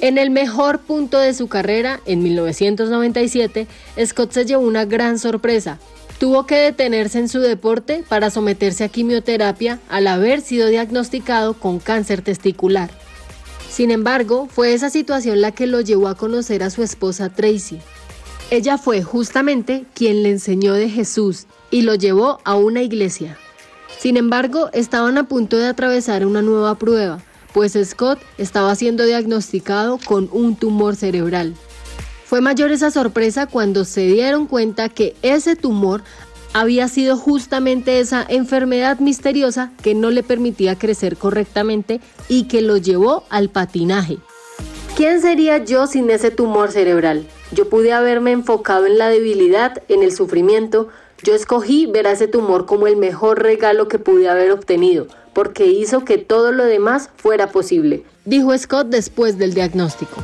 En 0.02 0.18
el 0.18 0.30
mejor 0.30 0.82
punto 0.82 1.18
de 1.18 1.34
su 1.34 1.48
carrera, 1.48 2.02
en 2.06 2.22
1997, 2.22 3.66
Scott 4.06 4.32
se 4.34 4.46
llevó 4.46 4.64
una 4.64 4.86
gran 4.86 5.18
sorpresa. 5.18 5.80
Tuvo 6.20 6.46
que 6.46 6.56
detenerse 6.56 7.20
en 7.20 7.30
su 7.30 7.40
deporte 7.40 8.04
para 8.08 8.30
someterse 8.30 8.84
a 8.84 8.90
quimioterapia 8.90 9.80
al 9.90 10.08
haber 10.08 10.42
sido 10.42 10.68
diagnosticado 10.68 11.54
con 11.56 11.80
cáncer 11.80 12.22
testicular. 12.22 12.90
Sin 13.70 13.92
embargo, 13.92 14.48
fue 14.50 14.74
esa 14.74 14.90
situación 14.90 15.42
la 15.42 15.52
que 15.52 15.68
lo 15.68 15.82
llevó 15.82 16.08
a 16.08 16.16
conocer 16.16 16.64
a 16.64 16.70
su 16.70 16.84
esposa 16.84 17.30
Tracy. 17.30 17.80
Ella 18.52 18.78
fue 18.78 19.02
justamente 19.02 19.86
quien 19.96 20.22
le 20.22 20.30
enseñó 20.30 20.74
de 20.74 20.88
Jesús 20.88 21.48
y 21.72 21.82
lo 21.82 21.96
llevó 21.96 22.40
a 22.44 22.56
una 22.56 22.84
iglesia. 22.84 23.38
Sin 23.98 24.18
embargo, 24.18 24.70
estaban 24.72 25.18
a 25.18 25.28
punto 25.28 25.58
de 25.58 25.66
atravesar 25.66 26.26
una 26.28 26.44
nueva 26.44 26.76
prueba, 26.76 27.20
pues 27.54 27.78
Scott 27.84 28.20
estaba 28.38 28.76
siendo 28.76 29.04
diagnosticado 29.06 29.98
con 30.06 30.30
un 30.32 30.56
tumor 30.56 30.96
cerebral. 30.96 31.56
Fue 32.26 32.40
mayor 32.40 32.72
esa 32.72 32.92
sorpresa 32.92 33.48
cuando 33.48 33.84
se 33.84 34.02
dieron 34.08 34.46
cuenta 34.46 34.90
que 34.90 35.16
ese 35.24 35.56
tumor 35.56 36.04
había 36.54 36.88
sido 36.88 37.18
justamente 37.18 38.00
esa 38.00 38.26
enfermedad 38.30 39.00
misteriosa 39.00 39.72
que 39.82 39.96
no 39.96 40.12
le 40.12 40.22
permitía 40.22 40.78
crecer 40.78 41.18
correctamente 41.18 42.00
y 42.30 42.44
que 42.44 42.62
lo 42.62 42.78
llevó 42.78 43.24
al 43.30 43.50
patinaje. 43.50 44.20
¿Quién 44.96 45.22
sería 45.22 45.64
yo 45.64 45.88
sin 45.88 46.10
ese 46.10 46.32
tumor 46.32 46.72
cerebral? 46.72 47.28
Yo 47.52 47.70
pude 47.70 47.94
haberme 47.94 48.32
enfocado 48.32 48.86
en 48.86 48.98
la 48.98 49.10
debilidad, 49.10 49.84
en 49.88 50.04
el 50.04 50.12
sufrimiento. 50.12 50.90
Yo 51.24 51.36
escogí 51.36 51.86
ver 51.86 52.08
a 52.08 52.12
ese 52.12 52.28
tumor 52.28 52.66
como 52.66 52.88
el 52.88 52.98
mejor 52.98 53.42
regalo 53.42 53.88
que 53.88 54.00
pude 54.00 54.30
haber 54.30 54.52
obtenido, 54.52 55.08
porque 55.34 55.68
hizo 55.68 56.04
que 56.06 56.18
todo 56.18 56.52
lo 56.52 56.66
demás 56.66 57.10
fuera 57.18 57.52
posible, 57.52 58.04
dijo 58.26 58.58
Scott 58.58 58.88
después 58.88 59.38
del 59.38 59.54
diagnóstico. 59.54 60.22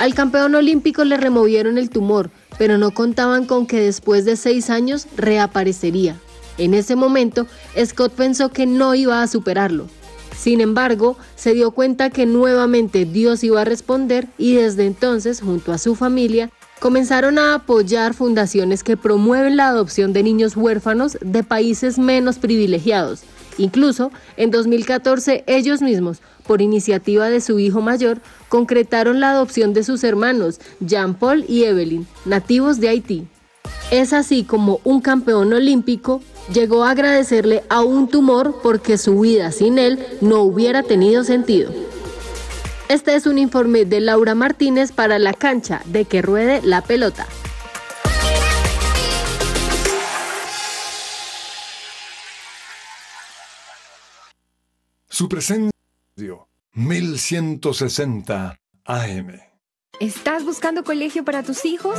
Al 0.00 0.14
campeón 0.14 0.54
olímpico 0.54 1.04
le 1.04 1.16
removieron 1.16 1.76
el 1.76 1.90
tumor, 1.90 2.30
pero 2.56 2.78
no 2.78 2.92
contaban 2.92 3.46
con 3.46 3.66
que 3.66 3.80
después 3.80 4.24
de 4.24 4.36
seis 4.36 4.70
años 4.70 5.06
reaparecería. 5.16 6.16
En 6.56 6.74
ese 6.74 6.96
momento, 6.96 7.46
Scott 7.84 8.12
pensó 8.12 8.50
que 8.50 8.66
no 8.66 8.94
iba 8.94 9.22
a 9.22 9.26
superarlo. 9.26 9.86
Sin 10.38 10.60
embargo, 10.60 11.16
se 11.34 11.52
dio 11.52 11.72
cuenta 11.72 12.10
que 12.10 12.24
nuevamente 12.24 13.04
Dios 13.04 13.42
iba 13.42 13.62
a 13.62 13.64
responder 13.64 14.28
y 14.38 14.54
desde 14.54 14.86
entonces, 14.86 15.40
junto 15.40 15.72
a 15.72 15.78
su 15.78 15.96
familia, 15.96 16.50
comenzaron 16.78 17.38
a 17.40 17.54
apoyar 17.54 18.14
fundaciones 18.14 18.84
que 18.84 18.96
promueven 18.96 19.56
la 19.56 19.66
adopción 19.66 20.12
de 20.12 20.22
niños 20.22 20.56
huérfanos 20.56 21.18
de 21.20 21.42
países 21.42 21.98
menos 21.98 22.38
privilegiados. 22.38 23.22
Incluso, 23.58 24.12
en 24.36 24.52
2014, 24.52 25.42
ellos 25.48 25.82
mismos, 25.82 26.22
por 26.46 26.62
iniciativa 26.62 27.28
de 27.28 27.40
su 27.40 27.58
hijo 27.58 27.80
mayor, 27.80 28.20
concretaron 28.48 29.18
la 29.18 29.32
adopción 29.32 29.74
de 29.74 29.82
sus 29.82 30.04
hermanos, 30.04 30.60
Jean 30.78 31.14
Paul 31.14 31.44
y 31.48 31.64
Evelyn, 31.64 32.06
nativos 32.24 32.78
de 32.78 32.90
Haití. 32.90 33.26
Es 33.90 34.12
así 34.12 34.44
como 34.44 34.80
un 34.84 35.00
campeón 35.00 35.52
olímpico 35.52 36.22
llegó 36.52 36.84
a 36.84 36.90
agradecerle 36.90 37.64
a 37.68 37.82
un 37.82 38.08
tumor 38.08 38.60
porque 38.62 38.98
su 38.98 39.20
vida 39.20 39.52
sin 39.52 39.78
él 39.78 40.04
no 40.20 40.42
hubiera 40.42 40.82
tenido 40.82 41.24
sentido. 41.24 41.72
Este 42.88 43.14
es 43.14 43.26
un 43.26 43.38
informe 43.38 43.84
de 43.84 44.00
Laura 44.00 44.34
Martínez 44.34 44.92
para 44.92 45.18
la 45.18 45.34
cancha 45.34 45.82
de 45.84 46.06
que 46.06 46.22
ruede 46.22 46.62
la 46.62 46.82
pelota. 46.82 47.26
Su 55.08 55.28
presencia 55.28 55.72
1160 56.72 58.56
AM. 58.84 59.40
¿Estás 60.00 60.44
buscando 60.44 60.84
colegio 60.84 61.24
para 61.24 61.42
tus 61.42 61.64
hijos? 61.64 61.98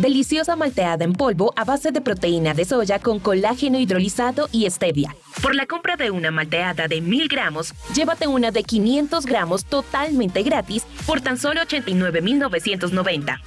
Deliciosa 0.00 0.54
malteada 0.54 1.04
en 1.04 1.12
polvo 1.12 1.52
a 1.56 1.64
base 1.64 1.90
de 1.90 2.00
proteína 2.00 2.54
de 2.54 2.64
soya 2.64 3.00
con 3.00 3.18
colágeno 3.18 3.80
hidrolizado 3.80 4.48
y 4.52 4.70
stevia. 4.70 5.16
Por 5.42 5.56
la 5.56 5.66
compra 5.66 5.96
de 5.96 6.12
una 6.12 6.30
malteada 6.30 6.86
de 6.86 7.00
1000 7.00 7.26
gramos, 7.26 7.74
llévate 7.96 8.28
una 8.28 8.52
de 8.52 8.62
500 8.62 9.26
gramos 9.26 9.64
totalmente 9.64 10.44
gratis 10.44 10.84
por 11.04 11.20
tan 11.20 11.36
solo 11.36 11.62
89,990. 11.62 13.40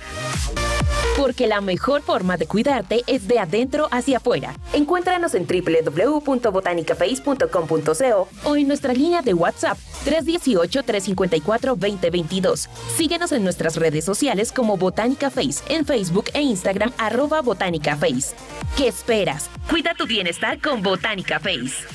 Porque 1.17 1.47
la 1.47 1.61
mejor 1.61 2.01
forma 2.01 2.35
de 2.37 2.47
cuidarte 2.47 3.03
es 3.07 3.27
de 3.27 3.39
adentro 3.39 3.87
hacia 3.91 4.17
afuera. 4.17 4.55
Encuéntranos 4.73 5.33
en 5.35 5.47
www.botanicaface.com.co 5.47 8.27
o 8.43 8.55
en 8.55 8.67
nuestra 8.67 8.93
línea 8.93 9.21
de 9.21 9.33
WhatsApp 9.33 9.77
318-354-2022. 10.05 12.67
Síguenos 12.95 13.31
en 13.31 13.43
nuestras 13.43 13.75
redes 13.75 14.05
sociales 14.05 14.51
como 14.51 14.77
Botánica 14.77 15.29
Face 15.29 15.63
en 15.69 15.85
Facebook 15.85 16.25
e 16.33 16.41
Instagram 16.41 16.91
arroba 16.97 17.41
Botánica 17.41 17.95
Face. 17.95 18.33
¿Qué 18.77 18.87
esperas? 18.87 19.49
Cuida 19.69 19.93
tu 19.95 20.07
bienestar 20.07 20.59
con 20.61 20.81
Botánica 20.81 21.39
Face. 21.39 21.85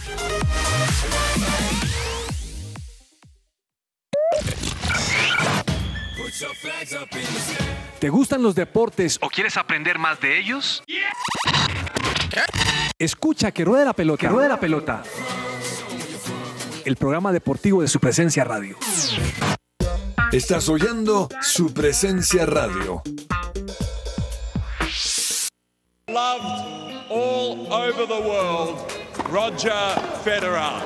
¿Te 7.99 8.11
gustan 8.11 8.43
los 8.43 8.55
deportes 8.55 9.19
o 9.23 9.31
quieres 9.31 9.57
aprender 9.57 9.99
más 9.99 10.21
de 10.21 10.39
ellos? 10.39 10.83
Escucha 12.99 13.53
que 13.53 13.65
ruede 13.65 13.87
la 13.87 13.95
pelota. 13.95 14.21
Que 14.21 14.29
ruede 14.29 14.49
la 14.51 14.61
pelota. 14.61 15.03
El 16.85 16.97
programa 16.97 17.33
deportivo 17.33 17.81
de 17.81 17.89
su 17.89 17.99
presencia 17.99 18.45
radio. 18.45 18.77
Estás 20.31 20.69
oyendo 20.69 21.29
su 21.41 21.73
presencia 21.73 22.45
radio. 22.45 23.03
Loved 26.09 27.11
all 27.11 27.73
over 27.73 28.07
the 28.07 28.21
world, 28.21 28.79
Roger 29.31 29.73
Federer. 30.23 30.83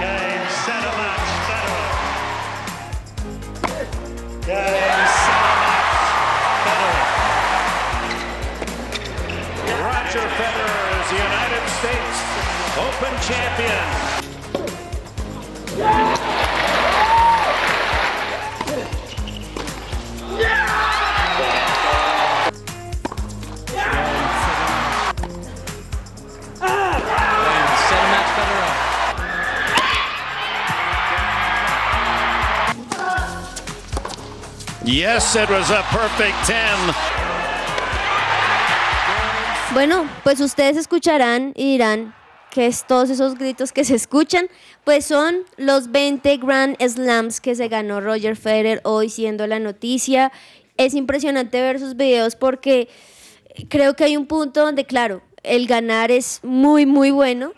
Game, 0.00 0.48
Federer. 0.66 0.83
Game, 4.46 4.56
set 4.56 4.60
a 4.60 5.56
match, 5.64 6.04
Federer. 6.64 7.08
Roger 9.80 10.26
Federer 10.36 10.84
is 11.00 11.06
the 11.08 11.16
United 11.16 11.64
States 11.80 12.18
Open 12.76 13.14
champion. 13.24 13.84
Set 15.78 16.43
Yes, 34.84 35.34
it 35.34 35.48
was 35.48 35.70
a 35.70 35.82
perfect 35.90 36.36
10. 36.46 36.94
Bueno, 39.72 40.06
pues 40.22 40.40
ustedes 40.40 40.76
escucharán 40.76 41.52
y 41.56 41.72
dirán 41.72 42.14
que 42.50 42.66
es 42.66 42.86
todos 42.86 43.08
esos 43.08 43.36
gritos 43.36 43.72
que 43.72 43.84
se 43.84 43.94
escuchan, 43.94 44.46
pues 44.84 45.06
son 45.06 45.44
los 45.56 45.90
20 45.90 46.36
Grand 46.36 46.76
Slams 46.78 47.40
que 47.40 47.54
se 47.54 47.68
ganó 47.68 48.02
Roger 48.02 48.36
Federer 48.36 48.82
hoy 48.84 49.08
siendo 49.08 49.46
la 49.46 49.58
noticia. 49.58 50.30
Es 50.76 50.92
impresionante 50.92 51.62
ver 51.62 51.80
sus 51.80 51.96
videos 51.96 52.36
porque 52.36 52.90
creo 53.70 53.96
que 53.96 54.04
hay 54.04 54.18
un 54.18 54.26
punto 54.26 54.60
donde, 54.60 54.84
claro, 54.84 55.22
el 55.42 55.66
ganar 55.66 56.10
es 56.10 56.40
muy, 56.42 56.84
muy 56.84 57.10
bueno, 57.10 57.54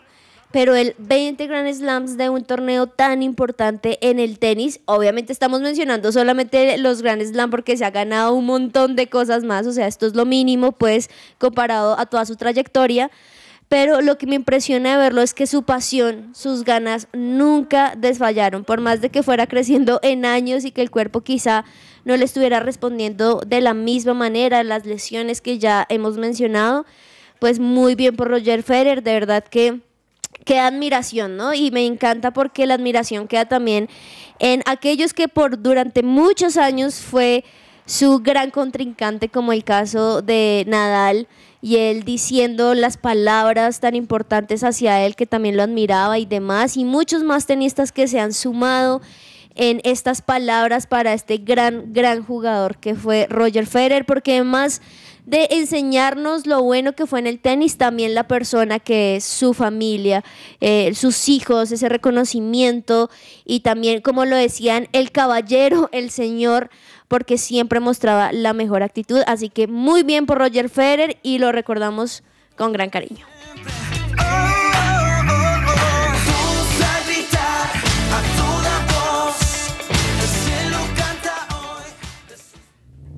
pero 0.57 0.73
el 0.73 0.95
20 0.97 1.45
Grand 1.45 1.71
Slams 1.71 2.17
de 2.17 2.31
un 2.31 2.43
torneo 2.43 2.87
tan 2.87 3.21
importante 3.21 3.99
en 4.01 4.17
el 4.17 4.39
tenis, 4.39 4.79
obviamente 4.85 5.31
estamos 5.31 5.61
mencionando 5.61 6.11
solamente 6.11 6.79
los 6.79 7.03
Grand 7.03 7.21
Slam 7.21 7.51
porque 7.51 7.77
se 7.77 7.85
ha 7.85 7.91
ganado 7.91 8.33
un 8.33 8.47
montón 8.47 8.95
de 8.95 9.05
cosas 9.05 9.43
más, 9.43 9.67
o 9.67 9.71
sea, 9.71 9.85
esto 9.85 10.07
es 10.07 10.15
lo 10.15 10.25
mínimo, 10.25 10.71
pues, 10.71 11.11
comparado 11.37 11.99
a 11.99 12.07
toda 12.07 12.25
su 12.25 12.37
trayectoria. 12.37 13.11
Pero 13.67 14.01
lo 14.01 14.17
que 14.17 14.25
me 14.25 14.33
impresiona 14.33 14.93
de 14.93 14.97
verlo 14.97 15.21
es 15.21 15.35
que 15.35 15.45
su 15.45 15.61
pasión, 15.61 16.31
sus 16.33 16.63
ganas 16.63 17.07
nunca 17.13 17.93
desfallaron, 17.95 18.63
por 18.63 18.81
más 18.81 18.99
de 18.99 19.11
que 19.11 19.21
fuera 19.21 19.45
creciendo 19.45 19.99
en 20.01 20.25
años 20.25 20.65
y 20.65 20.71
que 20.71 20.81
el 20.81 20.89
cuerpo 20.89 21.21
quizá 21.21 21.65
no 22.03 22.17
le 22.17 22.25
estuviera 22.25 22.61
respondiendo 22.61 23.41
de 23.45 23.61
la 23.61 23.75
misma 23.75 24.15
manera, 24.15 24.63
las 24.63 24.87
lesiones 24.87 25.39
que 25.39 25.59
ya 25.59 25.85
hemos 25.87 26.17
mencionado, 26.17 26.87
pues 27.37 27.59
muy 27.59 27.93
bien 27.93 28.15
por 28.15 28.27
Roger 28.27 28.63
Federer, 28.63 29.03
de 29.03 29.13
verdad 29.13 29.43
que 29.43 29.85
queda 30.47 30.67
admiración, 30.67 31.35
¿no? 31.35 31.53
Y 31.53 31.69
me 31.71 31.85
encanta 31.85 32.31
porque 32.31 32.65
la 32.65 32.75
admiración 32.75 33.27
queda 33.27 33.45
también 33.45 33.89
en 34.39 34.63
aquellos 34.65 35.13
que 35.13 35.27
por 35.27 35.61
durante 35.61 36.01
muchos 36.03 36.55
años 36.55 36.95
fue 36.95 37.43
su 37.85 38.19
gran 38.19 38.49
contrincante, 38.49 39.29
como 39.29 39.51
el 39.51 39.63
caso 39.63 40.21
de 40.21 40.63
Nadal, 40.67 41.27
y 41.61 41.77
él 41.77 42.03
diciendo 42.03 42.73
las 42.75 42.97
palabras 42.97 43.81
tan 43.81 43.95
importantes 43.95 44.63
hacia 44.63 45.05
él 45.05 45.15
que 45.15 45.25
también 45.25 45.57
lo 45.57 45.63
admiraba 45.63 46.17
y 46.17 46.25
demás, 46.25 46.77
y 46.77 46.85
muchos 46.85 47.23
más 47.23 47.45
tenistas 47.45 47.91
que 47.91 48.07
se 48.07 48.19
han 48.19 48.33
sumado 48.33 49.01
en 49.55 49.81
estas 49.83 50.21
palabras 50.21 50.87
para 50.87 51.13
este 51.13 51.37
gran, 51.37 51.91
gran 51.91 52.23
jugador 52.23 52.77
que 52.77 52.95
fue 52.95 53.27
Roger 53.29 53.65
Federer, 53.65 54.05
porque 54.05 54.35
además 54.35 54.81
de 55.27 55.49
enseñarnos 55.51 56.47
lo 56.47 56.63
bueno 56.63 56.93
que 56.93 57.05
fue 57.05 57.19
en 57.19 57.27
el 57.27 57.39
tenis, 57.39 57.77
también 57.77 58.15
la 58.15 58.29
persona 58.29 58.79
que 58.79 59.17
es 59.17 59.25
su 59.25 59.53
familia, 59.53 60.23
eh, 60.61 60.95
sus 60.95 61.27
hijos, 61.27 61.69
ese 61.73 61.89
reconocimiento 61.89 63.09
y 63.43 63.59
también, 63.59 64.01
como 64.01 64.23
lo 64.23 64.37
decían, 64.37 64.87
el 64.93 65.11
caballero, 65.11 65.89
el 65.91 66.11
señor, 66.11 66.69
porque 67.09 67.37
siempre 67.37 67.81
mostraba 67.81 68.31
la 68.31 68.53
mejor 68.53 68.83
actitud. 68.83 69.19
Así 69.27 69.49
que 69.49 69.67
muy 69.67 70.03
bien 70.03 70.25
por 70.25 70.37
Roger 70.37 70.69
Federer 70.69 71.17
y 71.23 71.39
lo 71.39 71.51
recordamos 71.51 72.23
con 72.55 72.71
gran 72.71 72.89
cariño. 72.89 73.25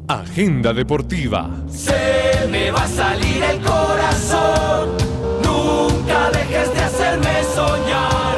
Agenda 0.10 0.74
deportiva. 0.74 1.52
Se 1.70 2.48
me 2.50 2.72
va 2.72 2.82
a 2.82 2.88
salir 2.88 3.44
el 3.44 3.62
corazón. 3.62 4.98
Nunca 5.44 6.32
dejes 6.32 6.74
de 6.74 6.80
hacerme 6.80 7.44
soñar. 7.54 8.38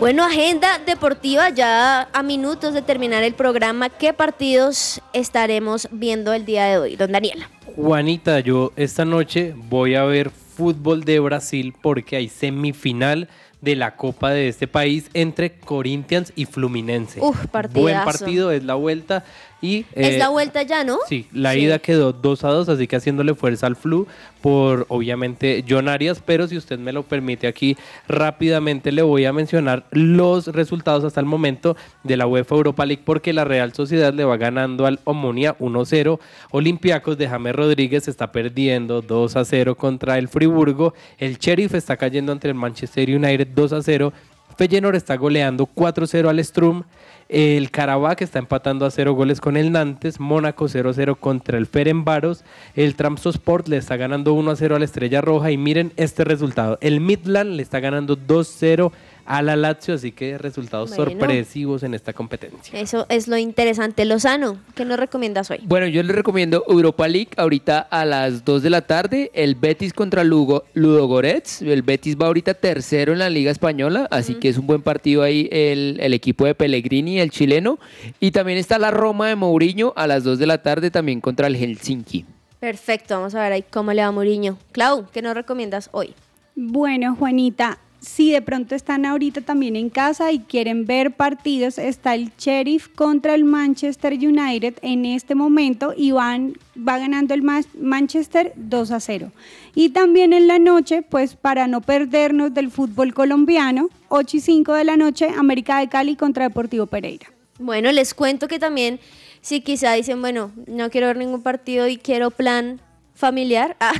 Bueno, 0.00 0.24
agenda 0.24 0.80
deportiva 0.84 1.50
ya 1.50 2.08
a 2.12 2.22
minutos 2.24 2.74
de 2.74 2.82
terminar 2.82 3.22
el 3.22 3.34
programa. 3.34 3.88
¿Qué 3.88 4.12
partidos 4.12 5.00
estaremos 5.12 5.86
viendo 5.92 6.32
el 6.32 6.44
día 6.44 6.64
de 6.64 6.78
hoy, 6.78 6.96
don 6.96 7.12
Daniela? 7.12 7.48
Juanita, 7.76 8.40
yo 8.40 8.72
esta 8.74 9.04
noche 9.04 9.54
voy 9.56 9.94
a 9.94 10.02
ver 10.02 10.30
fútbol 10.30 11.04
de 11.04 11.20
Brasil 11.20 11.72
porque 11.80 12.16
hay 12.16 12.28
semifinal 12.28 13.28
de 13.60 13.76
la 13.76 13.96
Copa 13.96 14.30
de 14.30 14.48
este 14.48 14.68
país 14.68 15.10
entre 15.14 15.58
Corinthians 15.58 16.32
y 16.36 16.46
Fluminense. 16.46 17.20
Uf, 17.20 17.46
partidazo. 17.46 17.80
Buen 17.80 18.04
partido, 18.04 18.50
es 18.52 18.64
la 18.64 18.74
vuelta 18.74 19.24
y 19.66 19.86
es 19.94 20.14
eh, 20.14 20.18
la 20.18 20.28
vuelta 20.28 20.62
ya, 20.62 20.84
¿no? 20.84 20.98
Sí, 21.08 21.26
la 21.32 21.56
ida 21.56 21.78
quedó 21.78 22.12
2 22.12 22.44
a 22.44 22.48
2, 22.48 22.68
así 22.68 22.86
que 22.86 22.96
haciéndole 22.96 23.34
fuerza 23.34 23.66
al 23.66 23.76
Flu 23.76 24.06
por 24.40 24.86
obviamente 24.88 25.64
John 25.68 25.88
Arias, 25.88 26.22
pero 26.24 26.46
si 26.46 26.56
usted 26.56 26.78
me 26.78 26.92
lo 26.92 27.02
permite 27.02 27.48
aquí 27.48 27.76
rápidamente 28.06 28.92
le 28.92 29.02
voy 29.02 29.24
a 29.24 29.32
mencionar 29.32 29.86
los 29.90 30.46
resultados 30.48 31.02
hasta 31.02 31.18
el 31.18 31.26
momento 31.26 31.76
de 32.04 32.16
la 32.16 32.26
UEFA 32.28 32.54
Europa 32.54 32.86
League 32.86 33.02
porque 33.04 33.32
la 33.32 33.44
Real 33.44 33.72
Sociedad 33.72 34.14
le 34.14 34.24
va 34.24 34.36
ganando 34.36 34.86
al 34.86 35.00
Omonia 35.04 35.58
1-0, 35.58 36.20
Olympiacos 36.52 37.18
de 37.18 37.28
James 37.28 37.56
Rodríguez 37.56 38.06
está 38.06 38.30
perdiendo 38.30 39.02
2 39.02 39.36
a 39.36 39.44
0 39.44 39.76
contra 39.76 40.16
el 40.18 40.28
Friburgo, 40.28 40.94
el 41.18 41.38
Sheriff 41.38 41.74
está 41.74 41.96
cayendo 41.96 42.30
ante 42.30 42.46
el 42.46 42.54
Manchester 42.54 43.08
United 43.10 43.48
2 43.48 43.72
a 43.72 43.82
0, 43.82 44.12
Feyenoord 44.56 44.96
está 44.96 45.16
goleando 45.16 45.66
4-0 45.66 46.28
al 46.28 46.44
Strum. 46.44 46.84
El 47.28 47.70
Karabakh 47.70 48.22
está 48.22 48.38
empatando 48.38 48.86
a 48.86 48.90
0 48.90 49.12
goles 49.14 49.40
con 49.40 49.56
el 49.56 49.72
Nantes. 49.72 50.20
Mónaco 50.20 50.66
0-0 50.66 51.16
contra 51.18 51.58
el 51.58 51.66
Ferenbaros. 51.66 52.44
El 52.74 52.94
Trabzonspor 52.94 53.68
le 53.68 53.76
está 53.76 53.96
ganando 53.96 54.34
1-0 54.34 54.74
a 54.74 54.78
la 54.78 54.84
Estrella 54.84 55.20
Roja. 55.20 55.50
Y 55.50 55.56
miren 55.56 55.92
este 55.96 56.24
resultado. 56.24 56.78
El 56.80 57.00
Midland 57.00 57.56
le 57.56 57.62
está 57.62 57.80
ganando 57.80 58.16
2-0 58.16 58.92
a 59.26 59.42
la 59.42 59.56
Lazio. 59.56 59.94
Así 59.94 60.12
que 60.12 60.38
resultados 60.38 60.90
Bueno. 60.96 61.10
sorpresivos 61.10 61.82
en 61.82 61.94
esta 61.94 62.12
competencia. 62.12 62.78
Eso 62.78 63.06
es 63.08 63.28
lo 63.28 63.36
interesante. 63.36 64.04
Lozano, 64.04 64.58
¿qué 64.74 64.84
nos 64.84 64.98
recomiendas 64.98 65.50
hoy? 65.50 65.58
Bueno, 65.64 65.86
yo 65.86 66.02
les 66.02 66.14
recomiendo 66.14 66.64
Europa 66.68 67.08
League 67.08 67.30
ahorita 67.36 67.78
a 67.80 68.04
las 68.04 68.44
2 68.44 68.62
de 68.62 68.70
la 68.70 68.82
tarde, 68.82 69.30
el 69.34 69.54
Betis 69.54 69.92
contra 69.92 70.24
Lugo, 70.24 70.64
Ludogorets. 70.74 71.62
El 71.62 71.82
Betis 71.82 72.16
va 72.16 72.26
ahorita 72.26 72.54
tercero 72.54 73.12
en 73.12 73.18
la 73.18 73.30
Liga 73.30 73.50
Española, 73.50 74.08
así 74.10 74.34
que 74.34 74.48
es 74.48 74.58
un 74.58 74.66
buen 74.66 74.82
partido 74.82 75.22
ahí 75.22 75.48
el, 75.52 75.98
el 76.00 76.14
equipo 76.14 76.44
de 76.46 76.54
Pellegrini, 76.54 77.20
el 77.20 77.30
chileno. 77.30 77.78
Y 78.20 78.30
también 78.30 78.58
está 78.58 78.78
la 78.78 78.90
Roma 78.90 79.28
de 79.28 79.36
Mourinho 79.36 79.92
a 79.96 80.06
las 80.06 80.24
2 80.24 80.38
de 80.38 80.46
la 80.46 80.62
tarde 80.62 80.90
también 80.90 81.20
contra 81.20 81.46
el 81.46 81.56
Helsinki. 81.56 82.24
Perfecto, 82.60 83.14
vamos 83.16 83.34
a 83.34 83.42
ver 83.42 83.52
ahí 83.52 83.64
cómo 83.70 83.92
le 83.92 84.02
va 84.02 84.08
a 84.08 84.12
Mourinho. 84.12 84.56
Clau, 84.72 85.06
¿qué 85.12 85.20
nos 85.22 85.34
recomiendas 85.34 85.88
hoy? 85.92 86.14
Bueno, 86.54 87.14
Juanita, 87.16 87.78
si 88.00 88.30
de 88.30 88.42
pronto 88.42 88.74
están 88.74 89.04
ahorita 89.04 89.40
también 89.40 89.74
en 89.76 89.90
casa 89.90 90.30
y 90.32 90.38
quieren 90.40 90.86
ver 90.86 91.12
partidos, 91.12 91.78
está 91.78 92.14
el 92.14 92.30
Sheriff 92.38 92.88
contra 92.88 93.34
el 93.34 93.44
Manchester 93.44 94.12
United 94.12 94.74
en 94.82 95.04
este 95.04 95.34
momento 95.34 95.92
y 95.96 96.12
van, 96.12 96.54
va 96.76 96.98
ganando 96.98 97.34
el 97.34 97.42
Ma- 97.42 97.62
Manchester 97.80 98.52
2 98.56 98.90
a 98.92 99.00
0. 99.00 99.32
Y 99.74 99.88
también 99.90 100.32
en 100.32 100.46
la 100.46 100.58
noche, 100.58 101.02
pues 101.02 101.34
para 101.34 101.66
no 101.66 101.80
perdernos 101.80 102.54
del 102.54 102.70
fútbol 102.70 103.12
colombiano, 103.14 103.88
8 104.08 104.36
y 104.36 104.40
5 104.40 104.72
de 104.74 104.84
la 104.84 104.96
noche, 104.96 105.28
América 105.36 105.80
de 105.80 105.88
Cali 105.88 106.16
contra 106.16 106.44
Deportivo 106.48 106.86
Pereira. 106.86 107.26
Bueno, 107.58 107.90
les 107.92 108.14
cuento 108.14 108.48
que 108.48 108.58
también, 108.58 109.00
si 109.40 109.62
quizá 109.62 109.92
dicen, 109.94 110.20
bueno, 110.20 110.52
no 110.66 110.90
quiero 110.90 111.06
ver 111.08 111.16
ningún 111.16 111.42
partido 111.42 111.88
y 111.88 111.96
quiero 111.96 112.30
plan 112.30 112.80
familiar, 113.14 113.76
ah, 113.80 113.92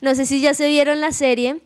no 0.00 0.14
sé 0.14 0.26
si 0.26 0.40
ya 0.40 0.52
se 0.54 0.68
vieron 0.68 1.00
la 1.00 1.12
serie, 1.12 1.60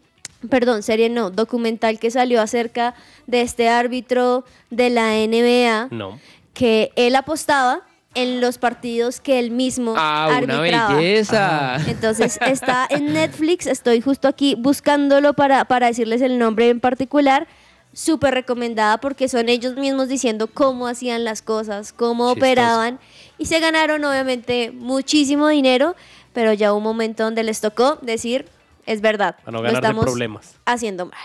perdón, 0.51 0.82
serie 0.82 1.09
no, 1.09 1.30
documental 1.30 1.99
que 1.99 2.11
salió 2.11 2.40
acerca 2.40 2.95
de 3.26 3.43
este 3.43 3.68
árbitro 3.68 4.45
de 4.70 4.90
la 4.90 5.14
NBA, 5.16 5.88
No. 5.90 6.18
que 6.55 6.93
él 6.97 7.14
apostaba 7.16 7.80
en 8.14 8.40
los 8.43 8.59
partidos 8.59 9.20
que 9.20 9.38
él 9.38 9.51
mismo 9.51 9.95
Ah, 9.97 10.26
una 10.43 10.59
arbitraba. 10.59 10.97
belleza. 10.97 11.76
Entonces 11.88 12.38
está 12.47 12.86
en 12.90 13.12
Netflix, 13.14 13.66
estoy 13.66 14.01
justo 14.03 14.28
aquí 14.28 14.55
buscándolo 14.55 15.32
para, 15.32 15.64
para 15.64 15.86
decirles 15.86 16.20
el 16.20 16.38
nombre 16.38 16.68
en 16.68 16.80
particular. 16.80 17.47
Súper 17.95 18.32
recomendada 18.34 18.99
porque 18.99 19.28
son 19.28 19.49
ellos 19.51 19.76
mismos 19.76 20.09
diciendo 20.09 20.47
cómo 20.47 20.86
hacían 20.88 21.24
las 21.24 21.43
cosas, 21.43 21.93
cómo 21.93 22.28
Chistoso. 22.32 22.38
operaban 22.51 22.99
y 23.36 23.45
se 23.47 23.61
ganaron 23.61 24.03
obviamente 24.05 24.72
muchísimo 24.72 25.49
dinero, 25.49 25.95
pero 26.32 26.55
ya 26.55 26.72
hubo 26.72 26.78
un 26.78 26.84
momento 26.84 27.22
donde 27.24 27.43
les 27.43 27.61
tocó 27.61 27.99
decir, 28.01 28.47
es 28.87 29.01
verdad, 29.01 29.37
Para 29.45 29.53
no 29.53 29.62
ganar 29.62 29.83
estamos 29.83 30.05
problemas. 30.05 30.57
haciendo 30.64 31.07
mal. 31.07 31.18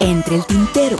Entre 0.00 0.36
el 0.36 0.44
tintero. 0.46 0.96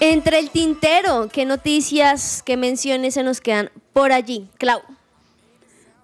Entre 0.00 0.38
el 0.40 0.50
tintero, 0.50 1.28
¿qué 1.32 1.44
noticias, 1.44 2.42
qué 2.44 2.56
menciones 2.56 3.14
se 3.14 3.22
nos 3.22 3.40
quedan 3.40 3.70
por 3.92 4.10
allí? 4.10 4.48
Clau. 4.58 4.80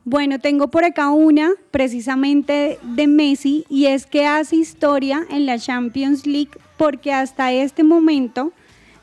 Bueno, 0.04 0.38
tengo 0.38 0.68
por 0.68 0.84
acá 0.84 1.10
una 1.10 1.50
precisamente 1.70 2.78
de 2.82 3.06
Messi 3.08 3.66
y 3.68 3.86
es 3.86 4.06
que 4.06 4.24
hace 4.24 4.56
historia 4.56 5.26
en 5.30 5.46
la 5.46 5.58
Champions 5.58 6.26
League 6.26 6.52
porque 6.76 7.12
hasta 7.12 7.52
este 7.52 7.82
momento 7.82 8.52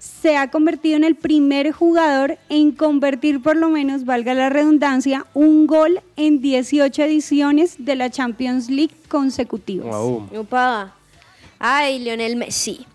se 0.06 0.38
ha 0.38 0.50
convertido 0.52 0.98
en 0.98 1.04
el 1.04 1.16
primer 1.16 1.72
jugador 1.72 2.38
en 2.50 2.72
convertir, 2.72 3.42
por 3.42 3.58
lo 3.58 3.70
menos, 3.70 4.06
valga 4.06 4.34
la 4.34 4.50
redundancia, 4.50 5.26
un 5.34 5.66
gol 5.68 6.02
en 6.16 6.42
18 6.42 7.04
ediciones 7.04 7.76
de 7.80 7.96
la 7.96 8.10
Champions 8.10 8.70
League 8.70 8.96
consecutivas. 9.08 9.96
Upa. 10.32 10.94
Ay, 11.60 12.00
Lionel 12.00 12.36
Messi. 12.36 12.86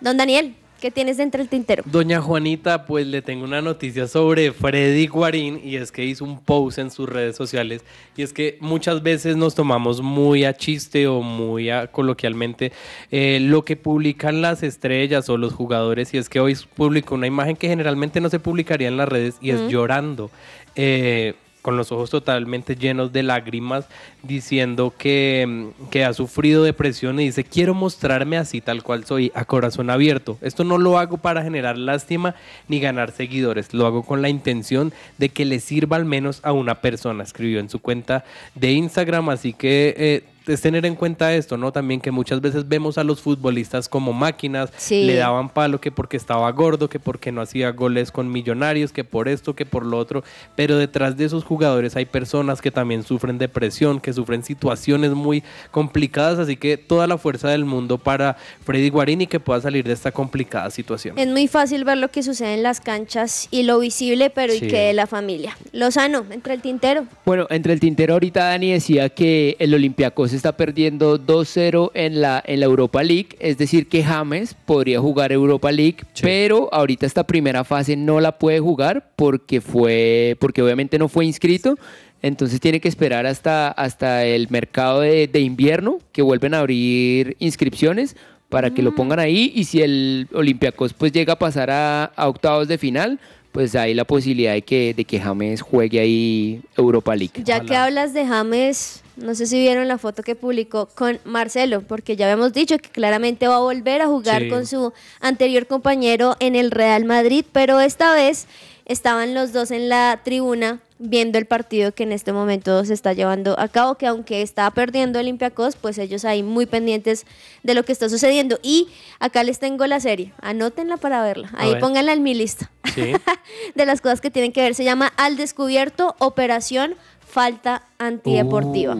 Don 0.00 0.16
Daniel, 0.16 0.54
¿qué 0.84 0.90
tienes 0.90 1.16
de 1.16 1.22
entre 1.22 1.40
el 1.40 1.48
tintero? 1.48 1.82
Doña 1.86 2.20
Juanita, 2.20 2.84
pues 2.84 3.06
le 3.06 3.22
tengo 3.22 3.44
una 3.44 3.62
noticia 3.62 4.06
sobre 4.06 4.52
Freddy 4.52 5.06
Guarín 5.06 5.58
y 5.64 5.76
es 5.76 5.90
que 5.90 6.04
hizo 6.04 6.26
un 6.26 6.38
post 6.38 6.76
en 6.78 6.90
sus 6.90 7.08
redes 7.08 7.36
sociales 7.36 7.82
y 8.18 8.22
es 8.22 8.34
que 8.34 8.58
muchas 8.60 9.02
veces 9.02 9.34
nos 9.34 9.54
tomamos 9.54 10.02
muy 10.02 10.44
a 10.44 10.54
chiste 10.54 11.06
o 11.06 11.22
muy 11.22 11.70
a 11.70 11.86
coloquialmente 11.86 12.70
eh, 13.10 13.38
lo 13.40 13.64
que 13.64 13.76
publican 13.76 14.42
las 14.42 14.62
estrellas 14.62 15.30
o 15.30 15.38
los 15.38 15.54
jugadores 15.54 16.12
y 16.12 16.18
es 16.18 16.28
que 16.28 16.38
hoy 16.38 16.54
publicó 16.76 17.14
una 17.14 17.28
imagen 17.28 17.56
que 17.56 17.66
generalmente 17.66 18.20
no 18.20 18.28
se 18.28 18.38
publicaría 18.38 18.88
en 18.88 18.98
las 18.98 19.08
redes 19.08 19.36
y 19.40 19.52
es 19.52 19.70
llorando. 19.70 20.30
eh, 20.76 21.32
con 21.64 21.78
los 21.78 21.90
ojos 21.92 22.10
totalmente 22.10 22.76
llenos 22.76 23.10
de 23.14 23.22
lágrimas, 23.22 23.86
diciendo 24.22 24.92
que, 24.98 25.46
mm, 25.48 25.88
que 25.88 26.04
ha 26.04 26.12
sufrido 26.12 26.62
depresión 26.62 27.18
y 27.18 27.24
dice, 27.24 27.42
quiero 27.42 27.72
mostrarme 27.72 28.36
así 28.36 28.60
tal 28.60 28.82
cual 28.82 29.06
soy, 29.06 29.32
a 29.34 29.46
corazón 29.46 29.88
abierto. 29.88 30.36
Esto 30.42 30.62
no 30.62 30.76
lo 30.76 30.98
hago 30.98 31.16
para 31.16 31.42
generar 31.42 31.78
lástima 31.78 32.34
ni 32.68 32.80
ganar 32.80 33.12
seguidores, 33.12 33.72
lo 33.72 33.86
hago 33.86 34.02
con 34.02 34.20
la 34.20 34.28
intención 34.28 34.92
de 35.16 35.30
que 35.30 35.46
le 35.46 35.58
sirva 35.58 35.96
al 35.96 36.04
menos 36.04 36.40
a 36.42 36.52
una 36.52 36.82
persona, 36.82 37.24
escribió 37.24 37.60
en 37.60 37.70
su 37.70 37.78
cuenta 37.78 38.26
de 38.54 38.72
Instagram, 38.72 39.30
así 39.30 39.54
que... 39.54 39.94
eh, 39.96 40.24
es 40.46 40.60
tener 40.60 40.84
en 40.86 40.94
cuenta 40.94 41.34
esto, 41.34 41.56
¿no? 41.56 41.72
También 41.72 42.00
que 42.00 42.10
muchas 42.10 42.40
veces 42.40 42.68
vemos 42.68 42.98
a 42.98 43.04
los 43.04 43.20
futbolistas 43.20 43.88
como 43.88 44.12
máquinas, 44.12 44.70
Sí. 44.76 45.04
le 45.04 45.14
daban 45.16 45.48
palo 45.48 45.80
que 45.80 45.90
porque 45.90 46.16
estaba 46.16 46.50
gordo, 46.52 46.88
que 46.88 47.00
porque 47.00 47.32
no 47.32 47.40
hacía 47.40 47.70
goles 47.72 48.10
con 48.10 48.30
millonarios, 48.30 48.92
que 48.92 49.04
por 49.04 49.28
esto, 49.28 49.54
que 49.54 49.64
por 49.64 49.86
lo 49.86 49.96
otro, 49.98 50.22
pero 50.54 50.76
detrás 50.76 51.16
de 51.16 51.24
esos 51.24 51.44
jugadores 51.44 51.96
hay 51.96 52.04
personas 52.04 52.60
que 52.60 52.70
también 52.70 53.02
sufren 53.04 53.38
depresión, 53.38 54.00
que 54.00 54.12
sufren 54.12 54.42
situaciones 54.44 55.12
muy 55.12 55.42
complicadas, 55.70 56.38
así 56.38 56.56
que 56.56 56.76
toda 56.76 57.06
la 57.06 57.18
fuerza 57.18 57.48
del 57.48 57.64
mundo 57.64 57.98
para 57.98 58.36
Freddy 58.64 58.90
Guarini 58.90 59.26
que 59.26 59.40
pueda 59.40 59.60
salir 59.60 59.84
de 59.86 59.92
esta 59.92 60.12
complicada 60.12 60.70
situación. 60.70 61.18
Es 61.18 61.28
muy 61.28 61.48
fácil 61.48 61.84
ver 61.84 61.96
lo 61.98 62.08
que 62.10 62.22
sucede 62.22 62.54
en 62.54 62.62
las 62.62 62.80
canchas 62.80 63.48
y 63.50 63.62
lo 63.62 63.78
visible, 63.78 64.30
pero 64.30 64.52
Sí. 64.52 64.66
y 64.66 64.68
que 64.68 64.78
de 64.78 64.92
la 64.92 65.06
familia. 65.06 65.56
Lozano, 65.72 66.24
entre 66.30 66.54
el 66.54 66.60
tintero. 66.60 67.06
Bueno, 67.24 67.46
entre 67.50 67.72
el 67.72 67.80
tintero 67.80 68.12
ahorita 68.14 68.44
Dani 68.44 68.72
decía 68.72 69.08
que 69.08 69.56
el 69.58 69.72
Olympiacos 69.74 70.33
está 70.34 70.56
perdiendo 70.56 71.18
2-0 71.18 71.90
en 71.94 72.20
la, 72.20 72.42
en 72.46 72.60
la 72.60 72.66
Europa 72.66 73.02
League, 73.02 73.28
es 73.38 73.58
decir 73.58 73.88
que 73.88 74.02
James 74.02 74.54
podría 74.54 75.00
jugar 75.00 75.32
Europa 75.32 75.72
League, 75.72 75.98
pero 76.20 76.68
ahorita 76.72 77.06
esta 77.06 77.24
primera 77.24 77.64
fase 77.64 77.96
no 77.96 78.20
la 78.20 78.38
puede 78.38 78.60
jugar 78.60 79.10
porque 79.16 79.60
fue, 79.60 80.36
porque 80.40 80.62
obviamente 80.62 80.98
no 80.98 81.08
fue 81.08 81.24
inscrito. 81.24 81.76
Entonces 82.22 82.58
tiene 82.58 82.80
que 82.80 82.88
esperar 82.88 83.26
hasta, 83.26 83.68
hasta 83.68 84.24
el 84.24 84.48
mercado 84.48 85.00
de, 85.00 85.28
de 85.28 85.40
invierno, 85.40 85.98
que 86.10 86.22
vuelven 86.22 86.54
a 86.54 86.60
abrir 86.60 87.36
inscripciones 87.38 88.16
para 88.48 88.70
que 88.70 88.82
lo 88.82 88.94
pongan 88.94 89.18
ahí. 89.18 89.52
Y 89.54 89.64
si 89.64 89.82
el 89.82 90.28
Olympiacos 90.32 90.94
pues 90.94 91.12
llega 91.12 91.34
a 91.34 91.38
pasar 91.38 91.70
a, 91.70 92.04
a 92.04 92.28
octavos 92.28 92.66
de 92.66 92.78
final, 92.78 93.18
pues 93.54 93.76
hay 93.76 93.94
la 93.94 94.04
posibilidad 94.04 94.52
de 94.52 94.62
que, 94.62 94.94
de 94.94 95.04
que 95.04 95.20
James 95.20 95.62
juegue 95.62 96.00
ahí 96.00 96.60
Europa 96.76 97.14
League. 97.14 97.44
Ya 97.44 97.60
que 97.60 97.76
hablas 97.76 98.12
de 98.12 98.26
James, 98.26 99.03
no 99.16 99.34
sé 99.34 99.46
si 99.46 99.58
vieron 99.58 99.88
la 99.88 99.98
foto 99.98 100.22
que 100.22 100.34
publicó 100.34 100.88
con 100.94 101.18
Marcelo, 101.24 101.82
porque 101.82 102.16
ya 102.16 102.26
habíamos 102.26 102.52
dicho 102.52 102.78
que 102.78 102.88
claramente 102.90 103.48
va 103.48 103.56
a 103.56 103.60
volver 103.60 104.02
a 104.02 104.06
jugar 104.06 104.42
Sí. 104.42 104.48
con 104.48 104.66
su 104.66 104.92
anterior 105.20 105.66
compañero 105.66 106.36
en 106.40 106.56
el 106.56 106.70
Real 106.70 107.04
Madrid, 107.04 107.44
pero 107.52 107.80
esta 107.80 108.14
vez 108.14 108.46
estaban 108.86 109.32
los 109.34 109.52
dos 109.52 109.70
en 109.70 109.88
la 109.88 110.20
tribuna 110.24 110.80
viendo 110.98 111.38
el 111.38 111.44
partido 111.46 111.92
que 111.92 112.04
en 112.04 112.12
este 112.12 112.32
momento 112.32 112.84
se 112.84 112.94
está 112.94 113.12
llevando 113.12 113.58
a 113.58 113.68
cabo, 113.68 113.96
que 113.96 114.06
aunque 114.06 114.42
está 114.42 114.70
perdiendo 114.70 115.18
Olympiacos, 115.18 115.76
pues 115.76 115.98
ellos 115.98 116.24
ahí 116.24 116.42
muy 116.42 116.66
pendientes 116.66 117.26
de 117.62 117.74
lo 117.74 117.82
que 117.84 117.92
está 117.92 118.08
sucediendo. 118.08 118.58
Y 118.62 118.88
acá 119.18 119.42
les 119.42 119.58
tengo 119.58 119.86
la 119.86 120.00
serie, 120.00 120.32
anótenla 120.40 120.96
para 120.96 121.22
verla, 121.22 121.50
ahí 121.56 121.72
ver. 121.72 121.80
pónganla 121.80 122.12
en 122.12 122.22
mi 122.22 122.34
lista 122.34 122.70
Sí. 122.94 123.12
de 123.74 123.86
las 123.86 124.00
cosas 124.00 124.20
que 124.20 124.30
tienen 124.30 124.52
que 124.52 124.62
ver. 124.62 124.74
Se 124.74 124.84
llama 124.84 125.12
Al 125.16 125.36
Descubierto, 125.36 126.14
Operación 126.20 126.94
Falta 127.34 127.82
Antideportiva. 127.98 128.96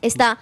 Está 0.00 0.38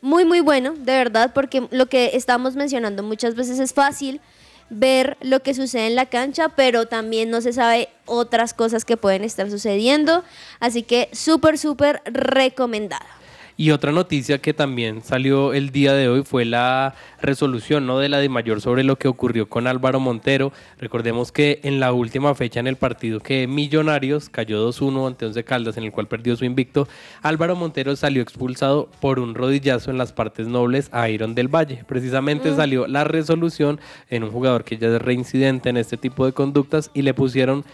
muy, 0.00 0.24
muy 0.24 0.38
bueno, 0.38 0.74
de 0.76 0.92
verdad, 0.92 1.32
porque 1.34 1.66
lo 1.72 1.86
que 1.86 2.12
estamos 2.14 2.54
mencionando 2.54 3.02
muchas 3.02 3.34
veces 3.34 3.58
es 3.58 3.74
fácil 3.74 4.20
ver 4.68 5.16
lo 5.20 5.42
que 5.42 5.52
sucede 5.52 5.88
en 5.88 5.96
la 5.96 6.06
cancha, 6.06 6.50
pero 6.50 6.86
también 6.86 7.28
no 7.28 7.40
se 7.40 7.52
sabe 7.52 7.88
otras 8.06 8.54
cosas 8.54 8.84
que 8.84 8.96
pueden 8.96 9.24
estar 9.24 9.50
sucediendo. 9.50 10.22
Así 10.60 10.84
que 10.84 11.08
súper, 11.12 11.58
súper 11.58 12.02
recomendada. 12.04 13.19
Y 13.60 13.72
otra 13.72 13.92
noticia 13.92 14.38
que 14.38 14.54
también 14.54 15.02
salió 15.02 15.52
el 15.52 15.68
día 15.68 15.92
de 15.92 16.08
hoy 16.08 16.22
fue 16.22 16.46
la 16.46 16.94
resolución 17.20 17.86
¿no? 17.86 17.98
de 17.98 18.08
la 18.08 18.16
de 18.16 18.30
mayor 18.30 18.62
sobre 18.62 18.84
lo 18.84 18.96
que 18.96 19.06
ocurrió 19.06 19.50
con 19.50 19.66
Álvaro 19.66 20.00
Montero. 20.00 20.50
Recordemos 20.78 21.30
que 21.30 21.60
en 21.62 21.78
la 21.78 21.92
última 21.92 22.34
fecha 22.34 22.58
en 22.58 22.66
el 22.68 22.76
partido 22.76 23.20
que 23.20 23.46
Millonarios 23.46 24.30
cayó 24.30 24.66
2-1 24.66 25.08
ante 25.08 25.26
Once 25.26 25.44
Caldas, 25.44 25.76
en 25.76 25.84
el 25.84 25.92
cual 25.92 26.08
perdió 26.08 26.36
su 26.36 26.46
invicto, 26.46 26.88
Álvaro 27.20 27.54
Montero 27.54 27.94
salió 27.96 28.22
expulsado 28.22 28.88
por 28.98 29.18
un 29.18 29.34
rodillazo 29.34 29.90
en 29.90 29.98
las 29.98 30.14
partes 30.14 30.48
nobles 30.48 30.88
a 30.90 31.10
Iron 31.10 31.34
del 31.34 31.48
Valle. 31.54 31.84
Precisamente 31.86 32.52
Mm. 32.52 32.56
salió 32.56 32.86
la 32.86 33.04
resolución 33.04 33.78
en 34.08 34.24
un 34.24 34.30
jugador 34.30 34.64
que 34.64 34.78
ya 34.78 34.88
es 34.88 35.02
reincidente 35.02 35.68
en 35.68 35.76
este 35.76 35.98
tipo 35.98 36.24
de 36.24 36.32
conductas 36.32 36.90
y 36.94 37.02
le 37.02 37.12
pusieron 37.12 37.66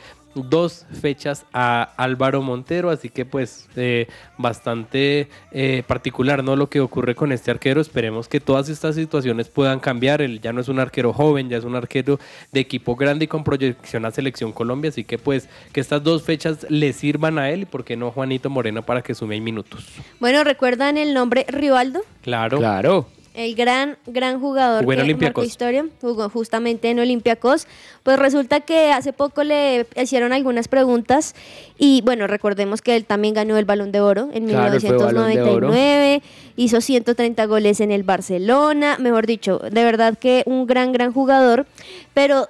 dos 0.44 0.86
fechas 1.00 1.46
a 1.52 1.82
Álvaro 1.96 2.42
Montero, 2.42 2.90
así 2.90 3.08
que 3.08 3.24
pues 3.24 3.68
eh, 3.76 4.06
bastante 4.38 5.28
eh, 5.52 5.82
particular 5.86 6.44
no 6.44 6.56
lo 6.56 6.68
que 6.68 6.80
ocurre 6.80 7.14
con 7.14 7.32
este 7.32 7.50
arquero. 7.50 7.80
Esperemos 7.80 8.28
que 8.28 8.40
todas 8.40 8.68
estas 8.68 8.94
situaciones 8.94 9.48
puedan 9.48 9.80
cambiar. 9.80 10.22
Él 10.22 10.40
ya 10.40 10.52
no 10.52 10.60
es 10.60 10.68
un 10.68 10.78
arquero 10.78 11.12
joven, 11.12 11.48
ya 11.48 11.56
es 11.56 11.64
un 11.64 11.74
arquero 11.74 12.18
de 12.52 12.60
equipo 12.60 12.96
grande 12.96 13.24
y 13.24 13.28
con 13.28 13.44
proyección 13.44 14.04
a 14.04 14.10
selección 14.10 14.52
Colombia, 14.52 14.90
así 14.90 15.04
que 15.04 15.18
pues 15.18 15.48
que 15.72 15.80
estas 15.80 16.02
dos 16.02 16.22
fechas 16.22 16.66
le 16.68 16.92
sirvan 16.92 17.38
a 17.38 17.50
él 17.50 17.62
y 17.62 17.64
por 17.66 17.84
qué 17.84 17.96
no 17.96 18.10
Juanito 18.10 18.50
Moreno 18.50 18.82
para 18.82 19.02
que 19.02 19.14
sume 19.14 19.34
ahí 19.34 19.40
minutos. 19.40 19.86
Bueno, 20.20 20.44
¿recuerdan 20.44 20.96
el 20.98 21.14
nombre 21.14 21.46
Rivaldo? 21.48 22.02
Claro. 22.22 22.58
Claro. 22.58 23.06
El 23.36 23.54
gran, 23.54 23.98
gran 24.06 24.40
jugador 24.40 24.80
Jugó 24.82 24.94
en 24.94 25.06
que 25.06 25.14
marcó 25.14 25.44
historia, 25.44 25.84
jugó 26.00 26.30
justamente 26.30 26.88
en 26.88 26.98
Olympiacos. 26.98 27.66
Pues 28.02 28.18
resulta 28.18 28.60
que 28.60 28.92
hace 28.92 29.12
poco 29.12 29.44
le 29.44 29.86
hicieron 29.94 30.32
algunas 30.32 30.68
preguntas 30.68 31.34
y 31.76 32.00
bueno, 32.00 32.26
recordemos 32.26 32.80
que 32.80 32.96
él 32.96 33.04
también 33.04 33.34
ganó 33.34 33.58
el 33.58 33.66
Balón 33.66 33.92
de 33.92 34.00
Oro 34.00 34.30
en 34.32 34.46
Claro, 34.46 34.74
él 34.74 34.80
fue 34.80 34.96
Balón 34.96 35.34
de 35.34 35.42
Oro. 35.42 35.68
1999, 35.68 36.22
hizo 36.56 36.80
130 36.80 37.44
goles 37.44 37.80
en 37.80 37.92
el 37.92 38.04
Barcelona, 38.04 38.96
mejor 38.98 39.26
dicho, 39.26 39.58
de 39.58 39.84
verdad 39.84 40.16
que 40.16 40.42
un 40.46 40.66
gran, 40.66 40.92
gran 40.92 41.12
jugador, 41.12 41.66
pero 42.14 42.48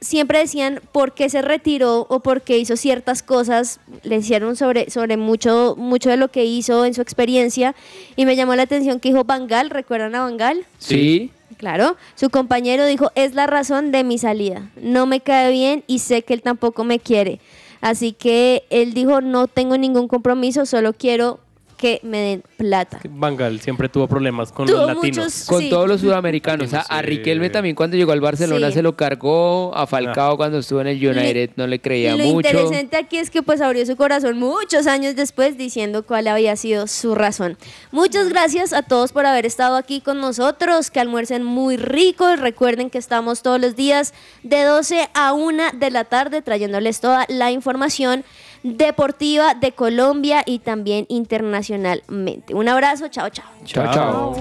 siempre 0.00 0.38
decían 0.38 0.80
por 0.92 1.12
qué 1.12 1.28
se 1.28 1.42
retiró 1.42 2.06
o 2.08 2.20
por 2.20 2.42
qué 2.42 2.58
hizo 2.58 2.76
ciertas 2.76 3.22
cosas, 3.22 3.80
le 4.02 4.16
hicieron 4.16 4.56
sobre, 4.56 4.90
sobre 4.90 5.16
mucho, 5.16 5.74
mucho 5.76 6.10
de 6.10 6.16
lo 6.16 6.28
que 6.28 6.44
hizo 6.44 6.84
en 6.84 6.94
su 6.94 7.02
experiencia 7.02 7.74
y 8.16 8.24
me 8.24 8.36
llamó 8.36 8.54
la 8.54 8.62
atención 8.62 9.00
que 9.00 9.10
dijo 9.10 9.24
Bangal, 9.24 9.70
¿recuerdan 9.70 10.14
a 10.14 10.22
Bangal? 10.22 10.64
Sí. 10.78 11.30
Claro, 11.56 11.96
su 12.14 12.30
compañero 12.30 12.86
dijo, 12.86 13.10
es 13.14 13.34
la 13.34 13.46
razón 13.46 13.92
de 13.92 14.02
mi 14.02 14.16
salida, 14.16 14.70
no 14.80 15.04
me 15.04 15.20
cae 15.20 15.50
bien 15.50 15.84
y 15.86 15.98
sé 15.98 16.22
que 16.22 16.32
él 16.32 16.42
tampoco 16.42 16.84
me 16.84 16.98
quiere. 16.98 17.40
Así 17.82 18.12
que 18.12 18.64
él 18.70 18.94
dijo, 18.94 19.20
no 19.20 19.46
tengo 19.46 19.76
ningún 19.76 20.08
compromiso, 20.08 20.64
solo 20.64 20.92
quiero 20.92 21.40
que 21.80 21.98
me 22.02 22.18
den 22.18 22.42
plata. 22.58 23.00
Bangal 23.08 23.58
siempre 23.60 23.88
tuvo 23.88 24.06
problemas 24.06 24.52
con 24.52 24.66
Tuvo 24.66 24.76
los 24.78 24.86
latinos. 24.88 25.16
muchos- 25.24 25.44
Con 25.46 25.60
Sí. 25.62 25.70
todos 25.70 25.88
los 25.88 26.00
sudamericanos. 26.02 26.74
A, 26.74 26.80
a 26.82 27.00
Riquelme 27.00 27.48
también 27.48 27.74
cuando 27.74 27.96
llegó 27.96 28.12
al 28.12 28.20
Barcelona 28.20 28.68
Sí. 28.68 28.74
se 28.74 28.82
lo 28.82 28.96
cargó. 28.96 29.74
A 29.74 29.86
Falcao 29.86 30.36
cuando 30.36 30.58
estuvo 30.58 30.80
en 30.82 30.88
el 30.88 30.96
United 31.08 31.50
no 31.56 31.66
le 31.66 31.80
creía 31.80 32.14
lo 32.16 32.24
mucho. 32.24 32.48
interesante 32.48 32.96
aquí 32.98 33.16
es 33.16 33.30
que 33.30 33.42
pues 33.42 33.62
abrió 33.62 33.86
su 33.86 33.96
corazón 33.96 34.38
muchos 34.38 34.86
años 34.86 35.16
después 35.16 35.56
diciendo 35.56 36.04
cuál 36.04 36.28
había 36.28 36.54
sido 36.56 36.86
su 36.86 37.14
razón. 37.14 37.56
Muchas 37.92 38.28
gracias 38.28 38.72
a 38.74 38.82
todos 38.82 39.12
por 39.12 39.24
haber 39.24 39.46
estado 39.46 39.76
aquí 39.76 40.02
con 40.02 40.20
nosotros, 40.20 40.90
que 40.90 41.00
almuercen 41.00 41.42
muy 41.42 41.78
ricos. 41.78 42.38
Recuerden 42.38 42.90
que 42.90 42.98
estamos 42.98 43.40
todos 43.42 43.58
los 43.58 43.74
días 43.74 44.12
de 44.42 44.64
12 44.64 45.08
a 45.14 45.32
1 45.32 45.62
de 45.72 45.90
la 45.90 46.04
tarde 46.04 46.42
trayéndoles 46.42 47.00
toda 47.00 47.24
la 47.28 47.50
información 47.50 48.24
deportiva 48.62 49.54
de 49.54 49.72
Colombia 49.72 50.42
y 50.46 50.58
también 50.58 51.06
internacionalmente. 51.08 52.54
Un 52.54 52.68
abrazo, 52.68 53.08
chao, 53.08 53.28
chao. 53.30 53.46
Chao, 53.64 53.92
chao. 53.92 54.34